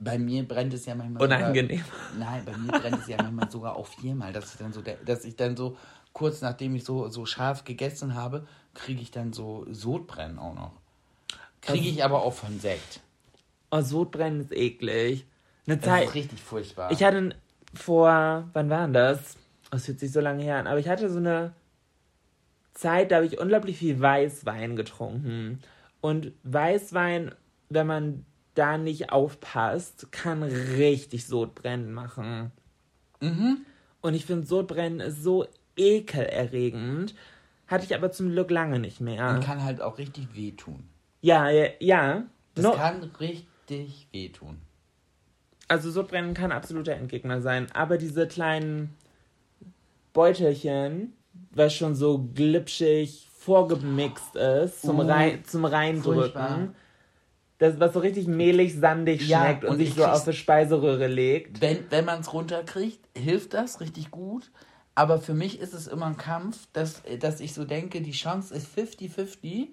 Bei 0.00 0.16
mir 0.16 0.46
brennt 0.46 0.72
es 0.74 0.86
ja 0.86 0.94
manchmal 0.94 1.22
Unangenehm. 1.24 1.82
Sogar, 2.14 2.30
nein, 2.30 2.42
bei 2.44 2.56
mir 2.56 2.70
brennt 2.78 3.00
es 3.00 3.08
ja 3.08 3.16
manchmal 3.20 3.50
sogar 3.50 3.74
auch 3.76 3.86
viermal, 3.88 4.32
dass 4.32 4.52
ich 4.54 4.58
dann 4.58 4.72
so, 4.72 4.80
dass 5.04 5.24
ich 5.24 5.34
dann 5.34 5.56
so 5.56 5.76
kurz 6.12 6.40
nachdem 6.40 6.74
ich 6.76 6.84
so, 6.84 7.08
so 7.08 7.26
scharf 7.26 7.64
gegessen 7.64 8.14
habe, 8.14 8.46
kriege 8.78 9.02
ich 9.02 9.10
dann 9.10 9.32
so 9.32 9.66
Sodbrennen 9.70 10.38
auch 10.38 10.54
noch. 10.54 10.72
Kriege 11.60 11.78
Also 11.80 11.90
ich 11.90 12.04
aber 12.04 12.22
auch 12.22 12.32
von 12.32 12.58
Sekt. 12.60 13.00
Oh, 13.70 13.80
Sodbrennen 13.82 14.40
ist 14.40 14.52
eklig. 14.52 15.26
Eine 15.66 15.76
Das 15.76 15.84
Zeit. 15.86 16.08
ist 16.08 16.14
richtig 16.14 16.40
furchtbar. 16.40 16.90
Ich 16.90 17.02
hatte 17.02 17.34
vor, 17.74 18.48
wann 18.52 18.70
war 18.70 18.82
denn 18.84 18.94
das? 18.94 19.36
Oh, 19.66 19.72
Das 19.72 19.84
fühlt 19.86 20.00
sich 20.00 20.12
so 20.12 20.20
lange 20.20 20.42
her 20.42 20.56
an, 20.56 20.66
aber 20.66 20.78
ich 20.78 20.88
hatte 20.88 21.10
so 21.10 21.18
eine 21.18 21.52
Zeit, 22.72 23.10
da 23.10 23.16
habe 23.16 23.26
ich 23.26 23.38
unglaublich 23.38 23.76
viel 23.76 24.00
Weißwein 24.00 24.76
getrunken. 24.76 25.60
Und 26.00 26.32
Weißwein, 26.44 27.34
wenn 27.68 27.86
man 27.86 28.24
da 28.54 28.78
nicht 28.78 29.10
aufpasst, 29.12 30.10
kann 30.12 30.42
richtig 30.44 31.26
Sodbrennen 31.26 31.92
machen. 31.92 32.52
Und 33.20 34.14
ich 34.14 34.24
finde, 34.24 34.46
Sodbrennen 34.46 35.00
ist 35.00 35.22
so 35.22 35.46
ekelerregend. 35.76 37.14
Hatte 37.68 37.84
ich 37.84 37.94
aber 37.94 38.10
zum 38.10 38.30
Glück 38.30 38.50
lange 38.50 38.78
nicht 38.78 39.00
mehr. 39.00 39.28
Und 39.28 39.44
kann 39.44 39.62
halt 39.62 39.80
auch 39.80 39.98
richtig 39.98 40.34
wehtun. 40.34 40.88
Ja, 41.20 41.48
ja, 41.50 41.68
ja. 41.80 42.24
Das 42.54 42.64
No- 42.64 42.72
kann 42.72 43.04
richtig 43.20 44.08
wehtun. 44.12 44.58
Also 45.68 45.90
Sodbrennen 45.90 46.32
kann 46.32 46.50
absoluter 46.50 46.92
Endgegner 46.94 47.42
sein, 47.42 47.66
aber 47.74 47.98
diese 47.98 48.26
kleinen 48.26 48.96
Beutelchen, 50.14 51.12
was 51.50 51.74
schon 51.74 51.94
so 51.94 52.18
glitschig 52.34 53.28
vorgemixt 53.36 54.34
ist, 54.34 54.82
zum, 54.82 54.98
Uh, 54.98 55.02
rein, 55.02 55.44
zum 55.44 55.62
furchtbar. 55.62 55.72
Reindrücken, 55.72 56.74
das, 57.58 57.78
was 57.80 57.92
so 57.92 57.98
richtig 58.00 58.26
mehlig, 58.26 58.74
sandig 58.76 59.28
Ja, 59.28 59.40
schmeckt 59.40 59.64
und, 59.64 59.70
und 59.72 59.76
sich 59.78 59.88
ich 59.90 59.94
so 59.94 60.06
auf 60.06 60.24
die 60.24 60.32
Speiseröhre 60.32 61.06
legt. 61.06 61.60
Wenn, 61.60 61.90
wenn 61.90 62.04
man 62.04 62.20
es 62.20 62.32
runterkriegt, 62.32 63.00
hilft 63.16 63.52
das 63.52 63.80
richtig 63.80 64.10
gut. 64.10 64.50
Aber 64.98 65.20
für 65.20 65.32
mich 65.32 65.60
ist 65.60 65.74
es 65.74 65.86
immer 65.86 66.06
ein 66.06 66.16
Kampf, 66.16 66.66
dass, 66.72 67.02
dass 67.20 67.38
ich 67.38 67.54
so 67.54 67.64
denke, 67.64 68.00
die 68.00 68.10
Chance 68.10 68.52
ist 68.52 68.66
50-50, 68.76 69.68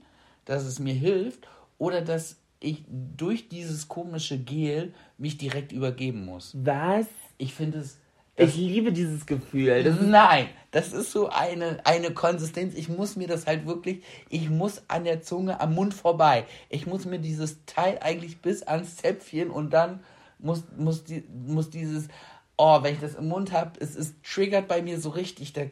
dass 0.45 0.65
es 0.65 0.77
mir 0.77 0.93
hilft 0.93 1.47
oder 1.79 2.01
dass 2.01 2.35
ich 2.59 2.83
durch 2.87 3.49
dieses 3.49 3.87
komische 3.87 4.37
Gel 4.37 4.93
mich 5.17 5.39
direkt 5.39 5.71
übergeben 5.71 6.25
muss. 6.25 6.55
Was? 6.61 7.07
Ich 7.39 7.55
finde 7.55 7.79
es. 7.79 7.97
Ich 8.35 8.55
liebe 8.55 8.91
dieses 8.91 9.25
Gefühl. 9.25 9.83
Das 9.83 9.99
Nein, 9.99 10.47
das 10.69 10.93
ist 10.93 11.11
so 11.11 11.27
eine, 11.29 11.79
eine 11.85 12.11
Konsistenz. 12.11 12.75
Ich 12.75 12.87
muss 12.87 13.15
mir 13.15 13.27
das 13.27 13.47
halt 13.47 13.65
wirklich, 13.65 14.03
ich 14.29 14.51
muss 14.51 14.83
an 14.89 15.05
der 15.05 15.23
Zunge, 15.23 15.59
am 15.59 15.73
Mund 15.73 15.95
vorbei. 15.95 16.45
Ich 16.69 16.85
muss 16.85 17.05
mir 17.05 17.17
dieses 17.17 17.65
Teil 17.65 17.97
eigentlich 17.99 18.43
bis 18.43 18.61
ans 18.61 18.97
Zäpfchen 18.97 19.49
und 19.49 19.73
dann 19.73 20.01
muss, 20.37 20.65
muss, 20.77 21.03
die, 21.03 21.23
muss 21.47 21.71
dieses, 21.71 22.09
oh, 22.57 22.83
wenn 22.83 22.93
ich 22.93 22.99
das 22.99 23.15
im 23.15 23.27
Mund 23.27 23.51
habe, 23.51 23.79
es 23.79 23.95
ist 23.95 24.15
triggert 24.23 24.67
bei 24.67 24.81
mir 24.81 24.99
so 24.99 25.09
richtig. 25.09 25.53
Der, 25.53 25.69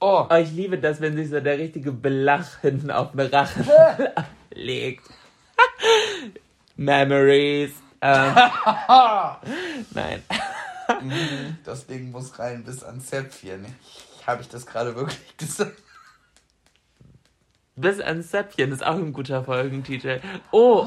oh, 0.00 0.26
oh, 0.28 0.34
ich 0.34 0.52
liebe 0.52 0.78
das, 0.78 1.00
wenn 1.00 1.16
sich 1.16 1.28
so 1.28 1.40
der 1.40 1.58
richtige 1.58 1.92
Belach 1.92 2.60
hinten 2.60 2.90
auf 2.90 3.12
den 3.12 3.20
Rachen 3.20 3.66
legt. 4.52 5.08
Memories. 6.76 7.72
Ähm, 8.00 8.34
nein. 9.90 10.22
das 11.64 11.86
Ding 11.86 12.10
muss 12.12 12.38
rein 12.38 12.64
bis 12.64 12.84
ans 12.84 13.06
Zäpfchen. 13.06 13.66
Habe 14.26 14.42
ich 14.42 14.48
das 14.48 14.66
gerade 14.66 14.94
wirklich 14.94 15.36
gesagt? 15.36 15.82
Bis 17.74 18.00
ans 18.00 18.30
Zäpfchen 18.30 18.72
ist 18.72 18.84
auch 18.84 18.96
ein 18.96 19.12
guter 19.12 19.44
Folgentitel. 19.44 20.20
Oh. 20.50 20.86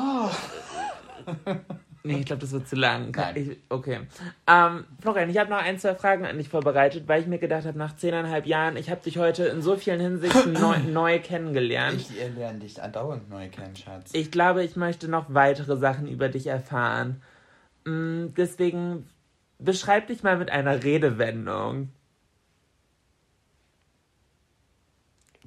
Nee, 2.03 2.19
ich 2.19 2.25
glaube, 2.25 2.41
das 2.41 2.51
wird 2.51 2.67
zu 2.67 2.75
lang. 2.75 3.15
Ich, 3.35 3.57
okay. 3.69 4.01
Ähm, 4.47 4.85
Florian, 5.01 5.29
ich 5.29 5.37
habe 5.37 5.51
noch 5.51 5.59
ein, 5.59 5.77
zwei 5.77 5.93
Fragen 5.93 6.25
an 6.25 6.37
dich 6.37 6.49
vorbereitet, 6.49 7.07
weil 7.07 7.21
ich 7.21 7.27
mir 7.27 7.37
gedacht 7.37 7.65
habe, 7.65 7.77
nach 7.77 7.95
zehneinhalb 7.95 8.47
Jahren, 8.47 8.75
ich 8.75 8.89
habe 8.89 9.01
dich 9.01 9.19
heute 9.19 9.45
in 9.45 9.61
so 9.61 9.75
vielen 9.75 9.99
Hinsichten 9.99 10.53
neu, 10.59 10.79
neu 10.79 11.19
kennengelernt. 11.19 12.01
Ich 12.01 12.35
lerne 12.35 12.59
dich 12.59 12.81
andauernd 12.81 13.29
neu 13.29 13.49
kennen, 13.49 13.75
Schatz. 13.75 14.09
Ich 14.13 14.31
glaube, 14.31 14.63
ich 14.63 14.75
möchte 14.75 15.07
noch 15.07 15.25
weitere 15.33 15.77
Sachen 15.77 16.07
über 16.07 16.29
dich 16.29 16.47
erfahren. 16.47 17.21
Mm, 17.85 18.27
Deswegen 18.35 19.07
beschreib 19.59 20.07
dich 20.07 20.23
mal 20.23 20.37
mit 20.37 20.49
einer 20.49 20.83
Redewendung. 20.83 21.89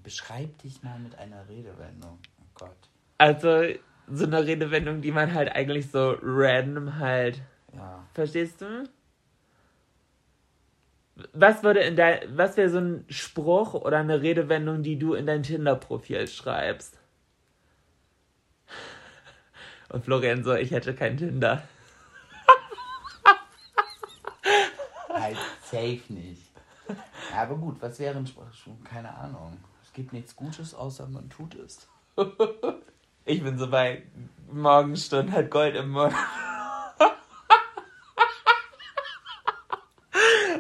Beschreib 0.05 0.59
dich 0.59 0.83
mal 0.83 0.99
mit 1.01 1.19
einer 1.19 1.49
Redewendung. 1.49 2.19
Oh 2.39 2.47
Gott. 2.55 2.77
Also 3.19 3.63
so 4.11 4.25
eine 4.25 4.45
Redewendung, 4.45 5.01
die 5.01 5.13
man 5.13 5.33
halt 5.35 5.51
eigentlich 5.55 5.91
so 5.91 6.17
random 6.23 6.99
halt. 6.99 7.43
Ja. 7.73 8.05
Verstehst 8.15 8.61
du? 8.61 8.89
Was 11.33 11.63
würde 11.63 11.81
in 11.81 11.97
dein, 11.97 12.37
was 12.37 12.57
wäre 12.57 12.69
so 12.69 12.79
ein 12.79 13.05
Spruch 13.09 13.75
oder 13.75 13.99
eine 13.99 14.21
Redewendung, 14.21 14.83
die 14.83 14.99
du 14.99 15.15
in 15.15 15.27
dein 15.27 15.43
Tinder-Profil 15.43 16.27
schreibst? 16.27 16.99
Und 19.91 20.05
Florian 20.05 20.43
so, 20.43 20.55
ich 20.55 20.73
hätte 20.73 20.95
kein 20.95 21.17
Tinder. 21.17 21.63
Halt 25.09 25.37
safe 25.63 26.03
nicht. 26.09 26.51
Ja, 27.31 27.43
aber 27.43 27.55
gut, 27.55 27.77
was 27.81 28.01
wäre 28.01 28.19
ein 28.19 28.27
Spruch? 28.27 28.45
Keine 28.83 29.15
Ahnung. 29.15 29.57
Es 29.85 29.93
gibt 29.93 30.13
nichts 30.13 30.35
Gutes, 30.35 30.75
außer 30.75 31.07
man 31.07 31.31
tut 31.31 31.55
es. 31.55 31.89
Ich 33.27 33.43
bin 33.43 33.57
so 33.57 33.71
bei 33.71 34.03
Morgenstunden 34.53 35.33
hat 35.33 35.51
Gold 35.51 35.77
im 35.77 35.91
Mund. 35.91 36.13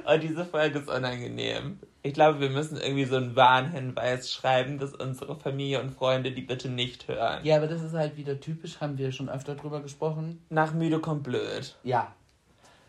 Und 0.06 0.22
diese 0.22 0.46
Folge 0.46 0.78
ist 0.78 0.88
unangenehm. 0.88 1.78
Ich 2.02 2.14
glaube, 2.14 2.40
wir 2.40 2.48
müssen 2.50 2.76
irgendwie 2.78 3.04
so 3.04 3.16
einen 3.16 3.36
Warnhinweis 3.36 4.32
schreiben, 4.32 4.78
dass 4.78 4.94
unsere 4.94 5.36
Familie 5.36 5.80
und 5.80 5.90
Freunde 5.90 6.32
die 6.32 6.42
bitte 6.42 6.68
nicht 6.68 7.08
hören. 7.08 7.42
Ja, 7.44 7.56
aber 7.56 7.66
das 7.66 7.82
ist 7.82 7.94
halt 7.94 8.18
wieder 8.18 8.38
typisch, 8.40 8.80
haben 8.80 8.98
wir 8.98 9.10
schon 9.12 9.30
öfter 9.30 9.54
drüber 9.54 9.80
gesprochen. 9.80 10.42
Nach 10.50 10.74
müde 10.74 10.98
kommt 11.00 11.22
blöd. 11.22 11.76
Ja. 11.82 12.14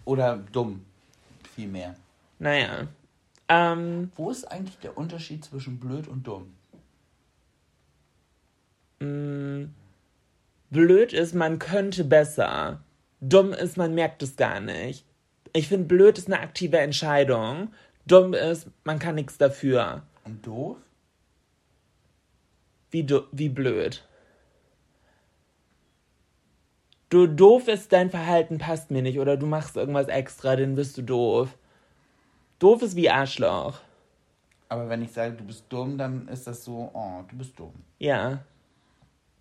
Oder 0.04 0.38
dumm. 0.52 0.86
Vielmehr. 1.56 1.96
Naja. 2.40 2.88
Ähm, 3.48 4.12
Wo 4.16 4.32
ist 4.32 4.46
eigentlich 4.46 4.80
der 4.80 4.98
Unterschied 4.98 5.46
zwischen 5.46 5.80
blöd 5.80 6.08
und 6.10 6.28
dumm? 6.28 6.54
Mh, 9.00 9.70
blöd 10.70 11.14
ist, 11.14 11.34
man 11.34 11.60
könnte 11.60 12.04
besser. 12.04 12.84
Dumm 13.22 13.54
ist, 13.54 13.78
man 13.78 13.96
merkt 13.96 14.22
es 14.24 14.36
gar 14.36 14.60
nicht. 14.60 15.06
Ich 15.54 15.68
finde, 15.68 15.88
blöd 15.88 16.18
ist 16.18 16.28
eine 16.28 16.42
aktive 16.42 16.80
Entscheidung. 16.80 17.72
Dumm 18.06 18.34
ist, 18.34 18.68
man 18.84 19.00
kann 19.00 19.16
nichts 19.16 19.38
dafür. 19.38 20.04
Und 20.26 20.46
doof? 20.46 20.78
Wie, 22.92 23.04
du, 23.04 23.24
wie 23.32 23.50
blöd. 23.50 24.06
Du 27.10 27.28
doof 27.28 27.68
ist, 27.68 27.94
dein 27.94 28.10
Verhalten 28.10 28.58
passt 28.58 28.92
mir 28.92 29.02
nicht 29.02 29.20
oder 29.20 29.38
du 29.38 29.46
machst 29.46 29.78
irgendwas 29.78 30.08
extra, 30.08 30.56
dann 30.56 30.76
bist 30.76 30.98
du 30.98 31.02
doof. 31.02 31.58
Doof 32.60 32.82
ist 32.82 32.96
wie 32.96 33.10
Arschloch. 33.10 33.80
Aber 34.70 34.90
wenn 34.90 35.04
ich 35.04 35.12
sage, 35.12 35.36
du 35.36 35.44
bist 35.44 35.66
dumm, 35.70 35.98
dann 35.98 36.28
ist 36.28 36.48
das 36.48 36.64
so, 36.64 36.90
oh, 36.94 37.24
du 37.30 37.38
bist 37.38 37.58
dumm. 37.60 37.74
Ja. 38.00 38.44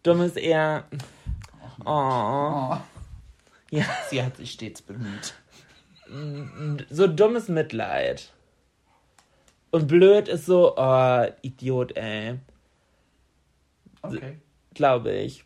Dumm 0.05 0.21
ist 0.21 0.37
eher. 0.37 0.85
Oh. 1.85 1.91
Oh. 1.91 2.79
Ja. 3.71 3.85
Sie 4.09 4.23
hat 4.23 4.37
sich 4.37 4.53
stets 4.53 4.83
bemüht. 4.83 5.35
So 6.91 7.07
dummes 7.09 7.49
Mitleid. 7.49 8.31
Und 9.73 9.89
blöd 9.89 10.29
ist 10.29 10.47
so, 10.47 10.77
oh, 10.77 11.25
Idiot, 11.43 11.97
ey. 11.97 12.39
Okay. 14.03 14.39
Glaube 14.75 15.13
ich. 15.13 15.45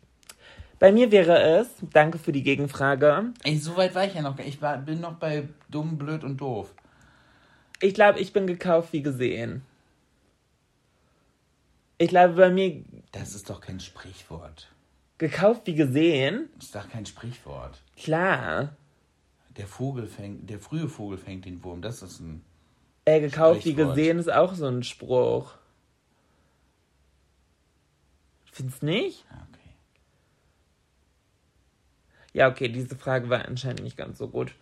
Bei 0.77 0.91
mir 0.91 1.11
wäre 1.11 1.41
es, 1.41 1.67
danke 1.93 2.19
für 2.19 2.31
die 2.31 2.43
Gegenfrage, 2.43 3.33
Ey, 3.43 3.57
so 3.57 3.75
weit 3.75 3.95
war 3.95 4.05
ich 4.05 4.13
ja 4.13 4.21
noch. 4.21 4.37
Ich 4.39 4.61
war, 4.61 4.77
bin 4.77 4.99
noch 5.01 5.13
bei 5.13 5.47
dumm, 5.69 5.97
blöd 5.97 6.23
und 6.23 6.37
doof. 6.37 6.73
ich 7.81 7.93
glaube, 7.93 8.19
ich 8.19 8.33
bin 8.33 8.45
gekauft 8.45 8.93
wie 8.93 9.01
gesehen. 9.01 9.63
Ich 11.97 12.09
glaube, 12.09 12.35
bei 12.35 12.49
mir 12.49 12.83
Das 13.11 13.33
ist 13.33 13.49
doch 13.49 13.59
kein 13.61 13.79
Sprichwort. 13.79 14.71
gekauft 15.17 15.65
wie 15.65 15.75
gesehen, 15.75 16.49
Das 16.55 16.65
ist 16.65 16.75
doch 16.75 16.89
kein 16.89 17.05
Sprichwort. 17.05 17.81
klar. 17.97 18.75
Der 19.57 19.67
Vogel 19.67 20.07
fängt, 20.07 20.49
der 20.49 20.59
frühe 20.59 20.87
Vogel 20.87 21.17
fängt 21.17 21.43
den 21.45 21.61
Wurm. 21.63 21.81
Das 21.81 22.01
ist 22.01 22.19
ein. 22.21 22.45
Ey, 23.03 23.19
gekauft 23.19 23.65
wie 23.65 23.73
gesehen 23.73 24.17
ist 24.19 24.31
auch 24.31 24.53
so 24.53 24.67
ein 24.67 24.83
Spruch. 24.83 25.55
Findest 28.51 28.83
nicht? 28.83 29.25
Ja, 29.29 29.47
okay. 29.49 29.69
Ja, 32.33 32.49
okay, 32.49 32.69
diese 32.69 32.95
Frage 32.95 33.29
war 33.29 33.45
anscheinend 33.45 33.83
nicht 33.83 33.97
ganz 33.97 34.17
so 34.17 34.27
gut. 34.29 34.53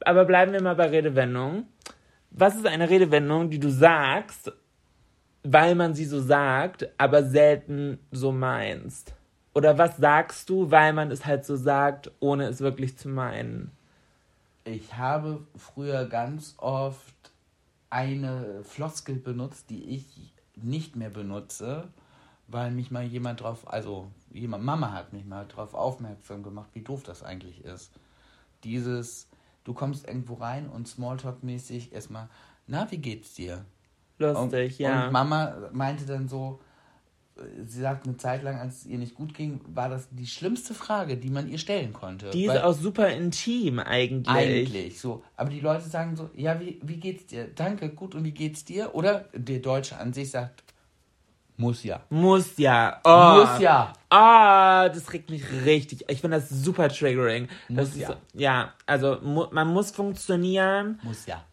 Aber 0.00 0.24
bleiben 0.24 0.52
wir 0.52 0.62
mal 0.62 0.76
bei 0.76 0.86
Redewendungen. 0.88 1.66
Was 2.30 2.54
ist 2.56 2.66
eine 2.66 2.88
Redewendung, 2.88 3.50
die 3.50 3.58
du 3.58 3.70
sagst, 3.70 4.52
weil 5.52 5.74
man 5.74 5.94
sie 5.94 6.04
so 6.04 6.20
sagt, 6.20 6.88
aber 6.98 7.24
selten 7.24 7.98
so 8.10 8.32
meinst? 8.32 9.14
Oder 9.54 9.78
was 9.78 9.96
sagst 9.96 10.50
du, 10.50 10.70
weil 10.70 10.92
man 10.92 11.10
es 11.10 11.24
halt 11.24 11.46
so 11.46 11.56
sagt, 11.56 12.10
ohne 12.20 12.44
es 12.46 12.60
wirklich 12.60 12.98
zu 12.98 13.08
meinen? 13.08 13.70
Ich 14.64 14.94
habe 14.94 15.46
früher 15.56 16.06
ganz 16.06 16.54
oft 16.58 17.14
eine 17.88 18.62
Floskel 18.64 19.16
benutzt, 19.16 19.70
die 19.70 19.84
ich 19.84 20.34
nicht 20.56 20.96
mehr 20.96 21.10
benutze, 21.10 21.88
weil 22.48 22.70
mich 22.70 22.90
mal 22.90 23.04
jemand 23.04 23.40
drauf, 23.40 23.70
also 23.70 24.10
jemand, 24.30 24.64
Mama 24.64 24.92
hat 24.92 25.12
mich 25.12 25.24
mal 25.24 25.46
drauf 25.46 25.74
aufmerksam 25.74 26.42
gemacht, 26.42 26.68
wie 26.74 26.82
doof 26.82 27.02
das 27.02 27.22
eigentlich 27.22 27.64
ist. 27.64 27.92
Dieses, 28.64 29.28
du 29.64 29.72
kommst 29.72 30.06
irgendwo 30.06 30.34
rein 30.34 30.68
und 30.68 30.88
Smalltalk-mäßig 30.88 31.92
erstmal, 31.92 32.28
na, 32.66 32.90
wie 32.90 32.98
geht's 32.98 33.34
dir? 33.34 33.64
Lustig, 34.18 34.72
und, 34.72 34.78
ja. 34.78 35.06
Und 35.06 35.12
Mama 35.12 35.54
meinte 35.72 36.06
dann 36.06 36.28
so, 36.28 36.60
sie 37.66 37.80
sagt 37.80 38.06
eine 38.06 38.16
Zeit 38.16 38.42
lang, 38.42 38.58
als 38.58 38.78
es 38.78 38.86
ihr 38.86 38.98
nicht 38.98 39.14
gut 39.14 39.34
ging, 39.34 39.60
war 39.66 39.88
das 39.88 40.08
die 40.10 40.26
schlimmste 40.26 40.74
Frage, 40.74 41.16
die 41.16 41.30
man 41.30 41.48
ihr 41.48 41.58
stellen 41.58 41.92
konnte. 41.92 42.30
die 42.30 42.46
ist 42.46 42.56
auch 42.62 42.72
super 42.72 43.08
intim 43.08 43.78
eigentlich. 43.78 44.34
eigentlich 44.34 45.00
so. 45.00 45.22
Aber 45.36 45.50
die 45.50 45.60
Leute 45.60 45.88
sagen 45.88 46.16
so, 46.16 46.30
ja, 46.34 46.58
wie, 46.60 46.80
wie 46.82 46.96
geht's 46.96 47.26
dir? 47.26 47.48
Danke, 47.54 47.90
gut, 47.90 48.14
und 48.14 48.24
wie 48.24 48.32
geht's 48.32 48.64
dir? 48.64 48.94
Oder 48.94 49.26
der 49.34 49.58
Deutsche 49.58 49.98
an 49.98 50.12
sich 50.12 50.30
sagt, 50.30 50.62
Muss 51.58 51.84
ja. 51.84 52.00
Muss 52.10 52.56
ja. 52.56 53.00
Oh. 53.04 53.40
Muss 53.40 53.60
ja. 53.60 53.92
Ah, 54.10 54.88
das 54.88 55.12
regt 55.12 55.30
mich 55.30 55.42
richtig. 55.64 56.04
Ich 56.08 56.20
finde 56.20 56.38
das 56.38 56.48
super 56.48 56.88
triggering. 56.88 57.48
Das 57.68 57.88
Muss 57.88 57.96
ist, 57.96 58.08
ja. 58.08 58.16
ja, 58.34 58.74
also 58.86 59.18
mu 59.22 59.46
man 59.50 59.68
muss 59.68 59.90
funktionieren. 59.90 61.00
Muss 61.02 61.26
ja. 61.26 61.44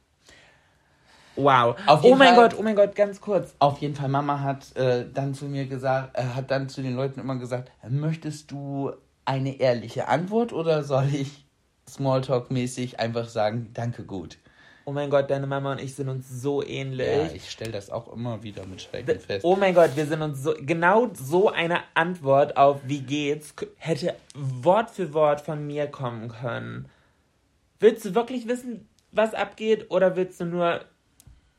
Wow. 1.36 1.75
Oh 2.03 2.15
mein 2.15 2.36
Fall- 2.36 2.49
Gott, 2.49 2.59
oh 2.59 2.63
mein 2.63 2.75
Gott, 2.75 2.95
ganz 2.95 3.19
kurz. 3.19 3.55
Auf 3.59 3.79
jeden 3.79 3.95
Fall, 3.95 4.09
Mama 4.09 4.39
hat 4.41 4.75
äh, 4.75 5.05
dann 5.11 5.34
zu 5.34 5.45
mir 5.45 5.65
gesagt, 5.65 6.17
äh, 6.17 6.23
hat 6.23 6.51
dann 6.51 6.69
zu 6.69 6.81
den 6.81 6.95
Leuten 6.95 7.19
immer 7.19 7.38
gesagt, 7.38 7.71
möchtest 7.89 8.51
du 8.51 8.91
eine 9.25 9.59
ehrliche 9.59 10.07
Antwort 10.07 10.53
oder 10.53 10.84
soll 10.84 11.07
ich 11.13 11.45
Smalltalk-mäßig 11.89 12.99
einfach 12.99 13.27
sagen, 13.27 13.71
danke 13.73 14.03
gut? 14.03 14.38
Oh 14.86 14.91
mein 14.91 15.09
Gott, 15.09 15.29
deine 15.31 15.47
Mama 15.47 15.71
und 15.71 15.81
ich 15.81 15.95
sind 15.95 16.09
uns 16.09 16.29
so 16.29 16.61
ähnlich. 16.61 17.07
Ja, 17.07 17.31
ich 17.34 17.49
stelle 17.49 17.71
das 17.71 17.89
auch 17.89 18.11
immer 18.11 18.43
wieder 18.43 18.65
mit 18.65 18.81
Schrecken 18.81 19.17
fest. 19.17 19.45
Oh 19.45 19.55
mein 19.55 19.73
Gott, 19.73 19.91
wir 19.95 20.05
sind 20.05 20.21
uns 20.21 20.43
so. 20.43 20.53
Genau 20.59 21.07
so 21.13 21.49
eine 21.49 21.79
Antwort 21.93 22.57
auf 22.57 22.81
wie 22.86 22.99
geht's 22.99 23.55
hätte 23.77 24.13
Wort 24.36 24.91
für 24.91 25.13
Wort 25.13 25.39
von 25.39 25.65
mir 25.65 25.88
kommen 25.88 26.27
können. 26.27 26.89
Willst 27.79 28.03
du 28.03 28.13
wirklich 28.13 28.45
wissen, 28.49 28.89
was 29.13 29.34
abgeht, 29.34 29.89
oder 29.89 30.17
willst 30.17 30.41
du 30.41 30.45
nur 30.45 30.81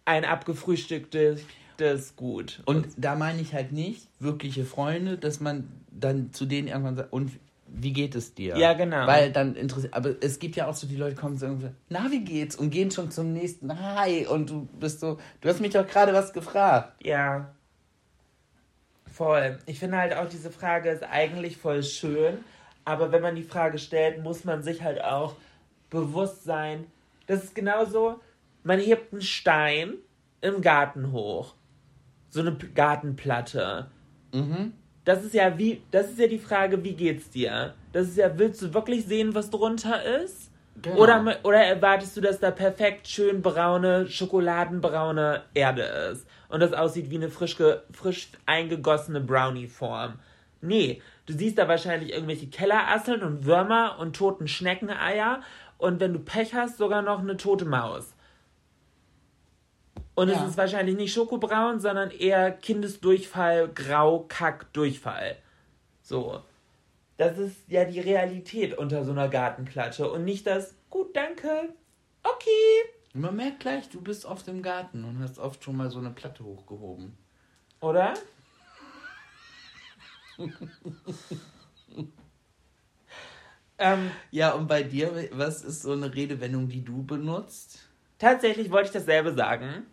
ein 0.04 0.24
abgefrühstücktes 0.24 1.42
das 1.76 2.16
Gut? 2.16 2.62
Und 2.66 2.88
da 2.96 3.14
meine 3.14 3.40
ich 3.40 3.52
halt 3.54 3.72
nicht 3.72 4.08
wirkliche 4.20 4.64
Freunde, 4.64 5.18
dass 5.18 5.40
man 5.40 5.68
dann 5.90 6.32
zu 6.32 6.46
denen 6.46 6.68
irgendwann 6.68 6.96
sagt, 6.96 7.12
und 7.12 7.32
wie 7.66 7.92
geht 7.92 8.14
es 8.14 8.34
dir? 8.34 8.56
Ja, 8.56 8.74
genau. 8.74 9.06
Weil 9.06 9.32
dann 9.32 9.56
interessiert, 9.56 9.94
aber 9.94 10.14
es 10.20 10.38
gibt 10.38 10.54
ja 10.56 10.68
auch 10.68 10.74
so, 10.74 10.86
die 10.86 10.96
Leute 10.96 11.16
kommen 11.16 11.36
so 11.36 11.46
irgendwie, 11.46 11.70
na, 11.88 12.10
wie 12.10 12.24
geht's? 12.24 12.54
Und 12.54 12.70
gehen 12.70 12.90
schon 12.90 13.10
zum 13.10 13.32
nächsten 13.32 13.78
Hi. 13.78 14.26
Und 14.26 14.50
du 14.50 14.68
bist 14.78 15.00
so, 15.00 15.18
du 15.40 15.48
hast 15.48 15.60
mich 15.60 15.72
doch 15.72 15.86
gerade 15.86 16.12
was 16.12 16.32
gefragt. 16.32 16.92
Ja. 17.02 17.52
Voll. 19.10 19.58
Ich 19.66 19.78
finde 19.78 19.98
halt 19.98 20.14
auch, 20.14 20.28
diese 20.28 20.50
Frage 20.50 20.90
ist 20.90 21.02
eigentlich 21.02 21.56
voll 21.56 21.82
schön, 21.82 22.38
aber 22.84 23.12
wenn 23.12 23.22
man 23.22 23.34
die 23.34 23.42
Frage 23.42 23.78
stellt, 23.78 24.22
muss 24.22 24.44
man 24.44 24.62
sich 24.62 24.82
halt 24.82 25.02
auch 25.02 25.36
bewusst 25.90 26.44
sein, 26.44 26.86
das 27.26 27.44
ist 27.44 27.54
genauso, 27.54 28.20
man 28.64 28.80
hebt 28.80 29.12
einen 29.12 29.22
Stein 29.22 29.94
im 30.40 30.60
Garten 30.60 31.12
hoch. 31.12 31.54
So 32.30 32.40
eine 32.40 32.56
Gartenplatte. 32.56 33.90
Das 35.04 35.22
ist 35.22 35.34
ja 35.34 35.56
wie, 35.58 35.82
das 35.90 36.10
ist 36.10 36.18
ja 36.18 36.26
die 36.26 36.38
Frage, 36.38 36.82
wie 36.82 36.94
geht's 36.94 37.30
dir? 37.30 37.74
Das 37.92 38.08
ist 38.08 38.16
ja, 38.16 38.36
willst 38.36 38.60
du 38.62 38.74
wirklich 38.74 39.04
sehen, 39.04 39.34
was 39.34 39.50
drunter 39.50 40.02
ist? 40.02 40.50
Genau. 40.82 40.96
Oder, 40.96 41.36
oder 41.44 41.58
erwartest 41.58 42.16
du, 42.16 42.20
dass 42.20 42.40
da 42.40 42.50
perfekt 42.50 43.06
schön 43.06 43.42
braune, 43.42 44.08
schokoladenbraune 44.08 45.42
Erde 45.54 45.82
ist 46.10 46.26
und 46.48 46.60
das 46.60 46.72
aussieht 46.72 47.10
wie 47.10 47.16
eine 47.16 47.28
frisch, 47.28 47.56
ge, 47.56 47.78
frisch 47.92 48.30
eingegossene 48.46 49.20
Brownie-Form? 49.20 50.14
Nee, 50.62 51.00
du 51.26 51.32
siehst 51.32 51.58
da 51.58 51.68
wahrscheinlich 51.68 52.12
irgendwelche 52.12 52.48
Kellerasseln 52.48 53.22
und 53.22 53.44
Würmer 53.44 53.98
und 54.00 54.16
toten 54.16 54.48
Schneckeneier 54.48 55.42
und 55.78 56.00
wenn 56.00 56.12
du 56.12 56.18
Pech 56.18 56.54
hast, 56.54 56.78
sogar 56.78 57.02
noch 57.02 57.20
eine 57.20 57.36
tote 57.36 57.66
Maus. 57.66 58.14
Und 60.14 60.28
Ja. 60.28 60.42
es 60.42 60.50
ist 60.50 60.56
wahrscheinlich 60.56 60.96
nicht 60.96 61.12
schokobraun, 61.12 61.80
sondern 61.80 62.10
eher 62.10 62.52
Kindesdurchfall, 62.52 63.68
Grau, 63.68 64.24
Kack, 64.28 64.72
Durchfall. 64.72 65.36
So. 66.02 66.40
Das 67.16 67.38
ist 67.38 67.56
ja 67.68 67.84
die 67.84 68.00
Realität 68.00 68.76
unter 68.76 69.04
so 69.04 69.12
einer 69.12 69.28
Gartenplatte 69.28 70.10
und 70.10 70.24
nicht 70.24 70.46
das, 70.46 70.74
gut, 70.90 71.14
danke, 71.16 71.68
okay. 72.22 72.90
Man 73.12 73.36
merkt 73.36 73.60
gleich, 73.60 73.88
du 73.88 74.00
bist 74.00 74.24
oft 74.24 74.48
im 74.48 74.60
Garten 74.62 75.04
und 75.04 75.20
hast 75.20 75.38
oft 75.38 75.62
schon 75.62 75.76
mal 75.76 75.90
so 75.90 75.98
eine 76.00 76.10
Platte 76.10 76.44
hochgehoben. 76.44 77.16
Oder? 77.80 78.14
ähm, 83.78 84.10
Ja, 84.30 84.52
und 84.52 84.66
bei 84.66 84.82
dir, 84.82 85.28
was 85.32 85.62
ist 85.62 85.82
so 85.82 85.92
eine 85.92 86.12
Redewendung, 86.14 86.68
die 86.68 86.84
du 86.84 87.02
benutzt? 87.04 87.80
tatsächlich 88.18 88.70
wollte 88.70 88.86
ich 88.86 88.92
dasselbe 88.92 89.34
sagen. 89.34 89.86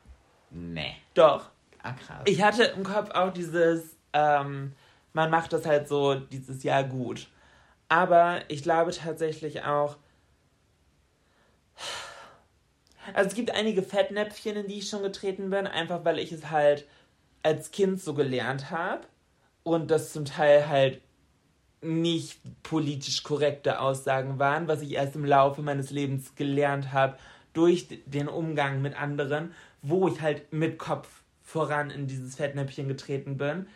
Nee. 0.51 0.95
Doch. 1.13 1.49
Ah, 1.81 1.93
krass. 1.93 2.21
Ich 2.25 2.41
hatte 2.41 2.63
im 2.63 2.83
Kopf 2.83 3.09
auch 3.11 3.31
dieses, 3.31 3.95
ähm, 4.13 4.73
man 5.13 5.29
macht 5.29 5.53
das 5.53 5.65
halt 5.65 5.87
so 5.87 6.15
dieses 6.15 6.63
Jahr 6.63 6.83
gut. 6.83 7.27
Aber 7.89 8.41
ich 8.47 8.63
glaube 8.63 8.91
tatsächlich 8.91 9.63
auch, 9.63 9.97
also 13.13 13.29
es 13.29 13.35
gibt 13.35 13.51
einige 13.51 13.81
Fettnäpfchen, 13.81 14.55
in 14.55 14.67
die 14.67 14.79
ich 14.79 14.89
schon 14.89 15.01
getreten 15.01 15.49
bin, 15.49 15.67
einfach 15.67 16.05
weil 16.05 16.19
ich 16.19 16.31
es 16.31 16.49
halt 16.51 16.85
als 17.43 17.71
Kind 17.71 18.01
so 18.01 18.13
gelernt 18.13 18.69
habe 18.69 19.01
und 19.63 19.89
das 19.89 20.13
zum 20.13 20.25
Teil 20.25 20.67
halt 20.67 21.01
nicht 21.81 22.39
politisch 22.61 23.23
korrekte 23.23 23.79
Aussagen 23.79 24.37
waren, 24.37 24.67
was 24.67 24.81
ich 24.81 24.93
erst 24.93 25.15
im 25.15 25.25
Laufe 25.25 25.63
meines 25.63 25.89
Lebens 25.89 26.35
gelernt 26.35 26.93
habe 26.93 27.17
durch 27.53 27.87
den 28.05 28.27
Umgang 28.27 28.81
mit 28.81 28.99
anderen, 28.99 29.53
wo 29.81 30.07
ich 30.07 30.21
halt 30.21 30.53
mit 30.53 30.77
Kopf 30.77 31.21
voran 31.41 31.89
in 31.89 32.07
dieses 32.07 32.35
Fettnäpfchen 32.35 32.87
getreten 32.87 33.37
bin. 33.37 33.67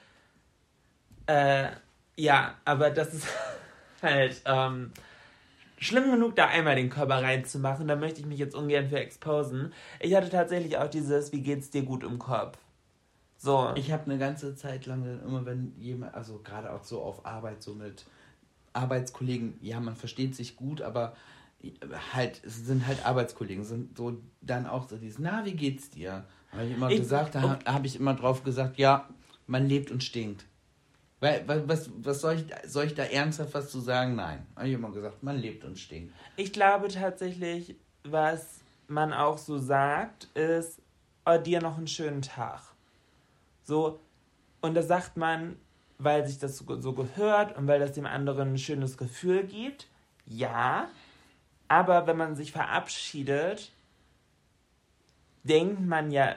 Äh, 1.27 1.69
ja, 2.15 2.55
aber 2.63 2.89
das 2.89 3.13
ist 3.13 3.27
halt 4.01 4.41
ähm, 4.45 4.91
schlimm 5.77 6.11
genug, 6.11 6.35
da 6.35 6.47
einmal 6.47 6.75
den 6.75 6.89
Körper 6.89 7.21
reinzumachen. 7.21 7.87
Da 7.87 7.95
möchte 7.95 8.21
ich 8.21 8.25
mich 8.25 8.39
jetzt 8.39 8.55
ungern 8.55 8.89
für 8.89 8.99
exposen. 8.99 9.73
Ich 9.99 10.15
hatte 10.15 10.29
tatsächlich 10.29 10.77
auch 10.77 10.89
dieses, 10.89 11.31
wie 11.31 11.41
geht's 11.41 11.69
dir 11.69 11.83
gut 11.83 12.03
im 12.03 12.19
Kopf? 12.19 12.57
So. 13.37 13.71
Ich 13.75 13.91
habe 13.91 14.05
eine 14.05 14.17
ganze 14.17 14.55
Zeit 14.55 14.85
lang 14.85 15.03
dann 15.03 15.21
immer, 15.21 15.45
wenn 15.45 15.73
jemand, 15.77 16.15
also 16.15 16.39
gerade 16.43 16.71
auch 16.71 16.83
so 16.83 17.01
auf 17.01 17.25
Arbeit, 17.25 17.61
so 17.61 17.73
mit 17.73 18.05
Arbeitskollegen, 18.73 19.57
ja, 19.61 19.79
man 19.79 19.95
versteht 19.95 20.35
sich 20.35 20.55
gut, 20.55 20.81
aber 20.81 21.15
halt, 22.13 22.41
es 22.43 22.65
sind 22.65 22.85
halt 22.87 23.05
Arbeitskollegen, 23.05 23.63
sind 23.63 23.97
so 23.97 24.17
dann 24.41 24.65
auch 24.67 24.87
so 24.89 24.97
dieses, 24.97 25.19
na, 25.19 25.45
wie 25.45 25.53
geht's 25.53 25.89
dir? 25.89 26.25
Habe 26.51 26.65
ich 26.65 26.73
immer 26.73 26.89
Ich- 26.89 26.99
gesagt, 26.99 27.35
da 27.35 27.59
habe 27.65 27.87
ich 27.87 27.95
immer 27.99 28.13
drauf 28.13 28.43
gesagt, 28.43 28.77
ja, 28.77 29.07
man 29.47 29.67
lebt 29.67 29.91
und 29.91 30.03
stinkt. 30.03 30.45
Weil, 31.19 31.47
weil 31.47 31.67
was, 31.67 31.89
was 31.97 32.21
soll 32.21 32.35
ich, 32.35 32.45
soll 32.69 32.85
ich 32.85 32.93
da 32.93 33.03
ernsthaft 33.03 33.53
was 33.53 33.71
zu 33.71 33.79
sagen? 33.79 34.15
Nein. 34.15 34.45
Habe 34.55 34.67
ich 34.67 34.73
immer 34.73 34.91
gesagt, 34.91 35.23
man 35.23 35.37
lebt 35.37 35.63
und 35.63 35.79
stinkt. 35.79 36.13
Ich 36.35 36.51
glaube 36.53 36.87
tatsächlich, 36.89 37.75
was 38.03 38.59
man 38.87 39.13
auch 39.13 39.37
so 39.37 39.57
sagt, 39.57 40.25
ist, 40.35 40.79
oh, 41.25 41.37
dir 41.37 41.61
noch 41.61 41.77
einen 41.77 41.87
schönen 41.87 42.21
Tag. 42.21 42.61
So, 43.63 43.99
und 44.61 44.75
das 44.75 44.87
sagt 44.87 45.17
man, 45.17 45.55
weil 45.97 46.27
sich 46.27 46.37
das 46.37 46.57
so, 46.57 46.79
so 46.81 46.93
gehört 46.93 47.57
und 47.57 47.67
weil 47.67 47.79
das 47.79 47.93
dem 47.93 48.05
anderen 48.05 48.53
ein 48.53 48.57
schönes 48.57 48.97
Gefühl 48.97 49.43
gibt. 49.45 49.87
Ja, 50.25 50.89
aber 51.67 52.07
wenn 52.07 52.17
man 52.17 52.35
sich 52.35 52.51
verabschiedet, 52.51 53.71
denkt 55.43 55.81
man 55.81 56.11
ja 56.11 56.35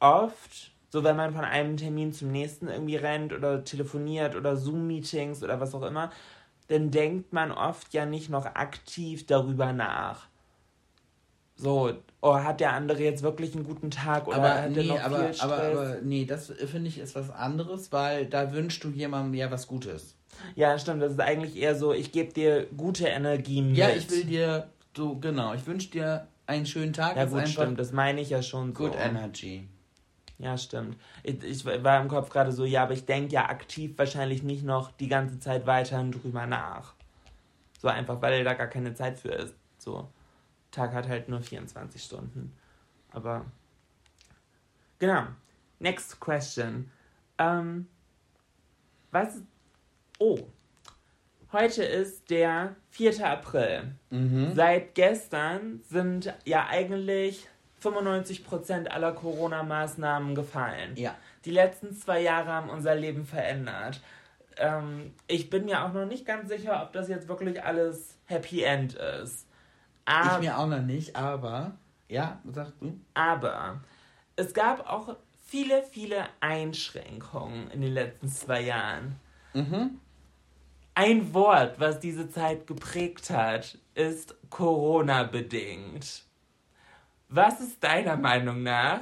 oft, 0.00 0.72
so 0.90 1.04
wenn 1.04 1.16
man 1.16 1.34
von 1.34 1.44
einem 1.44 1.76
Termin 1.76 2.12
zum 2.12 2.32
nächsten 2.32 2.68
irgendwie 2.68 2.96
rennt 2.96 3.32
oder 3.32 3.64
telefoniert 3.64 4.34
oder 4.34 4.56
Zoom-Meetings 4.56 5.42
oder 5.42 5.60
was 5.60 5.74
auch 5.74 5.82
immer, 5.82 6.10
dann 6.68 6.90
denkt 6.90 7.32
man 7.32 7.52
oft 7.52 7.92
ja 7.94 8.06
nicht 8.06 8.30
noch 8.30 8.46
aktiv 8.46 9.26
darüber 9.26 9.72
nach. 9.72 10.28
So, 11.56 11.92
oh, 12.22 12.34
hat 12.36 12.60
der 12.60 12.72
andere 12.72 13.02
jetzt 13.02 13.22
wirklich 13.22 13.54
einen 13.54 13.64
guten 13.64 13.90
Tag 13.90 14.26
oder 14.26 14.36
Aber 14.38 14.48
hat 14.48 14.62
er 14.62 14.70
nee, 14.70 14.88
noch 14.88 15.00
aber, 15.00 15.24
viel 15.24 15.34
Stress? 15.34 15.40
aber, 15.42 15.62
aber 15.62 15.96
nee, 16.02 16.24
das 16.24 16.46
finde 16.46 16.88
ich 16.88 16.98
ist 16.98 17.14
was 17.14 17.30
anderes, 17.30 17.92
weil 17.92 18.26
da 18.26 18.52
wünschst 18.52 18.82
du 18.82 18.88
jemandem 18.88 19.34
ja 19.34 19.50
was 19.50 19.66
Gutes. 19.66 20.16
Ja, 20.54 20.78
stimmt, 20.78 21.02
das 21.02 21.12
ist 21.12 21.20
eigentlich 21.20 21.56
eher 21.56 21.74
so, 21.74 21.92
ich 21.92 22.12
gebe 22.12 22.32
dir 22.32 22.66
gute 22.76 23.06
Energie 23.06 23.62
mit. 23.62 23.76
Ja, 23.76 23.90
ich 23.90 24.10
will 24.10 24.24
dir, 24.24 24.68
so 24.96 25.16
genau, 25.16 25.54
ich 25.54 25.66
wünsche 25.66 25.90
dir 25.90 26.28
einen 26.46 26.66
schönen 26.66 26.92
Tag. 26.92 27.16
Ja 27.16 27.24
gut, 27.24 27.48
stimmt, 27.48 27.78
das 27.78 27.92
meine 27.92 28.20
ich 28.20 28.30
ja 28.30 28.42
schon 28.42 28.74
so. 28.74 28.84
Good 28.84 28.96
Energy. 28.96 29.68
Ja, 30.38 30.56
stimmt. 30.56 30.96
Ich, 31.22 31.44
ich 31.44 31.64
war 31.66 32.00
im 32.00 32.08
Kopf 32.08 32.30
gerade 32.30 32.50
so, 32.50 32.64
ja, 32.64 32.84
aber 32.84 32.94
ich 32.94 33.04
denke 33.04 33.34
ja 33.34 33.50
aktiv 33.50 33.92
wahrscheinlich 33.96 34.42
nicht 34.42 34.64
noch 34.64 34.90
die 34.90 35.08
ganze 35.08 35.38
Zeit 35.38 35.66
weiterhin 35.66 36.12
drüber 36.12 36.46
nach. 36.46 36.94
So 37.78 37.88
einfach, 37.88 38.22
weil 38.22 38.42
da 38.42 38.54
gar 38.54 38.66
keine 38.66 38.94
Zeit 38.94 39.18
für 39.18 39.28
ist. 39.28 39.54
So. 39.78 40.08
Tag 40.70 40.94
hat 40.94 41.08
halt 41.08 41.28
nur 41.28 41.40
24 41.40 42.02
Stunden. 42.02 42.56
Aber. 43.10 43.44
Genau. 44.98 45.24
Next 45.78 46.20
question. 46.20 46.90
Ähm, 47.38 47.86
was. 49.10 49.42
Oh. 50.22 50.38
Heute 51.50 51.82
ist 51.82 52.28
der 52.28 52.76
4. 52.90 53.26
April. 53.26 53.92
Seit 54.54 54.94
gestern 54.94 55.80
sind 55.88 56.32
ja 56.44 56.66
eigentlich 56.68 57.48
95% 57.82 58.86
aller 58.88 59.12
Corona-Maßnahmen 59.12 60.34
gefallen. 60.34 60.94
Ja. 60.96 61.16
Die 61.46 61.50
letzten 61.50 61.96
zwei 61.96 62.20
Jahre 62.20 62.52
haben 62.52 62.68
unser 62.68 62.94
Leben 62.94 63.24
verändert. 63.24 64.00
Ähm, 64.58 65.14
ich 65.26 65.48
bin 65.48 65.64
mir 65.64 65.82
auch 65.82 65.92
noch 65.94 66.04
nicht 66.04 66.26
ganz 66.26 66.50
sicher, 66.50 66.82
ob 66.82 66.92
das 66.92 67.08
jetzt 67.08 67.26
wirklich 67.26 67.64
alles 67.64 68.14
Happy 68.26 68.62
End 68.62 68.92
ist. 68.92 69.46
Ich 70.06 70.14
Aber, 70.14 70.38
mir 70.38 70.58
auch 70.58 70.66
noch 70.66 70.82
nicht, 70.82 71.16
aber 71.16 71.72
ja, 72.08 72.40
sag 72.52 72.78
du. 72.78 73.00
aber 73.14 73.80
es 74.36 74.52
gab 74.52 74.86
auch 74.86 75.16
viele, 75.46 75.82
viele 75.84 76.26
Einschränkungen 76.40 77.70
in 77.70 77.80
den 77.80 77.94
letzten 77.94 78.28
zwei 78.28 78.60
Jahren. 78.60 79.16
Ein 80.94 81.32
Wort, 81.32 81.78
was 81.78 82.00
diese 82.00 82.28
Zeit 82.30 82.66
geprägt 82.66 83.30
hat, 83.30 83.78
ist 83.94 84.34
Corona-bedingt. 84.50 86.24
Was 87.28 87.60
ist 87.60 87.82
deiner 87.82 88.16
Meinung 88.16 88.62
nach, 88.64 89.00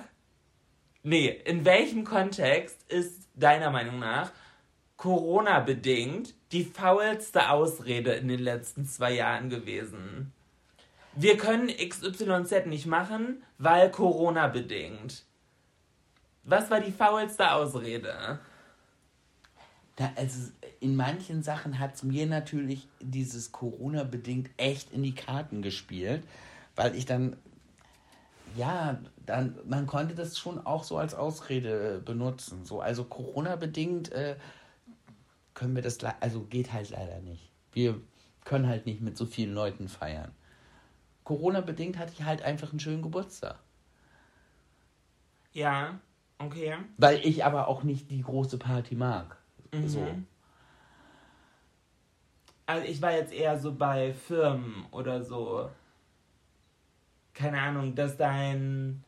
nee, 1.03 1.29
in 1.29 1.65
welchem 1.65 2.05
Kontext 2.05 2.83
ist 2.91 3.27
deiner 3.35 3.71
Meinung 3.71 3.99
nach 3.99 4.33
Corona-bedingt 4.99 6.35
die 6.53 6.65
faulste 6.65 7.51
Ausrede 7.51 8.13
in 8.13 8.29
den 8.29 8.41
letzten 8.41 8.85
zwei 8.85 9.13
Jahren 9.13 9.49
gewesen? 9.49 10.33
Wir 11.15 11.37
können 11.39 11.69
XYZ 11.69 12.67
nicht 12.67 12.87
machen, 12.87 13.43
weil 13.57 13.91
Corona-bedingt. 13.91 15.25
Was 16.45 16.71
war 16.71 16.81
die 16.81 16.93
faulste 16.93 17.51
Ausrede? 17.51 18.41
Da, 19.99 20.13
also 20.15 20.53
in 20.79 20.95
manchen 20.95 21.43
Sachen 21.43 21.81
hat 21.81 21.97
es 21.97 22.05
mir 22.05 22.27
natürlich 22.27 22.87
dieses 23.01 23.51
Corona-bedingt 23.51 24.49
echt 24.57 24.93
in 24.93 25.03
die 25.03 25.15
Karten 25.15 25.61
gespielt, 25.61 26.23
weil 26.77 26.95
ich 26.95 27.05
dann, 27.05 27.37
ja, 28.57 29.01
dann, 29.27 29.59
man 29.67 29.89
konnte 29.89 30.15
das 30.15 30.39
schon 30.39 30.65
auch 30.65 30.85
so 30.85 30.99
als 30.99 31.15
Ausrede 31.15 31.97
äh, 31.97 32.01
benutzen. 32.01 32.65
So, 32.65 32.81
also 32.81 33.03
Corona-bedingt 33.03 34.13
äh, 34.13 34.37
können 35.55 35.75
wir 35.75 35.83
das, 35.83 35.99
also 36.21 36.43
geht 36.43 36.73
halt 36.73 36.91
leider 36.91 37.19
nicht. 37.19 37.51
Wir 37.73 38.01
können 38.45 38.69
halt 38.69 38.87
nicht 38.87 39.01
mit 39.01 39.17
so 39.17 39.27
vielen 39.27 39.53
Leuten 39.53 39.89
feiern. 39.89 40.31
Corona-bedingt 41.25 41.99
hatte 41.99 42.13
ich 42.13 42.23
halt 42.23 42.43
einfach 42.43 42.71
einen 42.71 42.79
schönen 42.79 43.03
Geburtstag. 43.03 43.59
Ja, 45.53 45.99
okay. 46.39 46.77
Weil 46.99 47.19
ich 47.27 47.45
aber 47.45 47.67
auch 47.67 47.83
nicht 47.83 48.13
die 48.13 48.23
große 48.23 48.59
Party 48.59 48.95
mag. 48.95 49.38
So. 49.87 50.07
Also 52.67 52.87
ich 52.87 53.01
war 53.01 53.13
jetzt 53.13 53.33
eher 53.33 53.59
so 53.59 53.75
bei 53.75 54.13
Firmen 54.13 54.87
oder 54.91 55.23
so. 55.25 55.71
Keine 57.33 57.61
Ahnung, 57.61 57.95
dass 57.95 58.17
dein. 58.17 59.05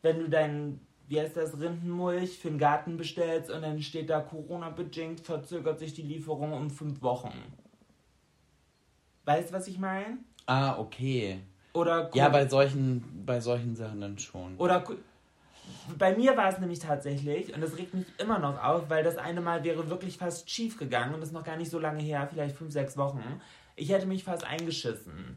Wenn 0.00 0.20
du 0.20 0.28
dein, 0.28 0.80
wie 1.08 1.20
heißt 1.20 1.36
das, 1.36 1.60
Rindenmulch 1.60 2.38
für 2.38 2.48
den 2.48 2.58
Garten 2.58 2.96
bestellst 2.96 3.50
und 3.50 3.62
dann 3.62 3.82
steht 3.82 4.08
da 4.08 4.20
Corona-bedingt, 4.20 5.20
verzögert 5.20 5.80
sich 5.80 5.92
die 5.92 6.02
Lieferung 6.02 6.52
um 6.52 6.70
fünf 6.70 7.02
Wochen. 7.02 7.32
Weißt 9.24 9.50
du, 9.50 9.54
was 9.54 9.66
ich 9.66 9.78
meine? 9.78 10.18
Ah, 10.46 10.78
okay. 10.78 11.40
Oder 11.74 12.10
Ja, 12.14 12.28
bei 12.28 12.48
solchen, 12.48 13.24
bei 13.26 13.40
solchen 13.40 13.76
Sachen 13.76 14.00
dann 14.00 14.18
schon. 14.18 14.56
Oder 14.56 14.82
bei 15.96 16.16
mir 16.16 16.36
war 16.36 16.48
es 16.48 16.58
nämlich 16.58 16.78
tatsächlich, 16.78 17.54
und 17.54 17.60
das 17.60 17.76
regt 17.76 17.94
mich 17.94 18.06
immer 18.18 18.38
noch 18.38 18.62
auf, 18.62 18.90
weil 18.90 19.04
das 19.04 19.16
eine 19.16 19.40
Mal 19.40 19.64
wäre 19.64 19.88
wirklich 19.90 20.18
fast 20.18 20.50
schief 20.50 20.78
gegangen 20.78 21.14
und 21.14 21.20
das 21.20 21.30
ist 21.30 21.34
noch 21.34 21.44
gar 21.44 21.56
nicht 21.56 21.70
so 21.70 21.78
lange 21.78 22.02
her, 22.02 22.28
vielleicht 22.30 22.56
fünf, 22.56 22.72
sechs 22.72 22.96
Wochen. 22.96 23.40
Ich 23.76 23.90
hätte 23.90 24.06
mich 24.06 24.24
fast 24.24 24.44
eingeschissen 24.44 25.36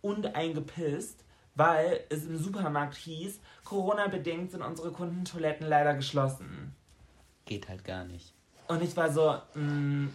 und 0.00 0.34
eingepisst, 0.34 1.24
weil 1.54 2.00
es 2.08 2.24
im 2.24 2.36
Supermarkt 2.36 2.96
hieß, 2.96 3.40
Corona-bedingt 3.64 4.50
sind 4.50 4.62
unsere 4.62 4.90
Kundentoiletten 4.90 5.66
leider 5.66 5.94
geschlossen. 5.94 6.74
Geht 7.44 7.68
halt 7.68 7.84
gar 7.84 8.04
nicht. 8.04 8.32
Und 8.68 8.82
ich 8.82 8.96
war 8.96 9.12
so, 9.12 9.36
mh, 9.54 10.08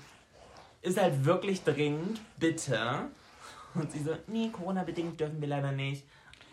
ist 0.81 0.99
halt 0.99 1.25
wirklich 1.25 1.63
dringend, 1.63 2.19
bitte. 2.37 2.79
Und 3.75 3.91
sie 3.91 3.99
so, 3.99 4.15
nee, 4.27 4.49
Corona-bedingt 4.49 5.19
dürfen 5.19 5.41
wir 5.41 5.47
leider 5.47 5.71
nicht. 5.71 6.03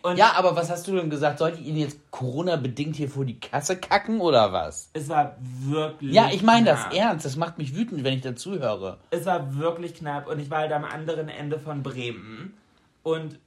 Und 0.05 0.19
Ja, 0.19 0.35
aber 0.37 0.55
was 0.55 0.69
hast 0.69 0.87
du 0.87 0.95
denn 0.97 1.09
gesagt? 1.09 1.39
Sollte 1.39 1.63
ich 1.63 1.67
ihn 1.67 1.79
jetzt 1.79 1.99
Corona-bedingt 2.11 2.95
hier 2.95 3.09
vor 3.09 3.25
die 3.25 3.41
Kasse 3.41 3.79
kacken 3.79 4.21
oder 4.21 4.53
was? 4.53 4.91
es 4.93 5.09
war 5.09 5.35
wirklich. 5.41 6.13
Ja, 6.13 6.29
ich 6.31 6.43
meine 6.43 6.67
das 6.67 6.95
ernst. 6.95 7.25
Das 7.25 7.37
macht 7.37 7.57
mich 7.57 7.75
wütend, 7.75 8.05
wenn 8.05 8.13
ich 8.13 8.21
dazu 8.21 8.59
höre. 8.59 8.99
Es 9.09 9.25
war 9.25 9.57
wirklich 9.57 9.95
knapp 9.95 10.29
und 10.29 10.41
ich 10.41 10.51
war 10.51 10.59
halt 10.59 10.73
am 10.73 10.85
anderen 10.85 11.31
Ende 11.31 11.59
von 11.59 11.83
Bremen 11.83 12.53
und 13.03 13.39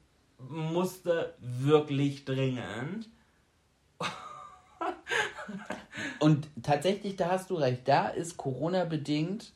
musste 0.49 1.35
wirklich 1.39 2.25
dringend. 2.25 3.07
Und 6.19 6.47
tatsächlich, 6.63 7.15
da 7.15 7.29
hast 7.29 7.49
du 7.51 7.55
recht. 7.55 7.87
Da 7.87 8.07
ist 8.07 8.37
Corona-bedingt 8.37 9.53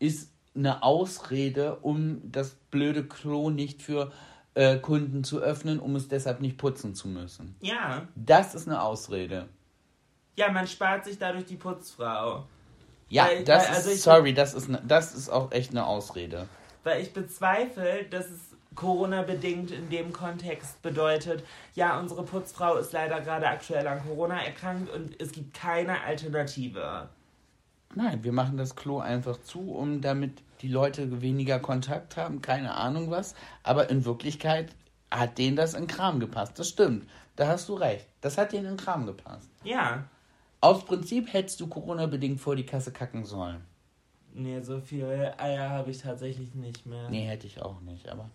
ist 0.00 0.30
eine 0.56 0.82
Ausrede, 0.82 1.76
um 1.76 2.20
das 2.24 2.56
blöde 2.70 3.04
Klo 3.04 3.50
nicht 3.50 3.82
für 3.82 4.10
äh, 4.54 4.78
Kunden 4.78 5.22
zu 5.24 5.40
öffnen, 5.40 5.78
um 5.78 5.94
es 5.96 6.08
deshalb 6.08 6.40
nicht 6.40 6.58
putzen 6.58 6.94
zu 6.94 7.08
müssen. 7.08 7.54
Ja, 7.60 8.08
Das 8.16 8.54
ist 8.54 8.66
eine 8.68 8.82
Ausrede. 8.82 9.48
ja, 10.36 10.50
man 10.50 10.66
spart 10.66 11.04
sich 11.04 11.18
dadurch 11.18 11.44
die 11.46 11.56
Putzfrau. 11.56 12.44
Ja, 13.08 13.26
Weil- 13.26 13.44
das 13.44 13.68
weil- 13.68 13.74
also 13.76 13.90
ist, 13.90 14.02
sorry, 14.02 14.34
das 14.34 14.54
ist, 14.54 14.68
ne, 14.68 14.80
das 14.86 15.14
ist 15.14 15.28
auch 15.28 15.52
echt 15.52 15.70
eine 15.70 15.86
Ausrede. 15.86 16.46
Weil 16.84 17.02
ich 17.02 17.12
bezweifle, 17.12 18.04
dass 18.10 18.26
es 18.30 18.38
Corona-bedingt 18.74 19.70
in 19.72 19.90
dem 19.90 20.12
Kontext 20.12 20.80
bedeutet, 20.80 21.44
ja, 21.74 21.98
unsere 21.98 22.22
Putzfrau 22.22 22.76
ist 22.76 22.92
leider 22.92 23.20
gerade 23.20 23.48
aktuell 23.48 23.86
an 23.86 24.00
Corona 24.06 24.42
erkrankt 24.42 24.90
und 24.94 25.20
es 25.20 25.32
gibt 25.32 25.54
keine 25.54 26.00
Alternative. 26.02 27.08
Nein, 27.94 28.22
wir 28.22 28.32
machen 28.32 28.56
das 28.56 28.76
Klo 28.76 29.00
einfach 29.00 29.42
zu, 29.42 29.72
um 29.72 30.00
damit 30.00 30.42
die 30.60 30.68
Leute 30.68 31.20
weniger 31.22 31.58
Kontakt 31.58 32.16
haben, 32.16 32.42
keine 32.42 32.74
Ahnung 32.74 33.10
was. 33.10 33.34
Aber 33.62 33.90
in 33.90 34.04
Wirklichkeit 34.04 34.74
hat 35.10 35.38
denen 35.38 35.56
das 35.56 35.74
in 35.74 35.86
Kram 35.86 36.20
gepasst. 36.20 36.58
Das 36.58 36.68
stimmt. 36.68 37.08
Da 37.36 37.48
hast 37.48 37.68
du 37.68 37.74
recht. 37.74 38.06
Das 38.20 38.36
hat 38.38 38.52
denen 38.52 38.64
in 38.66 38.70
den 38.72 38.76
Kram 38.76 39.06
gepasst. 39.06 39.50
Ja, 39.64 40.04
Aus 40.60 40.84
Prinzip 40.84 41.32
hättest 41.32 41.58
du 41.60 41.66
Corona-bedingt 41.68 42.38
vor 42.40 42.54
die 42.54 42.66
Kasse 42.66 42.92
kacken 42.92 43.24
sollen. 43.24 43.64
nee, 44.34 44.60
so 44.60 44.80
viel 44.80 45.06
Eier 45.38 45.70
habe 45.70 45.90
ich 45.90 45.98
tatsächlich 45.98 46.54
nicht 46.54 46.84
mehr. 46.86 47.08
Nee, 47.08 47.26
hätte 47.26 47.46
ich 47.46 47.60
auch 47.62 47.80
nicht, 47.80 48.08
aber 48.08 48.28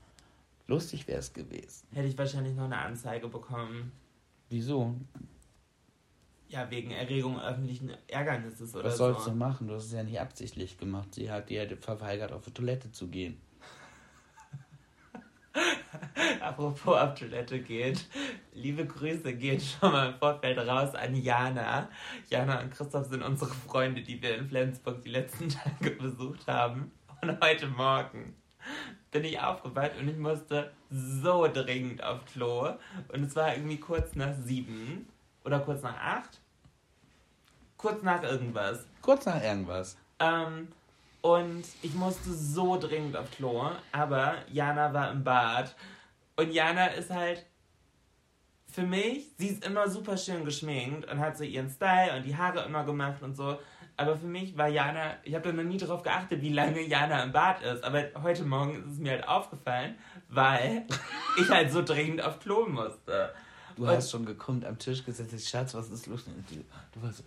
lustig 0.67 1.07
wäre 1.07 1.19
es 1.19 1.31
gewesen. 1.33 1.87
Hätte 1.93 2.07
ich 2.07 2.17
wahrscheinlich 2.17 2.55
noch 2.55 2.65
eine 2.65 2.79
Anzeige 2.79 3.27
bekommen. 3.27 3.91
Wieso? 4.49 4.95
Ja, 6.47 6.69
wegen 6.69 6.91
Erregung 6.91 7.39
öffentlichen 7.41 7.91
Ärgernisses 8.07 8.75
oder 8.75 8.85
Was 8.85 8.97
sollst 8.97 9.23
so. 9.25 9.31
du 9.31 9.35
machen? 9.37 9.67
Du 9.67 9.73
hast 9.75 9.85
es 9.85 9.93
ja 9.93 10.03
nicht 10.03 10.19
absichtlich 10.19 10.77
gemacht. 10.77 11.15
Sie 11.15 11.31
hat 11.31 11.49
dir 11.49 11.75
verweigert, 11.77 12.31
auf 12.31 12.45
die 12.45 12.51
Toilette 12.51 12.91
zu 12.91 13.07
gehen. 13.07 13.41
Apropos 16.41 16.97
auf 16.97 17.15
Toilette 17.15 17.59
geht. 17.61 18.05
Liebe 18.53 18.85
Grüße 18.85 19.35
gehen 19.35 19.59
schon 19.59 19.91
mal 19.91 20.11
im 20.11 20.19
Vorfeld 20.19 20.57
raus 20.59 20.93
an 20.93 21.15
Jana. 21.15 21.89
Jana 22.29 22.61
und 22.61 22.71
Christoph 22.71 23.07
sind 23.07 23.23
unsere 23.23 23.51
Freunde, 23.51 24.01
die 24.01 24.21
wir 24.21 24.37
in 24.37 24.47
Flensburg 24.47 25.01
die 25.01 25.09
letzten 25.09 25.49
Tage 25.79 25.91
besucht 25.91 26.47
haben. 26.47 26.91
Und 27.21 27.41
heute 27.43 27.67
Morgen 27.67 28.35
bin 29.11 29.23
ich 29.23 29.39
aufgewacht 29.39 29.91
und 29.99 30.07
ich 30.09 30.17
musste 30.17 30.71
so 30.89 31.47
dringend 31.51 32.03
auf 32.03 32.25
Klo. 32.25 32.69
Und 33.11 33.23
es 33.23 33.35
war 33.35 33.55
irgendwie 33.55 33.77
kurz 33.77 34.15
nach 34.15 34.35
sieben 34.35 35.07
oder 35.45 35.59
kurz 35.59 35.81
nach 35.83 35.97
acht. 35.97 36.41
Kurz 37.77 38.01
nach 38.03 38.23
irgendwas. 38.23 38.85
Kurz 39.01 39.25
nach 39.25 39.41
irgendwas. 39.41 39.97
Ähm, 40.19 40.69
und 41.21 41.63
ich 41.81 41.93
musste 41.93 42.33
so 42.33 42.77
dringend 42.77 43.15
auf 43.15 43.31
Klo, 43.31 43.71
aber 43.91 44.35
Jana 44.51 44.93
war 44.93 45.11
im 45.11 45.23
Bad. 45.23 45.75
Und 46.35 46.51
Jana 46.51 46.87
ist 46.87 47.09
halt 47.09 47.45
für 48.71 48.83
mich, 48.83 49.31
sie 49.37 49.47
ist 49.47 49.65
immer 49.65 49.89
super 49.89 50.17
schön 50.17 50.43
geschminkt 50.43 51.09
und 51.09 51.19
hat 51.19 51.37
so 51.37 51.43
ihren 51.43 51.69
Style 51.69 52.15
und 52.15 52.25
die 52.25 52.35
Haare 52.35 52.65
immer 52.65 52.83
gemacht 52.83 53.21
und 53.21 53.35
so. 53.35 53.57
Aber 53.97 54.17
für 54.17 54.25
mich 54.25 54.57
war 54.57 54.67
Jana, 54.67 55.15
ich 55.23 55.33
habe 55.33 55.47
da 55.47 55.53
noch 55.53 55.63
nie 55.63 55.77
darauf 55.77 56.03
geachtet, 56.03 56.41
wie 56.41 56.51
lange 56.51 56.81
Jana 56.81 57.23
im 57.23 57.31
Bad 57.31 57.61
ist. 57.61 57.83
Aber 57.83 58.03
heute 58.21 58.43
Morgen 58.43 58.83
ist 58.83 58.93
es 58.93 58.99
mir 58.99 59.11
halt 59.11 59.27
aufgefallen, 59.27 59.95
weil 60.27 60.85
ich 61.37 61.49
halt 61.49 61.71
so 61.71 61.81
dringend 61.81 62.21
auf 62.21 62.39
Klo 62.39 62.67
musste. 62.67 63.33
Du 63.75 63.87
hast 63.87 64.11
schon 64.11 64.25
gekommen 64.25 64.63
am 64.65 64.77
Tisch 64.79 65.03
gesetzt, 65.03 65.49
Schatz, 65.49 65.73
was 65.73 65.89
ist 65.89 66.07
los? 66.07 66.23
Und 66.27 66.49
du, 66.49 66.55
du 66.93 67.01
warst 67.05 67.17
so, 67.17 67.23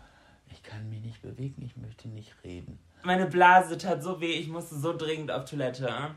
ich 0.50 0.62
kann 0.62 0.88
mich 0.88 1.00
nicht 1.02 1.20
bewegen, 1.22 1.62
ich 1.64 1.76
möchte 1.76 2.08
nicht 2.08 2.34
reden. 2.44 2.78
meine 3.02 3.26
Blase 3.26 3.76
tat 3.76 4.02
so 4.02 4.20
weh, 4.20 4.32
ich 4.32 4.48
musste 4.48 4.78
so 4.78 4.96
dringend 4.96 5.30
auf 5.30 5.44
Toilette. 5.44 6.14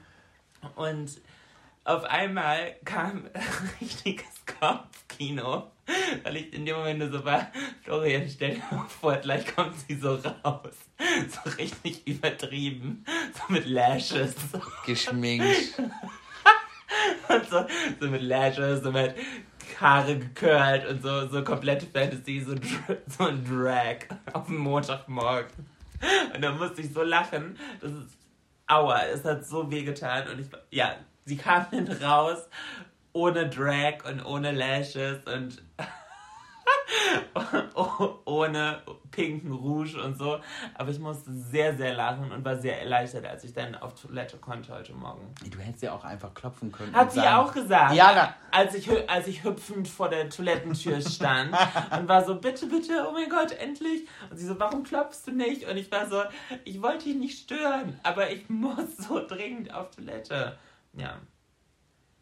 Und 0.75 1.19
auf 1.83 2.03
einmal 2.05 2.75
kam 2.85 3.25
ein 3.33 3.69
richtiges 3.81 4.45
Kopfkino, 4.45 5.71
weil 6.23 6.37
ich 6.37 6.53
in 6.53 6.65
dem 6.65 6.77
Moment 6.77 7.11
so 7.11 7.25
war, 7.25 7.47
Florian, 7.83 8.29
stell 8.29 8.55
dir 8.55 8.63
mal 8.71 8.87
vor, 8.87 9.17
gleich 9.17 9.53
kommt 9.55 9.75
sie 9.87 9.95
so 9.95 10.15
raus. 10.43 10.75
So 11.29 11.49
richtig 11.57 12.07
übertrieben, 12.07 13.03
so 13.33 13.51
mit 13.51 13.65
Lashes. 13.65 14.35
Geschminkt. 14.85 15.77
Und 17.29 17.49
so, 17.49 17.65
so 17.99 18.07
mit 18.07 18.21
Lashes, 18.21 18.83
so 18.83 18.91
mit 18.91 19.15
Haare 19.81 20.17
gekürlt 20.17 20.87
und 20.87 21.01
so, 21.01 21.27
so 21.27 21.43
komplette 21.43 21.85
Fantasy, 21.87 22.41
so, 22.41 22.55
so 23.07 23.25
ein 23.25 23.43
Drag 23.43 24.05
auf 24.33 24.45
dem 24.45 24.57
Montagmorgen. 24.57 25.65
Und 26.33 26.41
dann 26.41 26.57
musste 26.57 26.81
ich 26.81 26.93
so 26.93 27.03
lachen, 27.03 27.57
das 27.79 27.91
ist, 27.91 28.17
aua, 28.67 29.01
es 29.05 29.23
hat 29.25 29.45
so 29.45 29.69
weh 29.69 29.83
getan 29.83 30.27
und 30.29 30.39
ich, 30.39 30.47
ja, 30.69 30.95
sie 31.25 31.37
kam 31.37 31.65
dann 31.71 31.87
raus 32.03 32.47
ohne 33.13 33.49
Drag 33.49 34.05
und 34.09 34.23
ohne 34.25 34.51
Lashes 34.51 35.19
und 35.25 35.61
ohne 38.25 38.81
pinken 39.11 39.51
Rouge 39.51 40.01
und 40.01 40.17
so. 40.17 40.39
Aber 40.75 40.89
ich 40.89 40.99
musste 40.99 41.31
sehr, 41.31 41.75
sehr 41.75 41.93
lachen 41.93 42.31
und 42.31 42.43
war 42.43 42.57
sehr 42.57 42.79
erleichtert, 42.79 43.25
als 43.25 43.43
ich 43.43 43.53
dann 43.53 43.75
auf 43.75 43.93
Toilette 43.99 44.37
konnte 44.37 44.73
heute 44.73 44.93
Morgen. 44.93 45.33
Du 45.49 45.59
hättest 45.59 45.83
ja 45.83 45.93
auch 45.93 46.03
einfach 46.03 46.33
klopfen 46.33 46.71
können. 46.71 46.93
Hat 46.93 47.11
sie 47.11 47.19
sagen, 47.19 47.35
auch 47.35 47.53
gesagt. 47.53 47.95
Ja, 47.95 48.11
na. 48.15 48.35
Als 48.51 48.73
ich, 48.75 48.89
als 49.09 49.27
ich 49.27 49.43
hüpfend 49.43 49.87
vor 49.87 50.09
der 50.09 50.29
Toilettentür 50.29 51.01
stand 51.01 51.55
und 51.97 52.07
war 52.07 52.23
so, 52.25 52.35
bitte, 52.35 52.67
bitte, 52.67 53.05
oh 53.07 53.13
mein 53.13 53.29
Gott, 53.29 53.51
endlich. 53.51 54.07
Und 54.29 54.37
sie 54.37 54.45
so, 54.45 54.59
warum 54.59 54.83
klopfst 54.83 55.23
du 55.25 55.31
nicht? 55.31 55.67
Und 55.67 55.77
ich 55.77 55.91
war 55.91 56.07
so, 56.07 56.23
ich 56.63 56.81
wollte 56.81 57.09
ihn 57.09 57.19
nicht 57.19 57.39
stören, 57.39 57.99
aber 58.03 58.31
ich 58.31 58.49
muss 58.49 58.97
so 58.97 59.25
dringend 59.25 59.73
auf 59.73 59.91
Toilette. 59.91 60.57
Ja. 60.93 61.19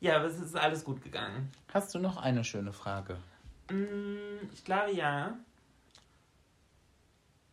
Ja, 0.02 0.16
aber 0.16 0.26
es 0.26 0.40
ist 0.40 0.56
alles 0.56 0.86
gut 0.86 1.02
gegangen. 1.02 1.52
Hast 1.74 1.94
du 1.94 2.00
noch 2.00 2.18
eine 2.18 2.44
schöne 2.46 2.72
Frage? 2.72 3.18
Mm, 3.70 4.50
Ich 4.54 4.64
glaube 4.64 4.92
ja. 4.92 5.38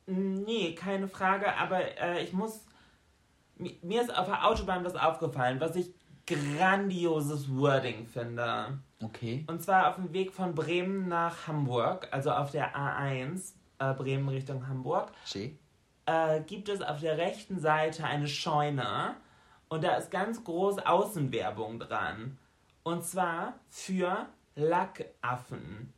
Mm, 0.07 0.45
Nee, 0.45 0.75
keine 0.75 1.09
Frage, 1.09 1.55
aber 1.57 1.81
äh, 1.99 2.23
ich 2.25 2.33
muss. 2.33 2.65
mi- 3.59 3.79
Mir 3.83 4.03
ist 4.03 4.17
auf 4.17 4.27
der 4.27 4.47
Autobahn 4.47 4.85
was 4.85 4.95
aufgefallen, 4.97 5.61
was 5.61 5.77
ich 5.77 5.91
grandioses 6.27 7.55
Wording 7.55 8.07
finde. 8.07 8.79
Okay. 9.03 9.45
Und 9.49 9.63
zwar 9.63 9.89
auf 9.89 9.97
dem 9.97 10.13
Weg 10.13 10.33
von 10.33 10.55
Bremen 10.55 11.07
nach 11.09 11.47
Hamburg, 11.47 12.09
also 12.11 12.31
auf 12.33 12.51
der 12.51 12.75
A1, 12.77 13.53
äh, 13.79 13.95
Bremen 13.95 14.29
Richtung 14.29 14.67
Hamburg, 14.67 15.13
äh, 16.07 16.41
gibt 16.41 16.69
es 16.69 16.81
auf 16.83 17.01
der 17.01 17.17
rechten 17.19 17.61
Seite 17.61 18.05
eine 18.05 18.27
Scheune 18.27 19.15
und 19.69 19.85
da 19.85 19.97
ist 19.97 20.11
ganz 20.11 20.43
groß 20.43 20.79
Außenwerbung 20.79 21.79
dran. 21.79 22.39
Und 22.83 23.05
zwar 23.05 23.55
für 23.69 24.27
Lackaffen. 24.57 25.93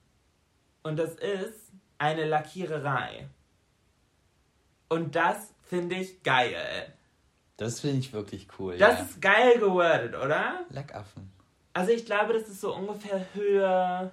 Und 0.89 0.97
das 0.97 1.15
ist 1.17 1.71
eine 1.99 2.25
Lackiererei. 2.25 3.29
Und 4.89 5.15
das 5.15 5.53
finde 5.65 5.97
ich 5.97 6.23
geil. 6.23 6.93
Das 7.59 7.81
finde 7.81 7.99
ich 7.99 8.13
wirklich 8.13 8.49
cool. 8.59 8.79
Das 8.79 8.99
ja. 8.99 9.05
ist 9.05 9.21
geil 9.21 9.59
gewordet, 9.59 10.15
oder? 10.15 10.61
Lackaffen. 10.71 11.31
Also 11.75 11.93
ich 11.93 12.07
glaube, 12.07 12.33
das 12.33 12.49
ist 12.49 12.61
so 12.61 12.75
ungefähr 12.75 13.25
Höhe. 13.35 14.11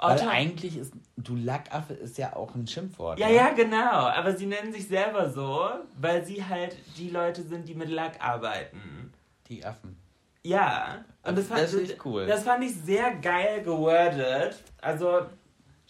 Weil 0.00 0.16
Otter- 0.16 0.30
eigentlich 0.30 0.76
ist, 0.78 0.94
du 1.16 1.36
Lackaffe 1.36 1.92
ist 1.94 2.18
ja 2.18 2.34
auch 2.34 2.54
ein 2.54 2.66
Schimpfwort. 2.66 3.18
Ja, 3.18 3.28
ne? 3.28 3.34
ja, 3.34 3.50
genau. 3.50 3.76
Aber 4.08 4.34
sie 4.36 4.46
nennen 4.46 4.72
sich 4.72 4.88
selber 4.88 5.30
so, 5.30 5.68
weil 5.98 6.24
sie 6.24 6.44
halt 6.44 6.76
die 6.96 7.10
Leute 7.10 7.42
sind, 7.42 7.68
die 7.68 7.74
mit 7.74 7.90
Lack 7.90 8.20
arbeiten. 8.20 9.12
Die 9.48 9.64
Affen. 9.64 9.96
Ja. 10.42 11.04
Und 11.22 11.36
das, 11.36 11.46
fand, 11.46 11.60
Das 11.60 11.74
ist 11.74 12.04
cool. 12.04 12.26
Das 12.26 12.44
fand 12.44 12.64
ich 12.64 12.74
sehr 12.74 13.14
geil 13.16 13.62
gewordet. 13.62 14.56
Also, 14.80 15.26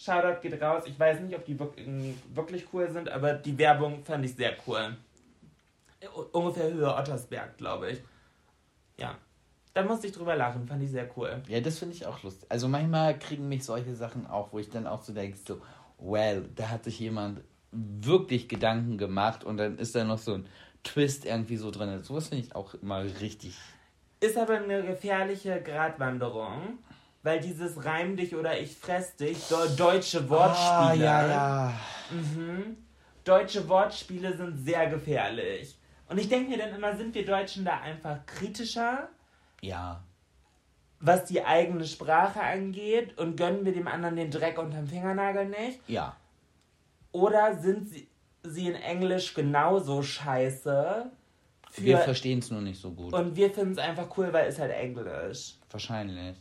Shoutout 0.02 0.40
geht 0.40 0.60
raus. 0.62 0.84
Ich 0.86 0.98
weiß 0.98 1.20
nicht, 1.20 1.36
ob 1.36 1.44
die 1.44 1.58
wirklich, 1.58 1.86
wirklich 2.34 2.66
cool 2.72 2.90
sind, 2.90 3.10
aber 3.10 3.34
die 3.34 3.58
Werbung 3.58 4.02
fand 4.02 4.24
ich 4.24 4.34
sehr 4.34 4.56
cool. 4.66 4.96
Ungefähr 6.32 6.72
Höhe 6.72 6.94
Ottersberg, 6.94 7.58
glaube 7.58 7.90
ich. 7.90 8.02
Ja. 8.96 9.18
Da 9.74 9.84
musste 9.84 10.06
ich 10.06 10.14
drüber 10.14 10.34
lachen, 10.36 10.66
fand 10.66 10.82
ich 10.82 10.90
sehr 10.90 11.08
cool. 11.16 11.42
Ja, 11.48 11.60
das 11.60 11.78
finde 11.78 11.94
ich 11.94 12.06
auch 12.06 12.22
lustig. 12.22 12.50
Also 12.50 12.66
manchmal 12.66 13.18
kriegen 13.18 13.48
mich 13.48 13.62
solche 13.64 13.94
Sachen 13.94 14.26
auch, 14.26 14.52
wo 14.52 14.58
ich 14.58 14.70
dann 14.70 14.86
auch 14.86 15.02
so 15.02 15.12
denke, 15.12 15.36
so, 15.36 15.60
well, 15.98 16.48
da 16.56 16.70
hat 16.70 16.84
sich 16.84 16.98
jemand 16.98 17.42
wirklich 17.70 18.48
Gedanken 18.48 18.96
gemacht 18.96 19.44
und 19.44 19.58
dann 19.58 19.78
ist 19.78 19.94
da 19.94 20.02
noch 20.04 20.18
so 20.18 20.34
ein 20.34 20.46
Twist 20.82 21.26
irgendwie 21.26 21.56
so 21.56 21.70
drin. 21.70 22.02
Sowas 22.02 22.28
finde 22.28 22.46
ich 22.46 22.56
auch 22.56 22.72
immer 22.74 23.02
richtig. 23.20 23.56
Ist 24.20 24.38
aber 24.38 24.54
eine 24.54 24.82
gefährliche 24.82 25.60
Gratwanderung, 25.62 26.78
weil 27.22 27.40
dieses 27.40 27.84
Reim 27.84 28.16
dich 28.16 28.34
oder 28.34 28.58
ich 28.58 28.76
fress 28.76 29.16
dich, 29.16 29.38
so 29.38 29.56
deutsche 29.76 30.28
Wortspiele. 30.28 30.70
Ah, 30.70 30.94
ja, 30.94 31.26
ja. 31.26 31.72
Mhm. 32.10 32.76
Deutsche 33.24 33.68
Wortspiele 33.68 34.36
sind 34.36 34.64
sehr 34.64 34.88
gefährlich. 34.88 35.76
Und 36.08 36.18
ich 36.18 36.28
denke 36.28 36.50
mir 36.50 36.58
dann 36.58 36.74
immer, 36.74 36.96
sind 36.96 37.14
wir 37.14 37.24
Deutschen 37.24 37.64
da 37.64 37.80
einfach 37.80 38.24
kritischer, 38.26 39.08
Ja. 39.60 40.02
was 40.98 41.26
die 41.26 41.44
eigene 41.44 41.84
Sprache 41.84 42.40
angeht 42.40 43.16
und 43.18 43.36
gönnen 43.36 43.64
wir 43.64 43.72
dem 43.72 43.86
anderen 43.86 44.16
den 44.16 44.30
Dreck 44.30 44.58
unterm 44.58 44.86
Fingernagel 44.88 45.46
nicht? 45.46 45.80
Ja. 45.86 46.16
Oder 47.12 47.56
sind 47.58 47.88
sie, 47.88 48.08
sie 48.42 48.68
in 48.68 48.74
Englisch 48.76 49.34
genauso 49.34 50.02
scheiße? 50.02 51.10
Wir 51.76 51.98
verstehen 51.98 52.40
es 52.40 52.50
nur 52.50 52.60
nicht 52.62 52.80
so 52.80 52.90
gut. 52.90 53.12
und 53.12 53.36
wir 53.36 53.50
finden 53.52 53.72
es 53.72 53.78
einfach 53.78 54.08
cool, 54.16 54.32
weil 54.32 54.48
es 54.48 54.58
halt 54.58 54.72
Englisch. 54.72 55.54
Wahrscheinlich. 55.70 56.36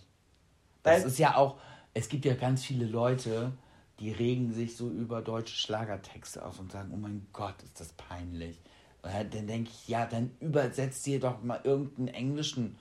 Das 0.84 1.04
ist 1.06 1.20
ja 1.20 1.36
auch, 1.36 1.58
es 1.94 2.10
gibt 2.10 2.26
ja 2.26 2.36
ganz 2.36 2.64
viele 2.64 2.86
Leute, 2.86 3.52
die 4.00 4.12
regen 4.12 4.54
sich 4.54 4.76
so 4.78 4.90
über 4.90 5.22
deutsche 5.22 5.56
Schlagertexte 5.56 6.46
auf 6.46 6.60
und 6.60 6.72
sagen, 6.72 6.92
oh 6.94 6.98
mein 6.98 7.28
Gott, 7.34 7.62
ist 7.64 7.80
das 7.80 7.94
peinlich. 7.94 8.62
Und 9.02 9.12
dann 9.14 9.48
denke 9.48 9.70
ich, 9.72 9.88
ja, 9.88 10.06
dann 10.06 10.32
übersetzt 10.40 11.06
dir 11.06 11.20
doch 11.20 11.42
mal 11.44 11.60
irgendeinen 11.64 12.08
englischen 12.10 12.78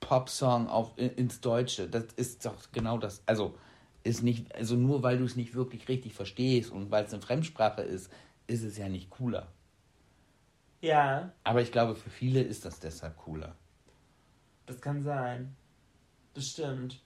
Popsong 0.00 0.68
auf, 0.68 0.92
in- 0.96 1.10
ins 1.14 1.40
Deutsche. 1.40 1.88
Das 1.88 2.04
ist 2.16 2.44
doch 2.46 2.70
genau 2.72 2.98
das. 2.98 3.22
Also, 3.26 3.54
ist 4.04 4.22
nicht, 4.22 4.54
also 4.54 4.76
nur 4.76 5.02
weil 5.02 5.18
du 5.18 5.24
es 5.24 5.36
nicht 5.36 5.54
wirklich 5.54 5.88
richtig 5.88 6.14
verstehst 6.14 6.70
und 6.70 6.90
weil 6.90 7.04
es 7.04 7.12
eine 7.12 7.22
Fremdsprache 7.22 7.82
ist, 7.82 8.10
ist 8.46 8.62
es 8.62 8.78
ja 8.78 8.88
nicht 8.88 9.10
cooler. 9.10 9.48
Ja, 10.80 11.32
Aber 11.42 11.60
ich 11.62 11.72
glaube, 11.72 11.96
für 11.96 12.10
viele 12.10 12.40
ist 12.42 12.64
das 12.64 12.78
deshalb 12.78 13.16
cooler. 13.16 13.56
das 14.66 14.80
kann 14.80 15.02
sein. 15.02 15.56
Das 16.34 16.48
stimmt. 16.50 17.02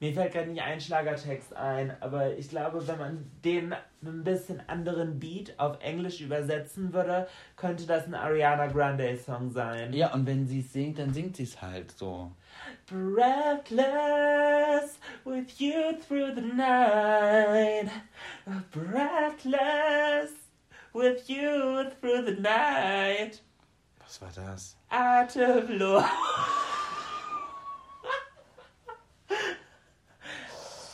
Mir 0.00 0.12
fällt 0.12 0.32
gerade 0.32 0.50
nicht 0.50 0.60
ein 0.60 0.80
Schlagertext 0.80 1.54
ein, 1.54 1.96
aber 2.00 2.36
ich 2.36 2.48
glaube, 2.48 2.86
wenn 2.86 2.98
man 2.98 3.30
den 3.44 3.74
mit 4.00 4.12
ein 4.12 4.24
bisschen 4.24 4.60
anderen 4.68 5.20
Beat 5.20 5.58
auf 5.58 5.80
Englisch 5.80 6.20
übersetzen 6.20 6.92
würde, 6.92 7.28
könnte 7.56 7.86
das 7.86 8.04
ein 8.04 8.14
Ariana 8.14 8.66
Grande 8.66 9.16
Song 9.16 9.50
sein. 9.50 9.92
Ja, 9.92 10.12
und 10.12 10.26
wenn 10.26 10.46
sie 10.46 10.60
es 10.60 10.72
singt, 10.72 10.98
dann 10.98 11.14
singt 11.14 11.36
sie 11.36 11.44
es 11.44 11.62
halt 11.62 11.92
so. 11.92 12.32
Breathless 12.86 13.84
with 15.24 15.58
you 15.58 15.92
through 16.06 16.34
the 16.34 16.42
night. 16.42 17.88
Breathless 18.72 20.32
with 20.92 21.28
you 21.28 21.84
through 22.00 22.26
the 22.26 22.40
night. 22.40 23.40
Was 24.00 24.20
war 24.20 24.30
das? 24.34 24.76
Atemlos. 24.90 26.04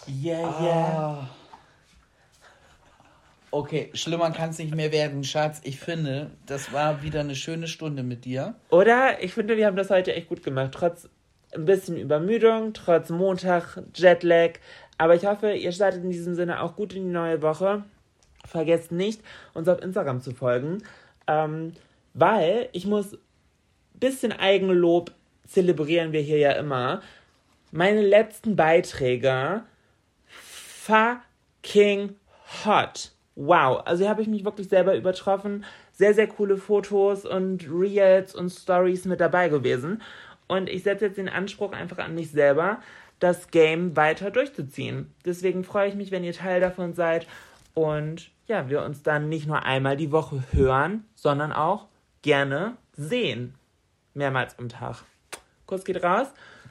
Yeah, 0.09 0.63
yeah. 0.63 0.97
Ah. 0.97 1.31
Okay, 3.53 3.91
schlimmer 3.95 4.31
kann 4.31 4.51
es 4.51 4.59
nicht 4.59 4.75
mehr 4.75 4.93
werden, 4.93 5.25
Schatz. 5.25 5.61
Ich 5.65 5.81
finde, 5.81 6.31
das 6.47 6.73
war 6.73 7.03
wieder 7.03 7.21
eine 7.21 7.35
schöne 7.35 7.67
Stunde 7.67 8.05
mit 8.05 8.25
dir. 8.25 8.55
Oder? 8.71 9.23
Ich 9.23 9.35
finde, 9.35 9.57
wir 9.57 9.67
haben 9.67 9.77
das 9.77 9.91
heute 9.91 10.15
echt 10.15 10.29
gut 10.29 10.45
gemacht. 10.45 10.71
Trotz 10.73 11.09
ein 11.53 11.65
bisschen 11.65 11.97
Übermüdung, 11.97 12.75
trotz 12.75 13.11
Montag, 13.11 13.83
Jetlag. 13.95 14.53
Aber 14.99 15.17
ich 15.17 15.27
hoffe, 15.27 15.53
ihr 15.53 15.73
startet 15.73 16.05
in 16.05 16.11
diesem 16.11 16.37
Sinne 16.37 16.63
auch 16.63 16.77
gut 16.77 16.95
in 16.95 17.07
die 17.07 17.13
neue 17.13 17.43
Woche. 17.43 17.83
Vergesst 18.45 18.93
nicht, 18.93 19.21
uns 19.53 19.67
auf 19.67 19.83
Instagram 19.83 20.21
zu 20.21 20.33
folgen. 20.33 20.85
Ähm, 21.27 21.73
weil 22.15 22.69
ich 22.73 22.87
muss 22.87 23.19
bisschen 23.95 24.33
Eigenlob 24.33 25.13
zelebrieren 25.47 26.13
wir 26.13 26.21
hier 26.21 26.39
ja 26.39 26.53
immer. 26.53 27.03
Meine 27.73 28.03
letzten 28.03 28.57
Beiträge 28.57 29.63
fucking 30.91 32.17
hot. 32.65 33.13
Wow, 33.37 33.83
also 33.85 34.03
hier 34.03 34.11
habe 34.11 34.23
ich 34.23 34.29
mich 34.29 34.45
wirklich 34.45 34.69
selber 34.69 34.97
übertroffen. 34.97 35.65
Sehr, 35.93 36.15
sehr 36.15 36.27
coole 36.27 36.57
Fotos 36.57 37.25
und 37.25 37.67
Reels 37.71 38.35
und 38.35 38.51
Stories 38.51 39.05
mit 39.05 39.21
dabei 39.21 39.49
gewesen. 39.49 40.03
Und 40.49 40.69
ich 40.69 40.83
setze 40.83 41.07
jetzt 41.07 41.19
den 41.19 41.29
Anspruch 41.29 41.73
einfach 41.73 41.99
an 41.99 42.15
mich 42.15 42.31
selber, 42.33 42.81
das 43.21 43.51
Game 43.51 43.97
weiter 43.97 44.31
durchzuziehen. 44.31 45.15
Deswegen 45.25 45.63
freue 45.63 45.89
ich 45.89 45.95
mich, 45.95 46.11
wenn 46.11 46.25
ihr 46.25 46.33
Teil 46.33 46.61
davon 46.61 46.95
seid 46.95 47.27
und 47.75 48.31
ja, 48.47 48.69
wir 48.69 48.83
uns 48.83 49.03
dann 49.03 49.29
nicht 49.29 49.47
nur 49.47 49.63
einmal 49.63 49.97
die 49.97 50.11
Woche 50.11 50.43
hören, 50.53 51.05
sondern 51.15 51.53
auch 51.53 51.87
gerne 52.23 52.77
sehen. 52.97 53.55
Mehrmals 54.15 54.59
am 54.59 54.69
Tag. 54.69 55.05
Kuss 55.67 55.85
geht 55.85 56.03
raus. 56.03 56.27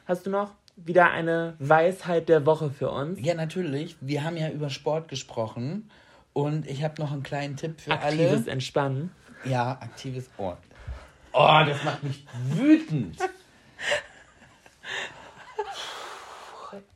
Hast 0.06 0.26
du 0.26 0.30
noch 0.30 0.52
wieder 0.86 1.12
eine 1.12 1.56
Weisheit 1.60 2.30
der 2.30 2.46
Woche 2.46 2.70
für 2.70 2.90
uns? 2.92 3.20
Ja, 3.22 3.34
natürlich. 3.34 3.96
Wir 4.02 4.24
haben 4.24 4.38
ja 4.38 4.50
über 4.50 4.70
Sport 4.70 5.08
gesprochen. 5.08 5.90
Und 6.34 6.68
ich 6.68 6.84
habe 6.84 7.02
noch 7.02 7.12
einen 7.12 7.24
kleinen 7.24 7.58
Tipp 7.58 7.82
für 7.82 7.92
Aktives 7.92 8.44
alle. 8.44 8.52
Entspannen. 8.52 9.12
Ja, 9.46 9.72
aktives 9.72 10.30
Ohr. 10.38 10.58
Oh, 11.34 11.60
das 11.66 11.84
macht 11.84 12.04
mich 12.04 12.26
wütend. 12.52 13.18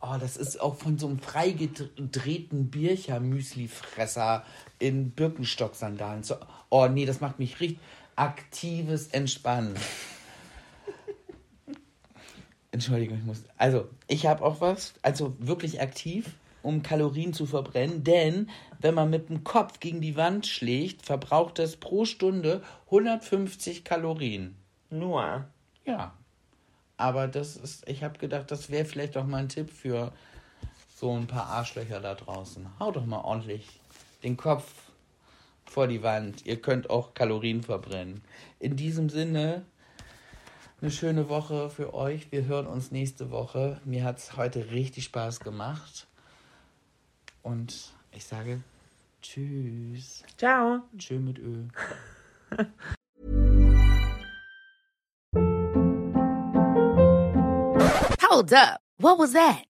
Oh, 0.01 0.15
das 0.19 0.37
ist 0.37 0.61
auch 0.61 0.75
von 0.75 0.99
so 0.99 1.07
einem 1.07 1.19
freigedrehten 1.19 2.69
Bircher-Müsli-Fresser 2.69 4.45
in 4.77 5.11
Birkenstock-Sandalen. 5.11 6.23
Oh, 6.69 6.87
nee, 6.87 7.05
das 7.05 7.21
macht 7.21 7.39
mich 7.39 7.59
richtig 7.59 7.79
aktives 8.15 9.07
Entspannen. 9.07 9.75
Entschuldigung, 12.73 13.19
ich 13.19 13.23
muss. 13.23 13.43
Also, 13.55 13.87
ich 14.07 14.25
habe 14.25 14.43
auch 14.43 14.59
was. 14.59 14.95
Also 15.01 15.35
wirklich 15.39 15.79
aktiv. 15.79 16.35
um 16.63 16.81
Kalorien 16.81 17.33
zu 17.33 17.45
verbrennen, 17.45 18.03
denn 18.03 18.49
wenn 18.79 18.95
man 18.95 19.09
mit 19.09 19.29
dem 19.29 19.43
Kopf 19.43 19.79
gegen 19.79 20.01
die 20.01 20.15
Wand 20.15 20.47
schlägt, 20.47 21.05
verbraucht 21.05 21.59
das 21.59 21.75
pro 21.75 22.05
Stunde 22.05 22.63
150 22.85 23.83
Kalorien. 23.83 24.55
Nur. 24.89 25.45
Ja. 25.85 26.13
Aber 26.97 27.27
das 27.27 27.57
ist, 27.57 27.87
ich 27.89 28.01
habe 28.03 28.17
gedacht, 28.17 28.49
das 28.49 28.69
wäre 28.69 28.85
vielleicht 28.85 29.17
auch 29.17 29.25
mal 29.25 29.37
ein 29.37 29.49
Tipp 29.49 29.69
für 29.69 30.13
so 30.95 31.11
ein 31.11 31.27
paar 31.27 31.47
Arschlöcher 31.47 31.99
da 31.99 32.15
draußen. 32.15 32.65
Hau 32.79 32.91
doch 32.91 33.05
mal 33.05 33.21
ordentlich 33.21 33.67
den 34.23 34.37
Kopf 34.37 34.71
vor 35.65 35.87
die 35.87 36.01
Wand. 36.01 36.45
Ihr 36.45 36.61
könnt 36.61 36.89
auch 36.89 37.13
Kalorien 37.13 37.61
verbrennen. 37.61 38.23
In 38.59 38.77
diesem 38.77 39.09
Sinne, 39.09 39.65
eine 40.83 40.91
schöne 40.91 41.29
Woche 41.29 41.69
für 41.69 41.93
euch. 41.93 42.29
Wir 42.33 42.43
hören 42.43 42.67
uns 42.67 42.91
nächste 42.91 43.31
Woche. 43.31 43.79
Mir 43.85 44.03
hat 44.03 44.17
es 44.17 44.35
heute 44.35 44.71
richtig 44.71 45.05
Spaß 45.05 45.39
gemacht. 45.39 46.07
Und 47.41 47.93
ich 48.11 48.25
sage 48.25 48.61
Tschüss. 49.21 50.23
Ciao. 50.37 50.81
Tschö 50.97 51.19
mit 51.19 51.39
Ö. 51.39 51.67
Hold 58.29 58.53
up. 58.53 58.81
What 58.97 59.19
was 59.19 59.31
that? 59.31 59.72